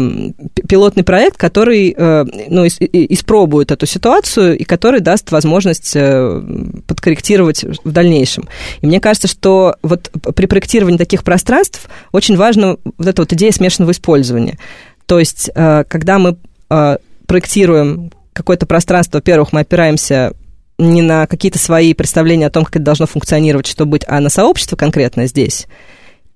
пилотный 0.68 1.04
проект, 1.04 1.38
который, 1.38 1.96
э, 1.98 2.26
ну, 2.48 2.68
ис, 2.68 2.78
испробует 2.80 3.72
эту 3.72 3.88
ситуацию 3.88 4.56
и 4.56 4.64
который 4.66 5.00
даст 5.00 5.32
возможность 5.32 5.94
э, 5.96 6.42
подкорректировать 6.86 7.66
в 7.84 7.92
дальнейшем. 7.92 8.48
И 8.82 8.86
мне 8.86 9.00
кажется, 9.00 9.28
что 9.28 9.78
вот 9.82 10.12
при 10.36 10.46
проектировании 10.46 11.00
таких 11.00 11.24
пространств 11.24 11.90
очень 12.12 12.38
важна 12.38 12.78
вот 13.00 13.08
эта 13.08 13.24
вот 13.24 13.34
идея 13.34 13.52
смешанного 13.52 13.94
использования. 13.94 14.60
То 15.08 15.18
есть, 15.18 15.50
э, 15.56 15.86
когда 15.88 16.20
мы 16.20 16.38
э, 16.70 16.98
проектируем 17.26 18.12
какое-то 18.34 18.66
пространство, 18.66 19.18
во-первых, 19.18 19.54
мы 19.54 19.62
опираемся 19.62 20.34
не 20.78 21.02
на 21.02 21.28
какие-то 21.28 21.60
свои 21.60 21.94
представления 21.94 22.48
о 22.48 22.52
том, 22.52 22.66
как 22.66 22.78
это 22.78 22.86
должно 22.86 23.06
функционировать, 23.06 23.68
что 23.68 23.86
быть, 23.86 24.04
а 24.08 24.20
на 24.20 24.30
сообщество 24.30 24.76
конкретно 24.76 25.28
здесь. 25.28 25.68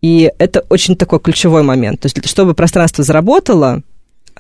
И 0.02 0.32
это 0.38 0.64
очень 0.70 0.96
такой 0.96 1.20
ключевой 1.20 1.64
момент. 1.64 2.02
То 2.02 2.06
есть, 2.06 2.28
чтобы 2.28 2.54
пространство 2.54 3.04
заработало, 3.04 3.82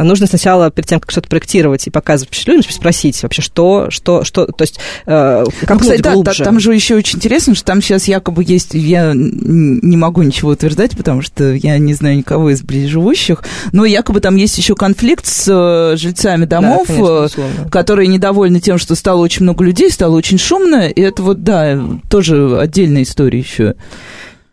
нужно 0.04 0.28
сначала, 0.28 0.72
перед 0.72 0.88
тем, 0.88 1.00
как 1.00 1.12
что-то 1.12 1.30
проектировать 1.30 1.88
и 1.88 1.90
показывать 1.90 2.46
людям, 2.48 2.64
спросить 2.70 3.22
вообще, 3.24 3.42
что, 3.42 3.88
что, 3.90 4.24
что, 4.24 4.46
то 4.46 4.62
есть, 4.64 4.80
э, 5.06 5.46
ну, 5.68 5.80
кстати, 5.80 6.02
да, 6.02 6.14
глубже. 6.14 6.40
Да, 6.40 6.46
там 6.46 6.60
же 6.60 6.74
еще 6.74 6.96
очень 6.96 7.18
интересно, 7.18 7.56
что 7.56 7.66
там 7.66 7.82
сейчас 7.82 8.08
якобы 8.08 8.44
есть, 8.46 8.74
я 8.74 9.12
не 9.16 9.98
могу 9.98 10.22
ничего 10.22 10.52
утверждать, 10.52 10.98
потому 10.98 11.22
что 11.22 11.54
я 11.54 11.78
не 11.78 11.94
знаю 11.94 12.18
никого 12.18 12.50
из 12.50 12.62
ближайших, 12.62 13.44
но 13.72 13.86
якобы 13.86 14.20
там 14.20 14.36
есть 14.36 14.58
еще 14.58 14.76
конфликт 14.76 15.26
с 15.26 15.48
э, 15.48 15.98
жильцами 15.98 16.46
домов, 16.46 16.88
да, 16.88 16.96
конечно, 16.96 17.42
э, 17.66 17.70
которые 17.70 18.08
недовольны 18.08 18.60
тем, 18.60 18.78
что 18.78 18.96
стало 18.96 19.22
очень 19.22 19.44
много 19.44 19.64
людей, 19.64 19.90
стало 19.92 20.16
очень 20.16 20.38
шумно, 20.38 20.88
и 20.88 21.02
это 21.02 21.24
вот, 21.24 21.44
да, 21.44 21.80
тоже 22.10 22.60
отдельная 22.60 23.04
история 23.04 23.40
еще. 23.40 23.76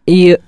И 0.07 0.39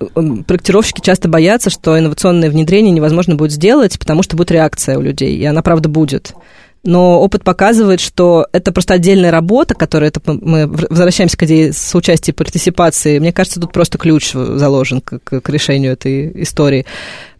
проектировщики 0.47 1.01
часто 1.01 1.29
боятся, 1.29 1.71
что 1.71 1.99
инновационное 1.99 2.51
внедрение 2.51 2.91
невозможно 2.91 3.37
будет 3.37 3.53
сделать, 3.53 3.99
потому 3.99 4.23
что 4.23 4.37
будет 4.37 4.51
реакция 4.51 4.99
у 4.99 5.01
людей, 5.01 5.37
и 5.37 5.45
она, 5.45 5.63
правда, 5.63 5.89
будет. 5.89 6.35
Но 6.83 7.21
опыт 7.21 7.45
показывает, 7.45 8.01
что 8.01 8.47
это 8.53 8.71
просто 8.71 8.95
отдельная 8.95 9.31
работа, 9.31 9.75
которая 9.75 10.11
это 10.11 10.21
мы 10.27 10.67
возвращаемся 10.67 11.37
к 11.37 11.43
идее 11.45 11.73
соучастия 11.73 12.35
и 12.35 12.37
партиципации. 12.37 13.19
Мне 13.19 13.33
кажется, 13.33 13.59
тут 13.59 13.73
просто 13.73 13.97
ключ 13.97 14.33
заложен 14.33 15.01
к, 15.01 15.19
к 15.19 15.49
решению 15.49 15.93
этой 15.93 16.43
истории. 16.43 16.85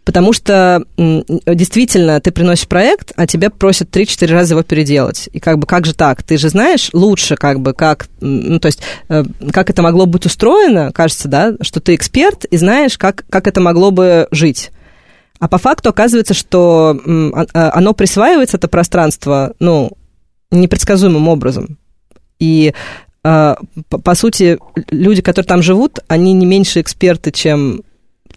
Потому 0.05 0.33
что 0.33 0.83
действительно 0.97 2.21
ты 2.21 2.31
приносишь 2.31 2.67
проект, 2.67 3.11
а 3.15 3.25
тебя 3.25 3.49
просят 3.49 3.89
3-4 3.89 4.31
раза 4.31 4.53
его 4.53 4.61
переделать. 4.61 5.29
И 5.33 5.39
как 5.39 5.57
бы 5.57 5.65
как 5.65 5.87
же 5.87 5.95
так? 5.95 6.21
Ты 6.21 6.37
же 6.37 6.49
знаешь 6.49 6.91
лучше, 6.93 7.35
как 7.35 7.59
бы, 7.59 7.73
как, 7.73 8.07
ну, 8.21 8.59
то 8.59 8.67
есть, 8.67 8.81
э, 9.09 9.23
как 9.51 9.71
это 9.71 9.81
могло 9.81 10.05
быть 10.05 10.27
устроено, 10.27 10.91
кажется, 10.93 11.27
да, 11.27 11.53
что 11.61 11.79
ты 11.79 11.95
эксперт 11.95 12.45
и 12.45 12.57
знаешь, 12.57 12.99
как, 12.99 13.25
как 13.31 13.47
это 13.47 13.61
могло 13.61 13.89
бы 13.89 14.27
жить. 14.29 14.69
А 15.39 15.47
по 15.47 15.57
факту 15.57 15.89
оказывается, 15.89 16.35
что 16.35 16.99
а, 17.33 17.45
а, 17.53 17.71
оно 17.73 17.93
присваивается, 17.93 18.57
это 18.57 18.67
пространство, 18.67 19.53
ну, 19.59 19.91
непредсказуемым 20.51 21.27
образом. 21.27 21.79
И 22.39 22.75
э, 23.23 23.55
по 23.89 24.15
сути, 24.15 24.59
люди, 24.91 25.23
которые 25.23 25.47
там 25.47 25.63
живут, 25.63 25.97
они 26.07 26.33
не 26.33 26.45
меньше 26.45 26.79
эксперты, 26.81 27.31
чем 27.31 27.81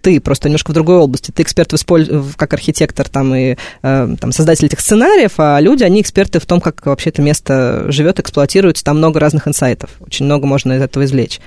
ты 0.09 0.21
просто 0.21 0.49
немножко 0.49 0.71
в 0.71 0.75
другой 0.75 0.97
области. 0.97 1.31
Ты 1.31 1.43
эксперт 1.43 1.71
в 1.71 2.37
как 2.37 2.55
архитектор 2.55 3.07
там, 3.07 3.35
и 3.35 3.57
э, 3.83 4.17
там, 4.19 4.33
создатель 4.33 4.65
этих 4.65 4.81
сценариев, 4.81 5.35
а 5.37 5.61
люди, 5.61 5.85
они 5.85 6.01
эксперты 6.01 6.41
в 6.41 6.47
том, 6.47 6.63
как 6.63 6.87
вообще 6.87 7.11
это 7.11 7.21
место 7.21 7.85
живет, 7.93 8.19
эксплуатируется. 8.19 8.85
Там 8.85 8.97
много 8.97 9.21
разных 9.21 9.47
инсайтов. 9.47 9.91
Очень 10.01 10.25
много 10.25 10.47
можно 10.47 10.73
из 10.73 10.83
этого 10.83 11.05
извлечь. 11.05 11.41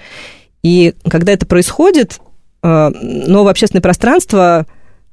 И 0.62 0.94
когда 1.10 1.32
это 1.32 1.48
происходит, 1.48 2.20
э, 2.62 2.92
новое 3.28 3.50
общественное 3.50 3.82
пространство 3.82 4.68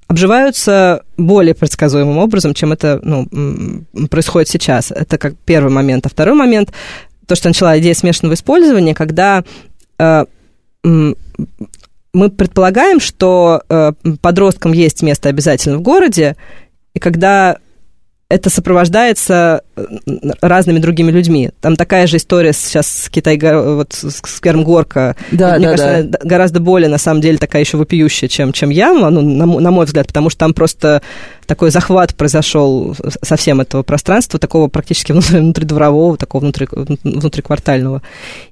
обживаются 0.09 1.05
более 1.17 1.55
предсказуемым 1.55 2.19
образом, 2.19 2.53
чем 2.53 2.73
это 2.73 3.01
ну, 3.03 3.87
происходит 4.11 4.49
сейчас. 4.51 4.91
Это 4.91 5.17
как 5.17 5.37
первый 5.47 5.73
момент. 5.73 6.05
А 6.05 6.11
второй 6.11 6.35
момент, 6.35 6.71
то, 7.27 7.35
что 7.35 7.49
начала 7.49 7.79
идея 7.79 7.95
смешанного 7.95 8.35
использования, 8.35 8.95
когда 8.95 9.43
э, 9.99 10.25
мы 12.13 12.31
предполагаем, 12.31 13.01
что 13.01 13.63
э, 13.69 13.93
подросткам 14.21 14.73
есть 14.73 15.03
место 15.03 15.29
обязательно 15.29 15.79
в 15.79 15.83
городе, 15.83 16.37
и 16.95 16.99
когда 16.99 17.59
это 18.31 18.51
сопровождается 18.51 19.63
э, 19.75 19.87
разными 20.43 20.79
другими 20.81 21.11
людьми. 21.11 21.51
Там 21.63 21.77
такая 21.77 22.07
же 22.07 22.19
история 22.19 22.53
сейчас 22.53 23.05
с 23.05 23.09
Китай, 23.09 23.39
вот 23.39 23.95
с 23.95 24.21
сквером 24.27 24.65
Горка. 24.65 25.17
Да, 25.33 25.57
Мне 25.57 25.69
да, 25.69 25.77
кажется, 25.77 26.03
да. 26.03 26.19
гораздо 26.25 26.61
более, 26.61 26.91
на 26.91 26.99
самом 26.99 27.23
деле, 27.23 27.39
такая 27.39 27.63
еще 27.63 27.79
вопиющая, 27.79 28.29
чем, 28.29 28.53
чем 28.53 28.69
я, 28.69 28.93
ну, 28.93 29.23
на, 29.23 29.47
на 29.47 29.71
мой 29.71 29.87
взгляд, 29.87 30.09
потому 30.09 30.29
что 30.29 30.41
там 30.41 30.53
просто 30.53 31.01
такой 31.47 31.71
захват 31.71 32.15
произошел 32.15 32.95
совсем 33.23 33.63
этого 33.63 33.83
пространства, 33.83 34.39
такого 34.39 34.69
практически 34.69 35.13
внутри, 35.13 35.41
внутридворового, 35.41 36.19
такого 36.19 36.43
внутри, 36.43 36.69
внутриквартального. 36.71 38.03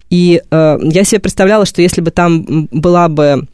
И 0.08 0.40
э, 0.50 0.78
я 0.80 1.04
себе 1.04 1.20
представляла, 1.20 1.66
что 1.66 1.82
если 1.82 2.00
бы 2.00 2.10
там 2.10 2.66
была 2.70 3.08
бы 3.08 3.46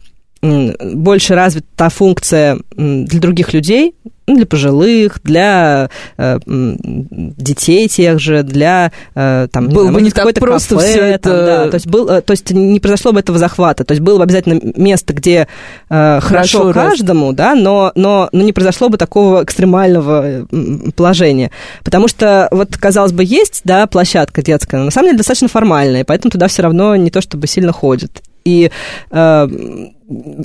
больше 0.42 1.34
развита 1.34 1.66
та 1.76 1.88
функция 1.88 2.58
для 2.76 3.20
других 3.20 3.54
людей, 3.54 3.94
ну, 4.26 4.36
для 4.36 4.46
пожилых, 4.46 5.20
для 5.24 5.90
э, 6.16 6.38
детей 6.46 7.88
тех 7.88 8.20
же, 8.20 8.42
для 8.42 8.92
э, 9.14 9.48
там 9.50 9.68
было 9.68 9.88
не 9.88 9.94
бы 9.94 10.00
не 10.00 10.10
так 10.10 10.32
просто 10.34 10.76
кафе, 10.76 10.88
все 10.88 11.00
это. 11.00 11.30
Там, 11.30 11.46
да, 11.46 11.68
то 11.68 11.74
есть 11.74 11.86
был, 11.86 12.08
э, 12.08 12.20
то 12.22 12.32
есть 12.32 12.50
не 12.50 12.80
произошло 12.80 13.12
бы 13.12 13.20
этого 13.20 13.38
захвата, 13.38 13.84
то 13.84 13.92
есть 13.92 14.02
было 14.02 14.18
бы 14.18 14.24
обязательно 14.24 14.60
место, 14.76 15.12
где 15.12 15.48
э, 15.90 16.20
хорошо, 16.20 16.60
хорошо 16.60 16.72
каждому, 16.72 17.28
раз. 17.28 17.36
да, 17.36 17.54
но 17.54 17.92
но 17.94 18.30
но 18.32 18.42
не 18.42 18.52
произошло 18.52 18.88
бы 18.88 18.96
такого 18.96 19.42
экстремального 19.42 20.46
положения, 20.94 21.50
потому 21.84 22.08
что 22.08 22.48
вот 22.50 22.76
казалось 22.76 23.12
бы 23.12 23.24
есть, 23.24 23.62
да, 23.64 23.86
площадка 23.86 24.42
детская, 24.42 24.78
но 24.78 24.84
на 24.84 24.90
самом 24.90 25.08
деле 25.08 25.18
достаточно 25.18 25.48
формальная, 25.48 26.04
поэтому 26.04 26.30
туда 26.30 26.48
все 26.48 26.62
равно 26.62 26.96
не 26.96 27.10
то 27.10 27.20
чтобы 27.20 27.46
сильно 27.46 27.72
ходят. 27.72 28.22
И 28.44 28.70
э, 29.10 29.48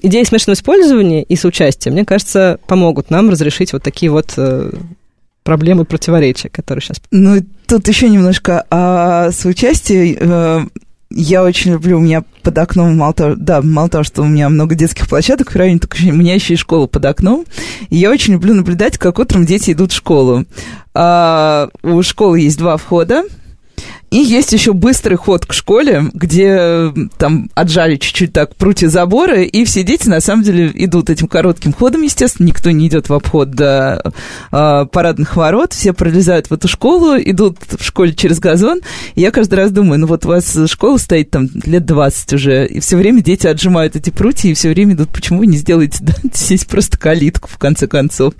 идеи 0.02 0.24
смешанного 0.24 0.56
использования 0.56 1.24
и 1.24 1.36
соучастия, 1.36 1.92
мне 1.92 2.06
кажется, 2.06 2.60
помогут 2.68 3.10
нам 3.10 3.30
разрешить 3.30 3.74
вот 3.74 3.84
такие 3.84 4.12
вот 4.12 4.34
э, 4.38 4.72
проблемы 5.44 5.86
противоречия, 5.86 6.50
которые 6.50 6.82
сейчас... 6.82 7.02
Ну, 7.12 7.42
тут 7.68 7.88
еще 7.88 8.10
немножко 8.10 8.66
о 8.70 9.32
соучастии. 9.32 10.18
Э, 10.20 10.66
я 11.10 11.44
очень 11.44 11.72
люблю, 11.72 11.98
у 11.98 12.02
меня 12.02 12.24
под 12.44 12.58
окном, 12.58 12.98
мало 12.98 13.14
того, 13.14 13.36
да, 13.38 13.62
мало 13.62 13.90
того, 13.90 14.04
что 14.04 14.24
у 14.24 14.26
меня 14.26 14.50
много 14.50 14.76
детских 14.76 15.08
площадок 15.08 15.52
в 15.52 15.56
районе, 15.56 15.80
так 15.80 15.96
у 16.02 16.12
меня 16.12 16.34
еще 16.36 16.54
и 16.54 16.58
школа 16.58 16.88
под 16.88 17.06
окном. 17.06 17.46
И 17.90 17.96
я 17.96 18.12
очень 18.12 18.34
люблю 18.34 18.54
наблюдать, 18.54 18.98
как 18.98 19.20
утром 19.20 19.46
дети 19.46 19.72
идут 19.72 19.92
в 19.92 19.96
школу. 19.96 20.46
А, 20.94 21.70
у 21.82 22.04
школы 22.04 22.42
есть 22.42 22.58
два 22.58 22.76
входа, 22.76 23.24
И 24.10 24.18
есть 24.18 24.54
еще 24.54 24.72
быстрый 24.72 25.16
ход 25.16 25.46
к 25.46 25.52
школе, 25.54 26.06
где 26.14 26.94
там 27.18 27.50
отжали 27.56 27.98
чуть-чуть 27.98 28.32
так 28.32 28.56
прутья 28.56 28.88
забора, 28.88 29.42
и 29.42 29.66
все 29.66 29.84
дети 29.84 30.08
на 30.08 30.22
самом 30.22 30.44
деле 30.44 30.72
идут 30.74 31.10
этим 31.10 31.28
коротким 31.28 31.74
ходом, 31.74 32.04
естественно, 32.04 32.48
никто 32.48 32.72
не 32.72 32.88
идет 32.88 33.10
в 33.10 33.14
обход 33.14 33.52
до 33.52 34.02
э, 34.52 34.86
парадных 34.92 35.36
ворот, 35.36 35.74
все 35.74 35.92
пролезают 35.92 36.50
в 36.50 36.54
эту 36.54 36.70
школу, 36.70 37.18
идут 37.18 37.58
в 37.68 37.84
школе 37.84 38.14
через 38.14 38.40
газон. 38.40 38.80
И 39.16 39.22
я 39.22 39.32
каждый 39.32 39.56
раз 39.56 39.72
думаю, 39.72 40.00
ну 40.00 40.08
вот 40.08 40.26
у 40.26 40.30
вас 40.30 40.58
школа 40.68 40.98
стоит 40.98 41.32
там 41.32 41.50
лет 41.66 41.86
20 41.86 42.34
уже, 42.34 42.66
и 42.66 42.80
все 42.80 42.96
время 42.96 43.22
дети 43.22 43.46
отжимают 43.46 43.98
эти 43.98 44.10
прутья, 44.10 44.50
и 44.50 44.54
все 44.54 44.70
время 44.70 44.94
идут, 44.94 45.10
почему 45.10 45.40
вы 45.40 45.48
не 45.48 45.58
сделаете 45.58 45.98
да, 46.02 46.14
здесь 46.34 46.64
просто 46.64 46.98
калитку, 46.98 47.50
в 47.50 47.58
конце 47.58 47.88
концов. 47.88 48.36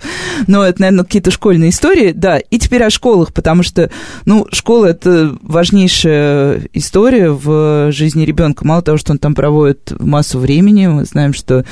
Но 0.46 0.64
это, 0.64 0.80
наверное, 0.80 1.04
какие-то 1.04 1.30
школьные 1.30 1.70
истории, 1.70 2.12
да. 2.12 2.38
И 2.38 2.58
теперь 2.58 2.84
о 2.84 2.90
школах, 2.90 3.34
потому 3.34 3.62
что, 3.62 3.90
ну, 4.24 4.46
школа– 4.50 4.86
это 4.86 5.36
важнейшая 5.58 6.68
история 6.72 7.30
в 7.30 7.90
жизни 7.90 8.24
ребенка. 8.24 8.64
Мало 8.64 8.80
того, 8.80 8.96
что 8.96 9.10
он 9.10 9.18
там 9.18 9.34
проводит 9.34 9.92
массу 9.98 10.38
времени, 10.38 10.86
мы 10.86 11.04
знаем, 11.04 11.34
что 11.34 11.64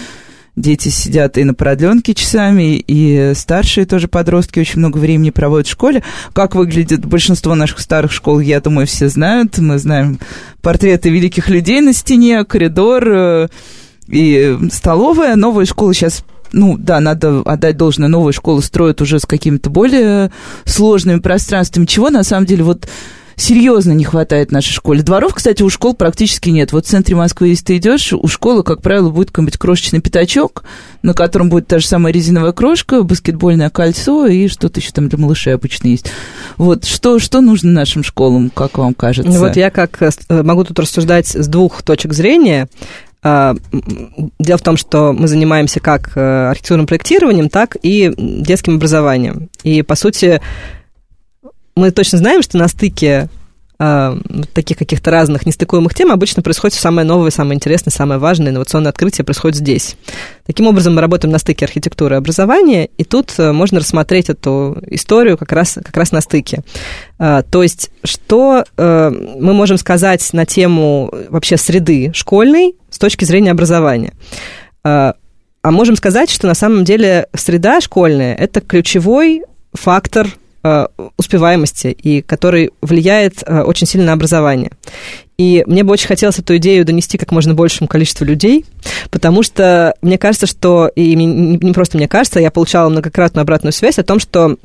дети 0.57 0.89
сидят 0.89 1.39
и 1.39 1.45
на 1.45 1.55
продленке 1.55 2.13
часами, 2.13 2.83
и 2.85 3.33
старшие 3.37 3.87
тоже 3.87 4.09
подростки 4.09 4.59
очень 4.59 4.81
много 4.81 4.99
времени 4.99 5.31
проводят 5.31 5.69
в 5.69 5.71
школе. 5.71 6.03
Как 6.33 6.57
выглядит 6.57 7.07
большинство 7.07 7.55
наших 7.55 7.79
старых 7.79 8.11
школ, 8.11 8.41
я 8.41 8.61
думаю, 8.61 8.89
все 8.89 9.09
знают. 9.09 9.57
Мы 9.59 9.79
знаем 9.79 10.19
портреты 10.63 11.11
великих 11.11 11.49
людей 11.49 11.81
на 11.81 11.93
стене, 11.93 12.45
коридор 12.45 13.05
э, 13.07 13.49
и 14.09 14.59
столовая. 14.73 15.37
Новые 15.37 15.67
школы 15.67 15.95
сейчас 15.95 16.25
ну, 16.51 16.77
да, 16.77 16.99
надо 16.99 17.43
отдать 17.43 17.77
должное, 17.77 18.09
новые 18.09 18.33
школы 18.33 18.63
строят 18.63 19.01
уже 19.01 19.21
с 19.21 19.27
какими-то 19.27 19.71
более 19.71 20.33
сложными 20.65 21.21
пространствами, 21.21 21.87
чего 21.87 22.11
на 22.11 22.25
самом 22.25 22.47
деле 22.47 22.65
вот 22.65 22.89
серьезно 23.37 23.93
не 23.93 24.05
хватает 24.05 24.51
нашей 24.51 24.73
школе. 24.73 25.03
Дворов, 25.03 25.35
кстати, 25.35 25.63
у 25.63 25.69
школ 25.69 25.95
практически 25.95 26.49
нет. 26.49 26.73
Вот 26.73 26.87
в 26.87 26.89
центре 26.89 27.15
Москвы, 27.15 27.49
если 27.49 27.65
ты 27.65 27.77
идешь, 27.77 28.13
у 28.13 28.27
школы, 28.29 28.63
как 28.63 28.81
правило, 28.81 29.11
будет 29.11 29.31
какой-нибудь 29.31 29.59
крошечный 29.59 30.01
пятачок, 30.01 30.65
на 31.03 31.13
котором 31.13 31.51
будет 31.51 31.67
та 31.67 31.79
же 31.79 31.87
самая 31.87 32.13
резиновая 32.13 32.53
крошка, 32.53 33.03
баскетбольное 33.03 33.71
кольцо 33.71 34.27
и 34.27 34.49
что-то 34.49 34.81
еще 34.81 34.91
там 34.91 35.09
для 35.09 35.19
малышей 35.19 35.55
обычно 35.55 35.89
есть. 35.89 36.11
Вот 36.57 36.85
что, 36.87 37.19
что 37.19 37.43
нужно 37.43 37.71
нашим 37.71 38.03
школам, 38.03 38.51
как 38.51 38.79
вам 38.79 38.95
кажется? 38.95 39.31
Ну, 39.31 39.39
вот 39.39 39.57
я 39.57 39.71
как 39.71 40.01
э, 40.01 40.11
могу 40.43 40.65
тут 40.65 40.79
рассуждать 40.79 41.27
с 41.27 41.47
двух 41.47 41.83
точек 41.83 42.15
зрения. 42.15 42.69
А, 43.23 43.57
дело 44.39 44.57
в 44.57 44.63
том, 44.63 44.77
что 44.77 45.13
мы 45.13 45.27
занимаемся 45.27 45.81
как 45.81 46.17
э, 46.17 46.49
архитектурным 46.51 46.87
проектированием, 46.87 47.49
так 47.49 47.77
и 47.83 48.13
детским 48.17 48.77
образованием. 48.77 49.49
И, 49.65 49.83
по 49.83 49.95
сути, 49.95 50.41
мы 51.77 51.91
точно 51.91 52.19
знаем, 52.19 52.43
что 52.43 52.57
на 52.57 52.69
стыке 52.69 53.29
э, 53.79 54.17
таких 54.55 54.79
каких-то 54.79 55.11
разных 55.11 55.45
нестыкуемых 55.45 55.95
тем 55.95 56.11
обычно 56.11 56.43
происходит 56.43 56.75
самое 56.75 57.07
новое, 57.07 57.31
самое 57.31 57.57
интересное, 57.57 57.91
самое 57.91 58.19
важное, 58.19 58.51
инновационное 58.51 58.89
открытие 58.89 59.25
происходит 59.25 59.57
здесь. 59.57 59.97
Таким 60.47 60.67
образом, 60.67 60.95
мы 60.95 61.03
работаем 61.03 61.31
на 61.33 61.39
стыке 61.39 61.67
архитектуры 61.67 62.15
и 62.15 62.19
образования, 62.19 62.89
и 62.97 63.05
тут 63.05 63.35
э, 63.39 63.53
можно 63.53 63.81
рассмотреть 63.81 64.31
эту 64.31 64.79
историю 64.87 65.37
как 65.37 65.53
раз, 65.53 65.75
как 65.75 65.97
раз 65.97 66.13
на 66.13 66.23
стыке. 66.23 66.63
Э, 67.19 67.43
то 67.49 67.63
есть, 67.63 67.91
что 68.03 68.65
э, 68.77 69.11
мы 69.11 69.53
можем 69.53 69.77
сказать 69.77 70.27
на 70.33 70.47
тему 70.47 71.13
вообще 71.29 71.59
среды 71.59 72.11
школьной 72.15 72.75
с 72.91 72.99
точки 72.99 73.27
зрения 73.27 73.51
образования? 73.51 74.15
Э, 74.83 75.13
а 75.63 75.71
можем 75.73 75.97
сказать, 75.97 76.31
что 76.31 76.47
на 76.47 76.55
самом 76.55 76.85
деле 76.85 77.27
среда 77.35 77.81
школьная– 77.81 78.35
это 78.37 78.61
ключевой 78.61 79.43
фактор 79.75 80.29
успеваемости, 81.17 81.89
и 81.89 82.23
который 82.23 82.71
влияет 82.83 83.43
э, 83.47 83.63
очень 83.63 83.87
сильно 83.87 84.07
на 84.07 84.13
образование. 84.15 84.73
И 85.39 85.65
мне 85.67 85.85
бы 85.85 85.93
очень 85.93 86.09
хотелось 86.09 86.39
эту 86.39 86.57
идею 86.57 86.85
донести 86.85 87.19
как 87.19 87.31
можно 87.31 87.55
большему 87.55 87.89
количеству 87.89 88.25
людей, 88.25 88.65
потому 89.11 89.43
что 89.43 89.95
мне 90.01 90.19
кажется, 90.19 90.47
что, 90.47 90.91
и 90.95 91.15
не 91.15 91.73
просто 91.73 91.99
мне 91.99 92.09
кажется, 92.09 92.41
я 92.41 92.51
получала 92.51 92.89
многократную 92.89 93.43
обратную 93.43 93.73
связь 93.73 93.99
о 93.99 94.03
том, 94.03 94.19
что 94.19 94.57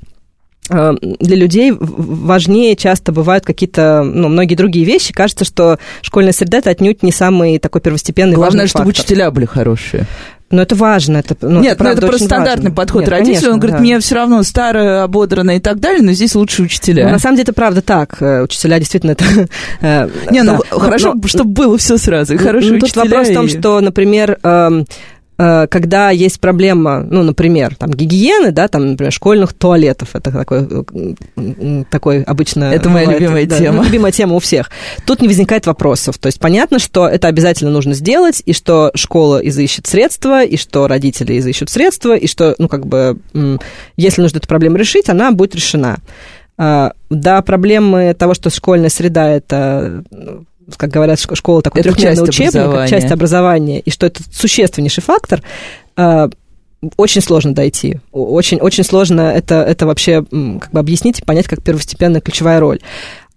э, 0.70 0.94
для 1.02 1.36
людей 1.36 1.74
важнее 1.78 2.76
часто 2.76 3.12
бывают 3.12 3.46
какие-то, 3.46 4.04
ну, 4.04 4.30
многие 4.30 4.56
другие 4.56 4.86
вещи. 4.86 5.14
Кажется, 5.14 5.44
что 5.46 5.78
школьная 6.02 6.34
среда 6.34 6.60
это 6.60 6.70
отнюдь 6.70 7.04
не 7.04 7.12
самый 7.12 7.60
такой 7.60 7.82
первостепенный 7.82 8.36
Главное, 8.36 8.68
чтобы 8.68 8.86
фактор. 8.86 9.04
учителя 9.04 9.30
были 9.30 9.46
хорошие. 9.46 10.08
Но 10.52 10.62
это 10.62 10.76
важно. 10.76 11.18
Это, 11.18 11.36
ну, 11.42 11.62
Нет, 11.62 11.74
это, 11.74 11.84
ну, 11.84 11.90
это 11.92 12.08
просто 12.08 12.26
стандартный 12.26 12.66
важно. 12.66 12.76
подход 12.76 13.02
Нет, 13.02 13.10
родителей. 13.10 13.34
Конечно, 13.36 13.54
он 13.54 13.60
говорит, 13.60 13.76
да. 13.78 13.82
мне 13.82 14.00
все 14.00 14.16
равно 14.16 14.44
старое, 14.44 15.04
ободранное 15.04 15.58
и 15.58 15.60
так 15.60 15.80
далее, 15.80 16.02
но 16.02 16.12
здесь 16.12 16.36
лучше 16.36 16.64
учителя. 16.64 17.06
Ну, 17.06 17.12
на 17.12 17.20
самом 17.20 17.36
деле 17.38 17.44
это 17.44 17.54
правда 17.54 17.82
так. 17.82 18.22
Э, 18.22 18.44
учителя 18.44 18.80
действительно 18.80 19.12
это... 19.12 19.26
Э, 19.82 20.10
Не, 20.30 20.44
ну 20.44 20.60
хорошо, 20.70 21.16
чтобы 21.26 21.52
было 21.52 21.78
все 21.78 21.98
сразу. 21.98 22.38
Хорошие 22.38 22.80
Тут 22.80 22.96
вопрос 22.96 23.30
в 23.30 23.34
том, 23.34 23.48
что, 23.48 23.80
например, 23.80 24.38
эм, 24.44 24.86
когда 25.70 26.12
есть 26.12 26.40
проблема, 26.40 27.02
ну, 27.10 27.24
например, 27.24 27.76
там, 27.76 27.92
гигиены, 27.92 28.52
да, 28.52 28.68
там, 28.68 28.92
например, 28.92 29.12
школьных 29.12 29.54
туалетов, 29.54 30.10
это 30.14 30.32
такой, 30.32 30.68
такой 31.90 32.22
обычно... 32.24 32.66
Это 32.66 32.90
моя 32.90 33.06
бывает, 33.06 33.22
любимая 33.22 33.46
да, 33.48 33.58
тема. 33.58 33.84
Любимая 33.84 34.12
тема 34.12 34.36
у 34.36 34.40
всех. 34.40 34.70
Тут 35.06 35.22
не 35.22 35.28
возникает 35.28 35.66
вопросов. 35.66 36.18
То 36.18 36.28
есть 36.28 36.40
понятно, 36.40 36.80
что 36.80 37.08
это 37.08 37.28
обязательно 37.28 37.72
нужно 37.72 37.94
сделать, 37.94 38.44
и 38.46 38.54
что 38.54 38.92
школа 38.94 39.40
изыщет 39.40 39.88
средства, 39.88 40.44
и 40.44 40.58
что 40.58 40.88
родители 40.88 41.40
изыщут 41.40 41.70
средства, 41.70 42.16
и 42.16 42.28
что, 42.28 42.56
ну, 42.58 42.68
как 42.68 42.86
бы, 42.86 43.18
если 43.98 44.22
нужно 44.22 44.38
эту 44.38 44.48
проблему 44.48 44.78
решить, 44.78 45.10
она 45.10 45.32
будет 45.32 45.56
решена. 45.56 45.98
А, 46.58 46.94
да, 47.10 47.42
проблемы 47.42 48.14
того, 48.14 48.36
что 48.36 48.50
школьная 48.52 48.90
среда 48.90 49.30
это 49.30 50.04
как 50.78 50.90
говорят, 50.90 51.20
школа 51.20 51.62
такой 51.62 51.84
трехмерный 51.84 52.24
учебник, 52.24 52.54
как 52.54 52.90
часть 52.90 53.12
образования, 53.12 53.80
и 53.80 53.90
что 53.90 54.06
это 54.06 54.22
существеннейший 54.32 55.04
фактор, 55.04 55.42
а, 55.96 56.30
очень 56.98 57.22
сложно 57.22 57.54
дойти. 57.54 58.00
Очень, 58.12 58.60
очень 58.60 58.84
сложно 58.84 59.22
это, 59.22 59.64
это 59.64 59.86
вообще 59.86 60.24
как 60.24 60.72
бы 60.72 60.80
объяснить 60.80 61.20
и 61.20 61.24
понять 61.24 61.48
как 61.48 61.62
первостепенная 61.62 62.22
ключевая 62.22 62.60
роль. 62.60 62.80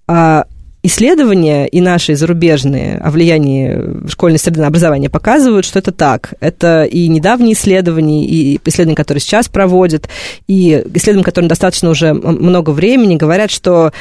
А 0.06 0.46
исследования 0.82 1.66
и 1.66 1.80
наши 1.80 2.14
зарубежные 2.14 2.98
о 2.98 3.10
влиянии 3.10 4.08
школьной 4.08 4.38
среды 4.38 4.60
на 4.60 4.66
образование 4.66 5.08
показывают, 5.08 5.64
что 5.64 5.78
это 5.78 5.92
так. 5.92 6.34
Это 6.40 6.84
и 6.84 7.08
недавние 7.08 7.54
исследования, 7.54 8.26
и 8.26 8.60
исследования, 8.64 8.96
которые 8.96 9.22
сейчас 9.22 9.48
проводят, 9.48 10.08
и 10.46 10.84
исследования, 10.94 11.24
которым 11.24 11.48
достаточно 11.48 11.88
уже 11.88 12.12
много 12.12 12.70
времени, 12.70 13.16
говорят, 13.16 13.50
что 13.50 13.92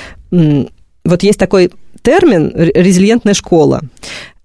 вот 1.03 1.23
есть 1.23 1.39
такой 1.39 1.71
термин 2.01 2.51
«резилиентная 2.55 3.33
школа». 3.33 3.81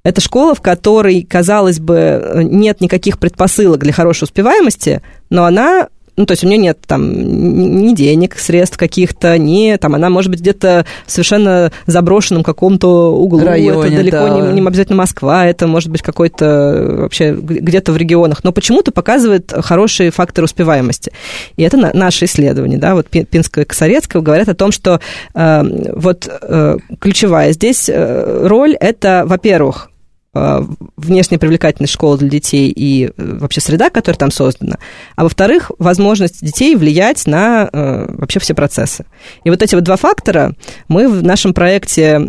Это 0.04 0.20
школа, 0.20 0.54
в 0.54 0.62
которой, 0.62 1.22
казалось 1.22 1.80
бы, 1.80 2.42
нет 2.44 2.80
никаких 2.80 3.18
предпосылок 3.18 3.80
для 3.80 3.92
хорошей 3.92 4.24
успеваемости, 4.24 5.02
но 5.28 5.44
она 5.44 5.88
ну, 6.18 6.26
то 6.26 6.32
есть 6.32 6.44
у 6.44 6.48
нее 6.48 6.58
нет 6.58 6.78
там 6.86 7.80
ни 7.80 7.94
денег, 7.94 8.36
средств 8.38 8.76
каких-то, 8.76 9.38
ни 9.38 9.76
там 9.76 9.94
она 9.94 10.10
может 10.10 10.30
быть 10.30 10.40
где-то 10.40 10.84
в 11.06 11.10
совершенно 11.10 11.70
заброшенном 11.86 12.42
каком-то 12.42 13.14
углу. 13.16 13.44
Районе, 13.44 13.86
это 13.86 13.96
далеко 13.96 14.16
да. 14.16 14.40
не, 14.50 14.60
не 14.60 14.66
обязательно 14.66 14.96
Москва, 14.96 15.46
это 15.46 15.68
может 15.68 15.90
быть 15.90 16.02
какой-то 16.02 16.96
вообще 17.02 17.32
где-то 17.32 17.92
в 17.92 17.96
регионах. 17.96 18.42
Но 18.42 18.50
почему-то 18.50 18.90
показывает 18.90 19.52
хорошие 19.60 20.10
факторы 20.10 20.46
успеваемости. 20.46 21.12
И 21.56 21.62
это 21.62 21.76
на, 21.76 21.92
наше 21.94 22.24
исследование, 22.24 22.78
да, 22.78 22.96
вот 22.96 23.06
Пинская 23.08 23.64
и 23.64 23.66
Косорецкая 23.66 24.20
говорят 24.20 24.48
о 24.48 24.54
том, 24.54 24.72
что 24.72 25.00
э, 25.34 25.62
вот 25.94 26.28
э, 26.28 26.76
ключевая 26.98 27.52
здесь 27.52 27.88
э, 27.88 28.46
роль 28.46 28.74
это, 28.74 29.22
во-первых, 29.24 29.90
Э, 30.38 30.64
внешняя 30.96 31.38
привлекательность 31.38 31.92
школы 31.92 32.18
для 32.18 32.28
детей 32.28 32.72
и 32.74 33.06
э, 33.06 33.10
вообще 33.16 33.60
среда, 33.60 33.88
которая 33.88 34.18
там 34.18 34.30
создана, 34.30 34.78
а 35.16 35.22
во-вторых, 35.22 35.70
возможность 35.78 36.44
детей 36.44 36.74
влиять 36.74 37.26
на 37.26 37.68
э, 37.72 38.06
вообще 38.08 38.40
все 38.40 38.52
процессы. 38.52 39.04
И 39.44 39.50
вот 39.50 39.62
эти 39.62 39.74
вот 39.74 39.84
два 39.84 39.96
фактора 39.96 40.54
мы 40.88 41.08
в 41.08 41.22
нашем 41.22 41.54
проекте, 41.54 42.20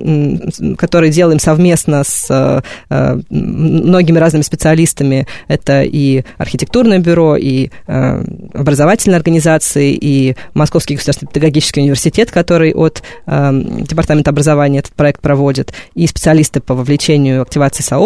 который 0.77 1.09
делаем 1.09 1.39
совместно 1.39 2.03
с 2.03 2.63
многими 2.89 4.17
разными 4.17 4.43
специалистами, 4.43 5.27
это 5.47 5.83
и 5.83 6.23
архитектурное 6.37 6.99
бюро, 6.99 7.35
и 7.35 7.69
образовательные 7.87 9.17
организации, 9.17 9.97
и 9.99 10.35
Московский 10.53 10.95
государственный 10.95 11.31
педагогический 11.31 11.81
университет, 11.81 12.31
который 12.31 12.73
от 12.73 13.01
Департамента 13.25 14.31
образования 14.31 14.79
этот 14.79 14.93
проект 14.93 15.21
проводит, 15.21 15.73
и 15.95 16.07
специалисты 16.07 16.59
по 16.59 16.73
вовлечению 16.73 17.41
активации 17.41 17.83
сообщества. 17.83 17.98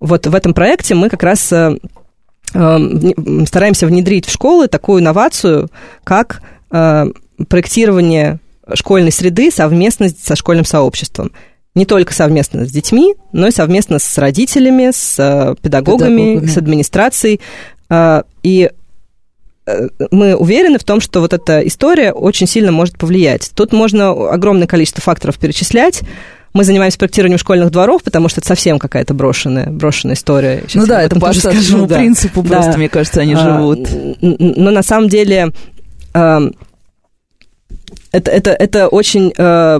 Вот 0.00 0.26
в 0.26 0.34
этом 0.34 0.54
проекте 0.54 0.94
мы 0.94 1.08
как 1.08 1.22
раз 1.22 1.50
э, 1.52 1.78
э, 2.54 2.78
стараемся 3.46 3.86
внедрить 3.86 4.26
в 4.26 4.32
школы 4.32 4.68
такую 4.68 5.00
инновацию, 5.00 5.70
как 6.04 6.42
э, 6.70 7.06
проектирование 7.48 8.38
школьной 8.74 9.12
среды 9.12 9.50
совместно 9.50 10.08
со 10.08 10.36
школьным 10.36 10.64
сообществом. 10.64 11.32
Не 11.74 11.86
только 11.86 12.12
совместно 12.14 12.66
с 12.66 12.70
детьми, 12.70 13.14
но 13.32 13.48
и 13.48 13.52
совместно 13.52 13.98
с 13.98 14.18
родителями, 14.18 14.90
с 14.92 15.56
педагогами, 15.60 16.34
педагогами. 16.34 16.50
с 16.50 16.56
администрацией. 16.56 17.40
И 18.42 18.70
мы 20.10 20.36
уверены 20.36 20.78
в 20.78 20.84
том, 20.84 21.00
что 21.00 21.20
вот 21.20 21.34
эта 21.34 21.60
история 21.60 22.12
очень 22.12 22.46
сильно 22.46 22.72
может 22.72 22.96
повлиять. 22.96 23.50
Тут 23.54 23.72
можно 23.72 24.30
огромное 24.30 24.66
количество 24.66 25.02
факторов 25.02 25.38
перечислять, 25.38 26.02
мы 26.56 26.64
занимаемся 26.64 26.98
проектированием 26.98 27.38
школьных 27.38 27.70
дворов, 27.70 28.02
потому 28.02 28.28
что 28.28 28.40
это 28.40 28.48
совсем 28.48 28.78
какая-то 28.78 29.14
брошенная, 29.14 29.66
брошенная 29.66 30.14
история. 30.14 30.62
Сейчас 30.66 30.82
ну 30.82 30.86
да, 30.86 31.02
это 31.02 31.20
по 31.20 31.32
штатному 31.32 31.86
да. 31.86 31.98
принципу 31.98 32.42
да. 32.42 32.48
просто, 32.48 32.78
мне 32.78 32.88
кажется, 32.88 33.20
они 33.20 33.34
а, 33.34 33.38
живут. 33.38 33.88
Но 34.20 34.70
на 34.70 34.82
самом 34.82 35.08
деле 35.08 35.52
это, 36.12 36.52
это, 38.12 38.50
это 38.50 38.88
очень 38.88 39.32
э, 39.36 39.78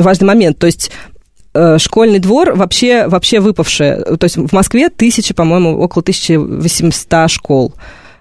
важный 0.00 0.26
момент. 0.26 0.58
То 0.58 0.66
есть 0.66 0.92
э, 1.54 1.78
школьный 1.78 2.20
двор 2.20 2.54
вообще, 2.54 3.08
вообще 3.08 3.40
выпавший. 3.40 3.96
То 4.16 4.24
есть 4.24 4.36
в 4.36 4.52
Москве 4.52 4.88
тысячи, 4.90 5.34
по-моему, 5.34 5.76
около 5.80 6.02
1800 6.02 7.30
школ. 7.30 7.74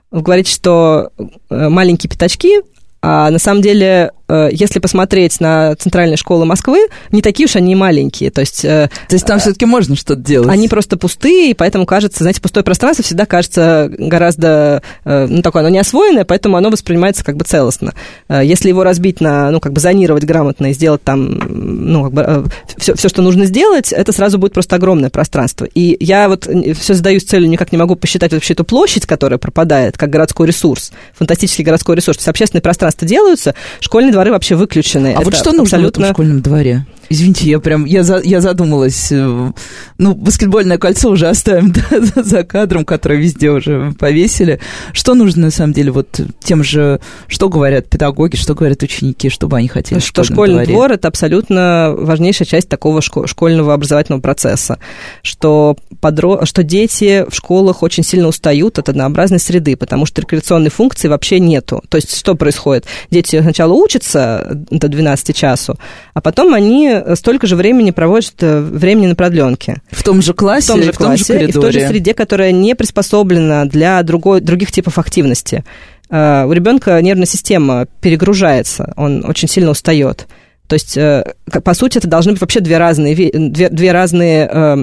Вы 0.09 0.21
говорите, 0.21 0.51
что 0.51 1.11
э, 1.49 1.69
маленькие 1.69 2.09
пятачки, 2.09 2.61
а 3.03 3.29
на 3.29 3.37
самом 3.37 3.61
деле 3.61 4.11
Э, 4.22 4.22
если 4.29 4.79
посмотреть 4.79 5.39
на 5.39 5.75
центральные 5.75 6.17
школы 6.17 6.45
Москвы, 6.45 6.87
не 7.11 7.21
такие 7.21 7.45
уж 7.45 7.55
они 7.55 7.75
маленькие. 7.75 8.31
То 8.31 8.41
есть, 8.41 8.63
э, 8.63 8.89
то 9.07 9.13
есть 9.13 9.25
там 9.25 9.39
все-таки 9.39 9.65
можно 9.65 9.95
что-то 9.95 10.21
делать? 10.21 10.49
Они 10.49 10.67
просто 10.67 10.97
пустые, 10.97 11.51
и 11.51 11.53
поэтому 11.53 11.85
кажется, 11.85 12.23
знаете, 12.23 12.41
пустое 12.41 12.63
пространство 12.63 13.03
всегда 13.03 13.25
кажется 13.25 13.91
гораздо, 13.97 14.81
э, 15.03 15.27
ну, 15.29 15.41
такое, 15.41 15.61
оно 15.61 15.69
не 15.69 15.79
освоенное, 15.79 16.25
поэтому 16.25 16.57
оно 16.57 16.69
воспринимается 16.69 17.23
как 17.23 17.35
бы 17.35 17.43
целостно. 17.43 17.93
Если 18.29 18.69
его 18.69 18.83
разбить 18.83 19.19
на, 19.19 19.51
ну, 19.51 19.59
как 19.59 19.73
бы 19.73 19.81
зонировать 19.81 20.23
грамотно 20.23 20.67
и 20.67 20.73
сделать 20.73 21.03
там, 21.03 21.39
ну, 21.47 22.05
как 22.05 22.13
бы 22.13 22.45
все, 22.77 22.95
все, 22.95 23.09
что 23.09 23.21
нужно 23.21 23.45
сделать, 23.45 23.91
это 23.91 24.11
сразу 24.13 24.37
будет 24.37 24.53
просто 24.53 24.77
огромное 24.77 25.09
пространство. 25.09 25.65
И 25.65 25.97
я 25.99 26.29
вот 26.29 26.47
все 26.79 26.93
задаюсь 26.93 27.23
целью, 27.23 27.49
никак 27.49 27.71
не 27.71 27.77
могу 27.77 27.95
посчитать 27.95 28.31
вообще 28.31 28.53
эту 28.53 28.63
площадь, 28.63 29.05
которая 29.05 29.37
пропадает, 29.37 29.97
как 29.97 30.09
городской 30.09 30.47
ресурс, 30.47 30.91
фантастический 31.13 31.63
городской 31.63 31.95
ресурс. 31.95 32.17
То 32.17 32.21
есть 32.21 32.29
общественные 32.29 32.61
пространства 32.61 33.07
делаются, 33.07 33.53
школьные 33.79 34.12
дворы 34.13 34.31
вообще 34.31 34.55
выключены. 34.55 35.07
А 35.07 35.11
Это 35.11 35.25
вот 35.25 35.35
что 35.35 35.51
нужно 35.51 35.77
абсолютно... 35.77 36.01
в 36.01 36.03
этом 36.05 36.13
школьном 36.15 36.41
дворе? 36.41 36.85
Извините, 37.09 37.49
я 37.49 37.59
прям, 37.59 37.85
я, 37.85 38.03
за, 38.03 38.21
я 38.23 38.41
задумалась. 38.41 39.11
Э, 39.11 39.51
ну, 39.97 40.15
баскетбольное 40.15 40.77
кольцо 40.77 41.09
уже 41.09 41.27
оставим 41.27 41.71
да, 42.15 42.23
за 42.23 42.43
кадром, 42.43 42.85
которое 42.85 43.19
везде 43.19 43.51
уже 43.51 43.93
повесили. 43.99 44.59
Что 44.93 45.13
нужно, 45.13 45.43
на 45.43 45.51
самом 45.51 45.73
деле, 45.73 45.91
вот 45.91 46.19
тем 46.43 46.63
же, 46.63 46.99
что 47.27 47.49
говорят 47.49 47.89
педагоги, 47.89 48.35
что 48.35 48.55
говорят 48.55 48.81
ученики, 48.83 49.29
чтобы 49.29 49.57
они 49.57 49.67
хотели 49.67 49.99
Что 49.99 50.23
школьный 50.23 50.63
дворе? 50.65 50.73
двор– 50.73 50.91
это 50.93 51.07
абсолютно 51.07 51.93
важнейшая 51.95 52.47
часть 52.47 52.69
такого 52.69 53.01
школьного 53.01 53.73
образовательного 53.73 54.21
процесса. 54.21 54.79
Что, 55.21 55.75
подро... 55.99 56.45
что 56.45 56.63
дети 56.63 57.25
в 57.29 57.35
школах 57.35 57.83
очень 57.83 58.03
сильно 58.03 58.27
устают 58.27 58.79
от 58.79 58.89
однообразной 58.89 59.39
среды, 59.39 59.75
потому 59.75 60.05
что 60.05 60.21
рекреационной 60.21 60.69
функции 60.69 61.07
вообще 61.07 61.39
нету. 61.39 61.83
То 61.89 61.97
есть 61.97 62.15
что 62.15 62.35
происходит? 62.35 62.85
Дети 63.11 63.41
сначала 63.41 63.73
учатся 63.73 64.47
до 64.69 64.87
12 64.87 65.35
часу, 65.35 65.77
а 66.13 66.21
потом 66.21 66.53
они 66.53 66.92
столько 67.15 67.47
же 67.47 67.55
времени 67.55 67.91
проводят 67.91 68.35
э, 68.41 68.59
времени 68.59 69.07
на 69.07 69.15
продленке. 69.15 69.81
В 69.91 70.03
том 70.03 70.21
же 70.21 70.33
классе, 70.33 70.73
в 70.73 70.75
том 70.75 70.83
же, 70.83 70.91
в 70.91 70.97
том 70.97 71.17
же 71.17 71.25
коридоре. 71.25 71.47
И 71.47 71.51
в 71.51 71.59
той 71.61 71.71
же 71.71 71.87
среде, 71.87 72.13
которая 72.13 72.51
не 72.51 72.75
приспособлена 72.75 73.65
для 73.65 74.01
другой, 74.03 74.41
других 74.41 74.71
типов 74.71 74.97
активности. 74.97 75.63
Uh, 76.09 76.45
у 76.45 76.51
ребенка 76.51 77.01
нервная 77.01 77.25
система 77.25 77.87
перегружается, 78.01 78.93
он 78.97 79.25
очень 79.25 79.47
сильно 79.47 79.71
устает. 79.71 80.27
То 80.67 80.75
есть, 80.75 80.97
э, 80.97 81.23
по 81.63 81.73
сути, 81.73 81.97
это 81.97 82.07
должны 82.07 82.31
быть 82.31 82.41
вообще 82.41 82.59
две 82.59 82.77
разные, 82.77 83.15
две, 83.15 83.69
две 83.69 83.91
разные 83.91 84.49
э, 84.51 84.77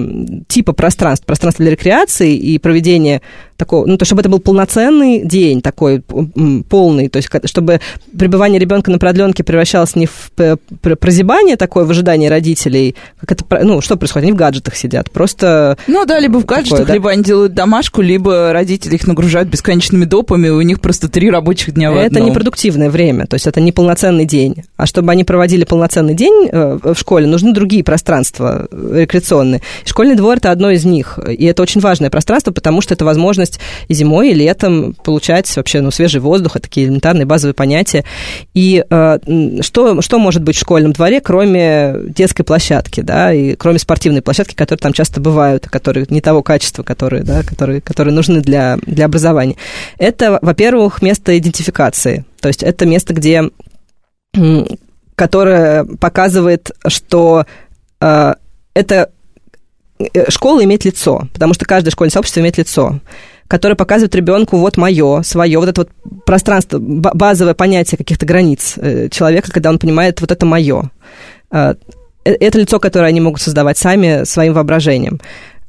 типа 0.47 0.73
пространств. 0.73 1.25
Пространство 1.25 1.63
для 1.63 1.71
рекреации 1.71 2.35
и 2.35 2.59
проведения 2.59 3.21
такого, 3.61 3.85
ну, 3.85 3.95
то, 3.95 4.05
чтобы 4.05 4.21
это 4.21 4.29
был 4.29 4.39
полноценный 4.39 5.21
день 5.23 5.61
такой, 5.61 6.01
полный, 6.67 7.09
то 7.09 7.17
есть, 7.17 7.29
чтобы 7.45 7.79
пребывание 8.17 8.59
ребенка 8.59 8.89
на 8.89 8.97
продленке 8.97 9.43
превращалось 9.43 9.95
не 9.95 10.07
в 10.07 10.31
прозябание 10.81 11.57
такое 11.57 11.85
в 11.85 11.91
ожидании 11.91 12.27
родителей, 12.27 12.95
как 13.19 13.33
это, 13.33 13.63
ну, 13.63 13.79
что 13.81 13.97
происходит, 13.97 14.23
они 14.23 14.31
в 14.31 14.35
гаджетах 14.35 14.75
сидят, 14.75 15.11
просто... 15.11 15.77
Ну, 15.85 16.05
да, 16.07 16.19
либо 16.19 16.39
в 16.39 16.45
гаджетах, 16.45 16.79
такое, 16.79 16.87
да? 16.87 16.93
либо 16.93 17.11
они 17.11 17.23
делают 17.23 17.53
домашку, 17.53 18.01
либо 18.01 18.51
родители 18.51 18.95
их 18.95 19.05
нагружают 19.05 19.47
бесконечными 19.47 20.05
допами, 20.05 20.49
у 20.49 20.61
них 20.61 20.81
просто 20.81 21.07
три 21.07 21.29
рабочих 21.29 21.75
дня 21.75 21.91
в 21.91 21.97
Это 21.97 22.07
одном. 22.07 22.29
непродуктивное 22.29 22.89
время, 22.89 23.27
то 23.27 23.35
есть, 23.35 23.45
это 23.45 23.61
не 23.61 23.71
полноценный 23.71 24.25
день, 24.25 24.63
а 24.75 24.87
чтобы 24.87 25.11
они 25.11 25.23
проводили 25.23 25.65
полноценный 25.65 26.15
день 26.15 26.49
э, 26.51 26.79
в 26.81 26.95
школе, 26.97 27.27
нужны 27.27 27.53
другие 27.53 27.83
пространства 27.83 28.67
э, 28.71 29.01
рекреационные. 29.01 29.61
Школьный 29.85 30.15
двор– 30.15 30.37
это 30.37 30.49
одно 30.49 30.71
из 30.71 30.83
них, 30.83 31.19
и 31.27 31.45
это 31.45 31.61
очень 31.61 31.79
важное 31.79 32.09
пространство, 32.09 32.51
потому 32.51 32.81
что 32.81 32.95
это 32.95 33.05
возможность 33.05 33.50
возможность 33.51 33.59
и 33.87 33.93
зимой, 33.93 34.31
и 34.31 34.33
летом 34.33 34.93
получать 34.93 35.55
вообще 35.55 35.81
ну, 35.81 35.91
свежий 35.91 36.21
воздух, 36.21 36.55
это 36.55 36.63
такие 36.63 36.87
элементарные 36.87 37.25
базовые 37.25 37.53
понятия. 37.53 38.03
И 38.53 38.83
э, 38.89 39.19
что, 39.61 40.01
что 40.01 40.19
может 40.19 40.43
быть 40.43 40.55
в 40.55 40.59
школьном 40.59 40.93
дворе, 40.93 41.21
кроме 41.21 41.95
детской 42.15 42.43
площадки, 42.43 43.01
да, 43.01 43.33
и 43.33 43.55
кроме 43.55 43.79
спортивной 43.79 44.21
площадки, 44.21 44.55
которые 44.55 44.81
там 44.81 44.93
часто 44.93 45.19
бывают, 45.19 45.67
которые 45.67 46.05
не 46.09 46.21
того 46.21 46.43
качества, 46.43 46.83
которые, 46.83 47.23
да, 47.23 47.43
которые, 47.43 47.81
которые 47.81 48.13
нужны 48.13 48.41
для, 48.41 48.77
для 48.85 49.05
образования. 49.05 49.55
Это, 49.97 50.39
во-первых, 50.41 51.01
место 51.01 51.37
идентификации. 51.37 52.25
То 52.39 52.47
есть 52.47 52.63
это 52.63 52.85
место, 52.85 53.13
где 53.13 53.49
которое 55.15 55.83
показывает, 55.99 56.71
что 56.87 57.45
э, 57.99 58.33
это 58.73 59.09
э, 59.99 60.31
школа 60.31 60.63
имеет 60.63 60.85
лицо, 60.85 61.27
потому 61.33 61.53
что 61.53 61.65
каждое 61.65 61.91
школьное 61.91 62.11
сообщество 62.11 62.39
имеет 62.39 62.57
лицо 62.57 62.99
которое 63.51 63.75
показывает 63.75 64.15
ребенку 64.15 64.55
вот 64.55 64.77
мое, 64.77 65.23
свое, 65.23 65.59
вот 65.59 65.67
это 65.67 65.81
вот 65.81 65.89
пространство, 66.25 66.79
базовое 66.79 67.53
понятие 67.53 67.97
каких-то 67.97 68.25
границ 68.25 68.75
э, 68.77 69.09
человека, 69.09 69.51
когда 69.51 69.69
он 69.69 69.77
понимает, 69.77 70.21
вот 70.21 70.31
это 70.31 70.45
мое. 70.45 70.89
Э, 71.51 71.73
э, 72.23 72.31
это 72.31 72.59
лицо, 72.59 72.79
которое 72.79 73.07
они 73.07 73.19
могут 73.19 73.41
создавать 73.41 73.77
сами 73.77 74.23
своим 74.23 74.53
воображением. 74.53 75.19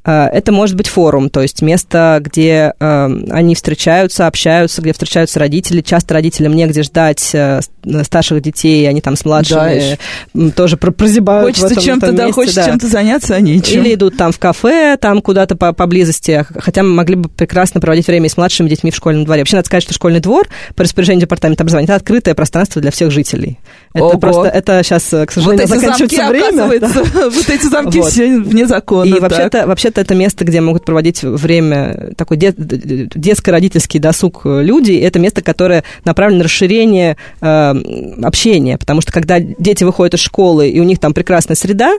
Э, 0.05 0.27
это 0.27 0.53
может 0.53 0.77
быть 0.77 0.89
форум, 0.89 1.31
то 1.31 1.41
есть 1.41 1.63
место, 1.63 2.19
где 2.21 2.75
э, 2.79 3.09
они 3.31 3.55
встречаются, 3.55 4.27
общаются, 4.27 4.83
где 4.83 4.93
встречаются 4.93 5.39
родители. 5.39 5.81
Часто 5.81 6.15
родителям 6.15 6.55
негде 6.55 6.83
ждать 6.83 7.31
э, 7.33 7.61
старших 8.03 8.43
детей, 8.43 8.89
они 8.89 9.01
там 9.01 9.17
с 9.17 9.25
младшими 9.25 9.99
да, 10.35 10.51
тоже 10.51 10.77
прозябают. 10.77 11.57
Хочется 11.57 11.81
чем-то, 11.81 12.13
да, 12.13 12.33
хочется 12.33 12.61
да. 12.61 12.67
чем-то 12.67 12.89
заняться, 12.89 13.37
а 13.37 13.41
нечем. 13.41 13.81
Или 13.81 13.95
идут 13.95 14.17
там 14.17 14.33
в 14.33 14.39
кафе, 14.39 14.97
там 15.01 15.23
куда-то 15.23 15.57
по 15.57 15.73
поблизости, 15.73 16.45
хотя 16.59 16.83
мы 16.83 16.91
могли 16.91 17.17
бы 17.17 17.29
прекрасно 17.29 17.81
проводить 17.81 18.07
время 18.07 18.29
с 18.29 18.37
младшими 18.37 18.69
детьми 18.69 18.91
в 18.91 18.97
школьном 18.97 19.25
дворе. 19.25 19.43
Вообще, 19.43 19.57
надо 19.57 19.67
сказать, 19.67 19.85
что 19.85 19.95
школьный 19.95 20.21
двор 20.21 20.49
по 20.75 20.83
распоряжению 20.83 21.23
департамента 21.23 21.63
образования 21.63 21.87
это 21.87 21.95
открытое 21.95 22.35
пространство 22.35 22.83
для 22.83 22.91
всех 22.91 23.11
жителей. 23.11 23.59
Это 23.95 24.05
Ого. 24.05 24.19
просто, 24.19 24.49
это 24.49 24.83
сейчас, 24.83 25.05
к 25.05 25.31
сожалению, 25.31 25.69
вот 25.69 25.81
заканчивается 25.81 26.17
замки, 26.17 26.33
время. 26.33 26.81
Да. 26.81 26.89
Вот 27.33 27.49
эти 27.49 27.67
замки 27.67 28.01
вот. 28.01 28.11
все 28.11 28.41
вне 28.41 28.67
закона. 28.67 29.05
И 29.05 29.21
вообще-то, 29.21 29.67
вообще 29.67 29.92
вообще 29.93 30.01
это 30.01 30.15
место, 30.15 30.45
где 30.45 30.61
могут 30.61 30.85
проводить 30.85 31.23
время, 31.23 32.13
такой 32.17 32.37
дет, 32.37 32.55
детско-родительский 32.57 34.01
досуг 34.01 34.43
люди. 34.45 34.93
Это 34.93 35.19
место, 35.19 35.43
которое 35.43 35.85
направлено 36.05 36.39
на 36.39 36.45
расширение 36.45 37.17
э, 37.41 37.75
общения, 38.23 38.79
потому 38.79 39.01
что 39.01 39.13
когда 39.13 39.39
дети 39.41 39.85
выходят 39.85 40.15
из 40.15 40.21
школы, 40.21 40.69
и 40.69 40.81
у 40.81 40.85
них 40.85 40.99
там 40.99 41.15
прекрасная 41.15 41.57
среда, 41.57 41.95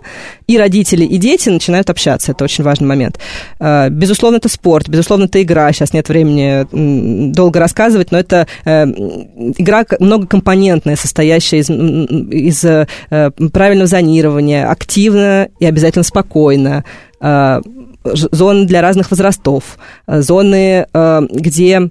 и 0.47 0.57
родители, 0.57 1.05
и 1.05 1.17
дети 1.17 1.49
начинают 1.49 1.89
общаться. 1.89 2.31
Это 2.31 2.43
очень 2.43 2.63
важный 2.63 2.87
момент. 2.87 3.19
Э, 3.59 3.89
безусловно, 3.89 4.37
это 4.37 4.49
спорт, 4.49 4.89
безусловно, 4.89 5.25
это 5.25 5.41
игра. 5.41 5.71
Сейчас 5.71 5.93
нет 5.93 6.09
времени 6.09 7.31
долго 7.31 7.59
рассказывать, 7.59 8.11
но 8.11 8.19
это 8.19 8.47
э, 8.65 8.85
игра 9.57 9.85
многокомпонентная, 9.99 10.95
состоящая 10.95 11.59
из, 11.59 11.69
из 11.69 12.63
э, 12.63 12.87
правильного 13.51 13.87
зонирования, 13.87 14.69
активно 14.69 15.47
и 15.59 15.65
обязательно 15.65 16.03
спокойно, 16.03 16.83
зоны 18.03 18.65
для 18.65 18.81
разных 18.81 19.11
возрастов, 19.11 19.77
э, 20.07 20.21
зоны, 20.21 20.87
э, 20.93 21.21
где 21.29 21.89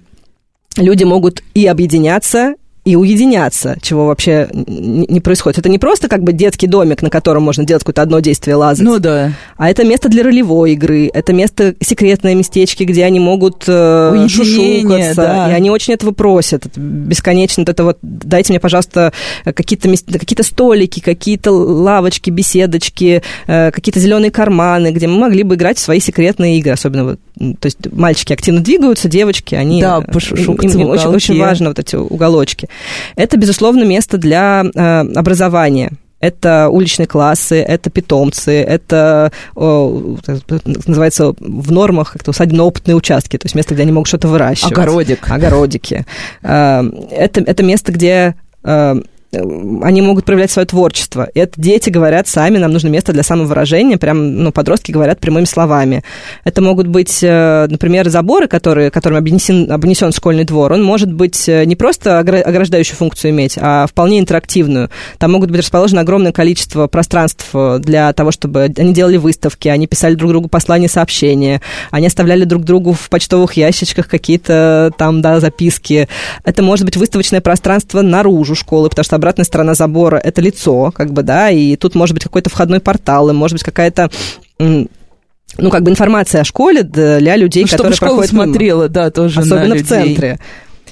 люди 0.76 1.04
могут 1.04 1.42
и 1.54 1.66
объединяться, 1.66 2.54
и 2.84 2.96
уединяться, 2.96 3.76
чего 3.80 4.06
вообще 4.06 4.48
не 4.52 5.20
происходит. 5.20 5.60
Это 5.60 5.68
не 5.68 5.78
просто 5.78 6.08
как 6.08 6.24
бы 6.24 6.32
детский 6.32 6.66
домик, 6.66 7.00
на 7.02 7.10
котором 7.10 7.44
можно 7.44 7.64
делать 7.64 7.82
какое-то 7.82 8.02
одно 8.02 8.18
действие 8.18 8.56
лазать. 8.56 8.84
Ну 8.84 8.98
да. 8.98 9.32
А 9.56 9.70
это 9.70 9.84
место 9.84 10.08
для 10.08 10.24
ролевой 10.24 10.72
игры, 10.72 11.08
это 11.12 11.32
место 11.32 11.76
секретное 11.80 12.34
местечки, 12.34 12.82
где 12.82 13.04
они 13.04 13.20
могут 13.20 13.64
э, 13.68 14.26
шушукаться. 14.28 15.14
Да. 15.14 15.50
И 15.50 15.54
они 15.54 15.70
очень 15.70 15.94
этого 15.94 16.10
просят. 16.10 16.66
Это 16.66 16.80
бесконечно. 16.80 17.62
Это 17.62 17.84
вот 17.84 17.98
дайте 18.02 18.52
мне, 18.52 18.58
пожалуйста, 18.58 19.12
какие-то 19.44 19.88
какие 20.18 20.42
столики, 20.42 20.98
какие-то 20.98 21.52
лавочки, 21.52 22.30
беседочки, 22.30 23.22
э, 23.46 23.70
какие-то 23.70 24.00
зеленые 24.00 24.32
карманы, 24.32 24.90
где 24.90 25.06
мы 25.06 25.18
могли 25.18 25.44
бы 25.44 25.54
играть 25.54 25.78
в 25.78 25.80
свои 25.80 26.00
секретные 26.00 26.58
игры. 26.58 26.72
Особенно 26.72 27.04
вот, 27.04 27.20
то 27.60 27.66
есть 27.66 27.78
мальчики 27.92 28.32
активно 28.32 28.60
двигаются, 28.60 29.08
девочки, 29.08 29.54
они... 29.54 29.80
Да, 29.80 30.00
пошушукаться 30.00 30.78
им, 30.78 30.86
им 30.86 30.90
очень, 30.90 31.06
очень 31.06 31.38
важно 31.38 31.68
вот 31.68 31.78
эти 31.78 31.94
уголочки. 31.94 32.68
Это, 33.16 33.36
безусловно, 33.36 33.84
место 33.84 34.18
для 34.18 34.64
э, 34.64 35.00
образования. 35.14 35.92
это 36.22 36.68
уличные 36.70 37.06
классы, 37.06 37.60
это 37.60 37.90
питомцы, 37.90 38.62
это, 38.62 39.32
называется, 39.56 41.34
в 41.38 41.72
нормах 41.72 42.12
как-то 42.12 42.30
усадебно-опытные 42.30 42.94
участки, 42.94 43.36
то 43.36 43.46
есть 43.46 43.56
место, 43.56 43.74
где 43.74 43.82
они 43.82 43.92
могут 43.92 44.06
что-то 44.06 44.28
выращивать. 44.28 44.72
Огородик. 44.72 45.28
Огородики. 45.28 46.06
Э, 46.42 46.82
это, 47.10 47.40
это 47.40 47.62
место, 47.64 47.90
где 47.90 48.36
э, 48.62 49.02
они 49.34 50.02
могут 50.02 50.26
проявлять 50.26 50.50
свое 50.50 50.66
творчество. 50.66 51.28
Это 51.34 51.52
дети 51.56 51.88
говорят 51.88 52.28
сами, 52.28 52.58
нам 52.58 52.70
нужно 52.72 52.88
место 52.88 53.12
для 53.12 53.22
самовыражения, 53.22 53.96
прям, 53.96 54.36
ну, 54.42 54.52
подростки 54.52 54.92
говорят 54.92 55.20
прямыми 55.20 55.46
словами. 55.46 56.04
Это 56.44 56.60
могут 56.60 56.86
быть, 56.86 57.20
э, 57.22 57.66
например, 57.68 58.10
заборы, 58.10 58.46
которые, 58.46 58.90
которым 58.90 59.18
обнесен, 59.18 59.72
обнесен 59.72 60.12
школьный 60.12 60.44
двор. 60.44 60.72
Он 60.72 60.82
может 60.82 61.10
быть 61.10 61.48
э, 61.48 61.64
не 61.64 61.76
просто 61.76 62.18
ограждающую 62.18 62.96
функцию 62.96 63.30
иметь, 63.30 63.56
а 63.58 63.86
вполне 63.86 64.20
интерактивную. 64.20 64.90
Там 65.18 65.32
могут 65.32 65.50
быть 65.50 65.60
расположено 65.60 66.02
огромное 66.02 66.32
количество 66.32 66.86
пространств 66.86 67.46
э, 67.54 67.78
для 67.78 68.12
того, 68.12 68.32
чтобы 68.32 68.64
они 68.76 68.92
делали 68.92 69.16
выставки, 69.16 69.68
они 69.68 69.86
писали 69.86 70.14
друг 70.14 70.30
другу 70.30 70.48
послания, 70.48 70.88
сообщения, 70.88 71.62
они 71.90 72.06
оставляли 72.06 72.44
друг 72.44 72.64
другу 72.64 72.92
в 72.92 73.08
почтовых 73.08 73.54
ящичках 73.54 74.08
какие-то 74.08 74.92
там, 74.98 75.22
да, 75.22 75.40
записки. 75.40 76.06
Это 76.44 76.62
может 76.62 76.84
быть 76.84 76.98
выставочное 76.98 77.40
пространство 77.40 78.02
наружу 78.02 78.54
школы, 78.54 78.90
потому 78.90 79.04
что 79.04 79.21
обратная 79.22 79.44
сторона 79.44 79.74
забора– 79.74 80.16
это 80.24 80.40
лицо, 80.40 80.90
как 80.90 81.12
бы, 81.12 81.22
да, 81.22 81.50
и 81.50 81.76
тут 81.76 81.94
может 81.94 82.14
быть 82.14 82.24
какой-то 82.24 82.50
входной 82.50 82.80
портал, 82.80 83.30
и 83.30 83.32
может 83.32 83.54
быть 83.54 83.62
какая-то 83.62 84.10
ну, 84.58 85.70
как 85.70 85.82
бы 85.82 85.90
информация 85.90 86.40
о 86.40 86.44
школе 86.44 86.82
для 86.82 87.36
людей, 87.36 87.62
ну, 87.62 87.68
которые 87.68 87.96
проходят 87.96 88.30
смотрела, 88.30 88.88
да, 88.88 89.10
тоже 89.10 89.40
Особенно 89.40 89.76
в 89.76 89.86
центре. 89.86 90.38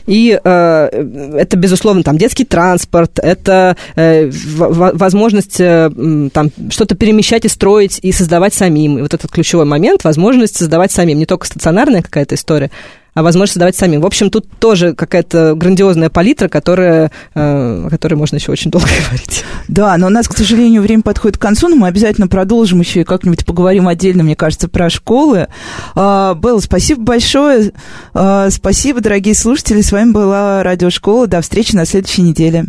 И 0.07 0.39
э, 0.43 0.89
это, 1.37 1.57
безусловно, 1.57 2.03
там 2.03 2.19
детский 2.19 2.45
транспорт, 2.45 3.19
это 3.19 3.77
э, 3.97 4.31
возможность 4.57 5.61
э, 5.61 5.91
там 6.33 6.51
что-то 6.71 6.97
перемещать 6.97 7.45
и 7.45 7.49
строить 7.49 8.01
и 8.03 8.11
создавать 8.11 8.55
самим. 8.55 8.99
И 8.99 9.03
вот 9.03 9.15
этот 9.15 9.31
ключевой 9.31 9.67
момент, 9.67 10.03
возможность 10.03 10.57
создавать 10.57 10.91
самим. 10.91 11.19
Не 11.19 11.27
только 11.27 11.47
стационарная 11.47 12.03
какая-то 12.03 12.35
история, 12.35 12.71
а 13.15 13.23
возможность 13.23 13.55
создавать 13.55 13.77
самим. 13.77 14.01
В 14.01 14.07
общем, 14.07 14.31
тут 14.31 14.47
тоже 14.59 14.95
какая-то 14.95 15.55
грандиозная 15.55 16.11
палитра, 16.11 16.49
которая, 16.49 17.11
э, 17.35 17.87
о 17.87 17.89
которой 17.91 18.15
можно 18.15 18.37
еще 18.37 18.53
очень 18.53 18.71
долго 18.71 18.89
говорить. 19.09 19.45
Да, 19.69 19.97
но 19.97 20.07
у 20.07 20.11
нас, 20.11 20.29
к 20.29 20.37
сожалению, 20.37 20.83
время 20.83 21.03
подходит 21.03 21.39
к 21.39 21.41
концу, 21.41 21.69
но 21.69 21.77
мы 21.77 21.89
обязательно 21.89 22.29
продолжим 22.29 22.81
еще 22.81 23.01
и 23.01 23.05
как-нибудь 23.05 23.45
поговорим 23.45 23.89
отдельно, 23.89 24.23
мне 24.23 24.37
кажется, 24.37 24.69
про 24.69 24.91
школы. 24.91 25.49
А, 25.95 26.35
Белла, 26.35 26.61
спасибо 26.61 27.03
большое. 27.03 27.73
А, 28.15 28.51
спасибо, 28.51 29.01
дорогие 29.01 29.35
слушатели. 29.35 29.81
С 29.81 29.93
вами 29.93 30.13
была 30.13 30.63
Радиошкола. 30.63 31.27
До 31.27 31.41
встречи 31.41 31.75
на 31.75 31.85
следующей 31.85 32.23
неделе. 32.23 32.67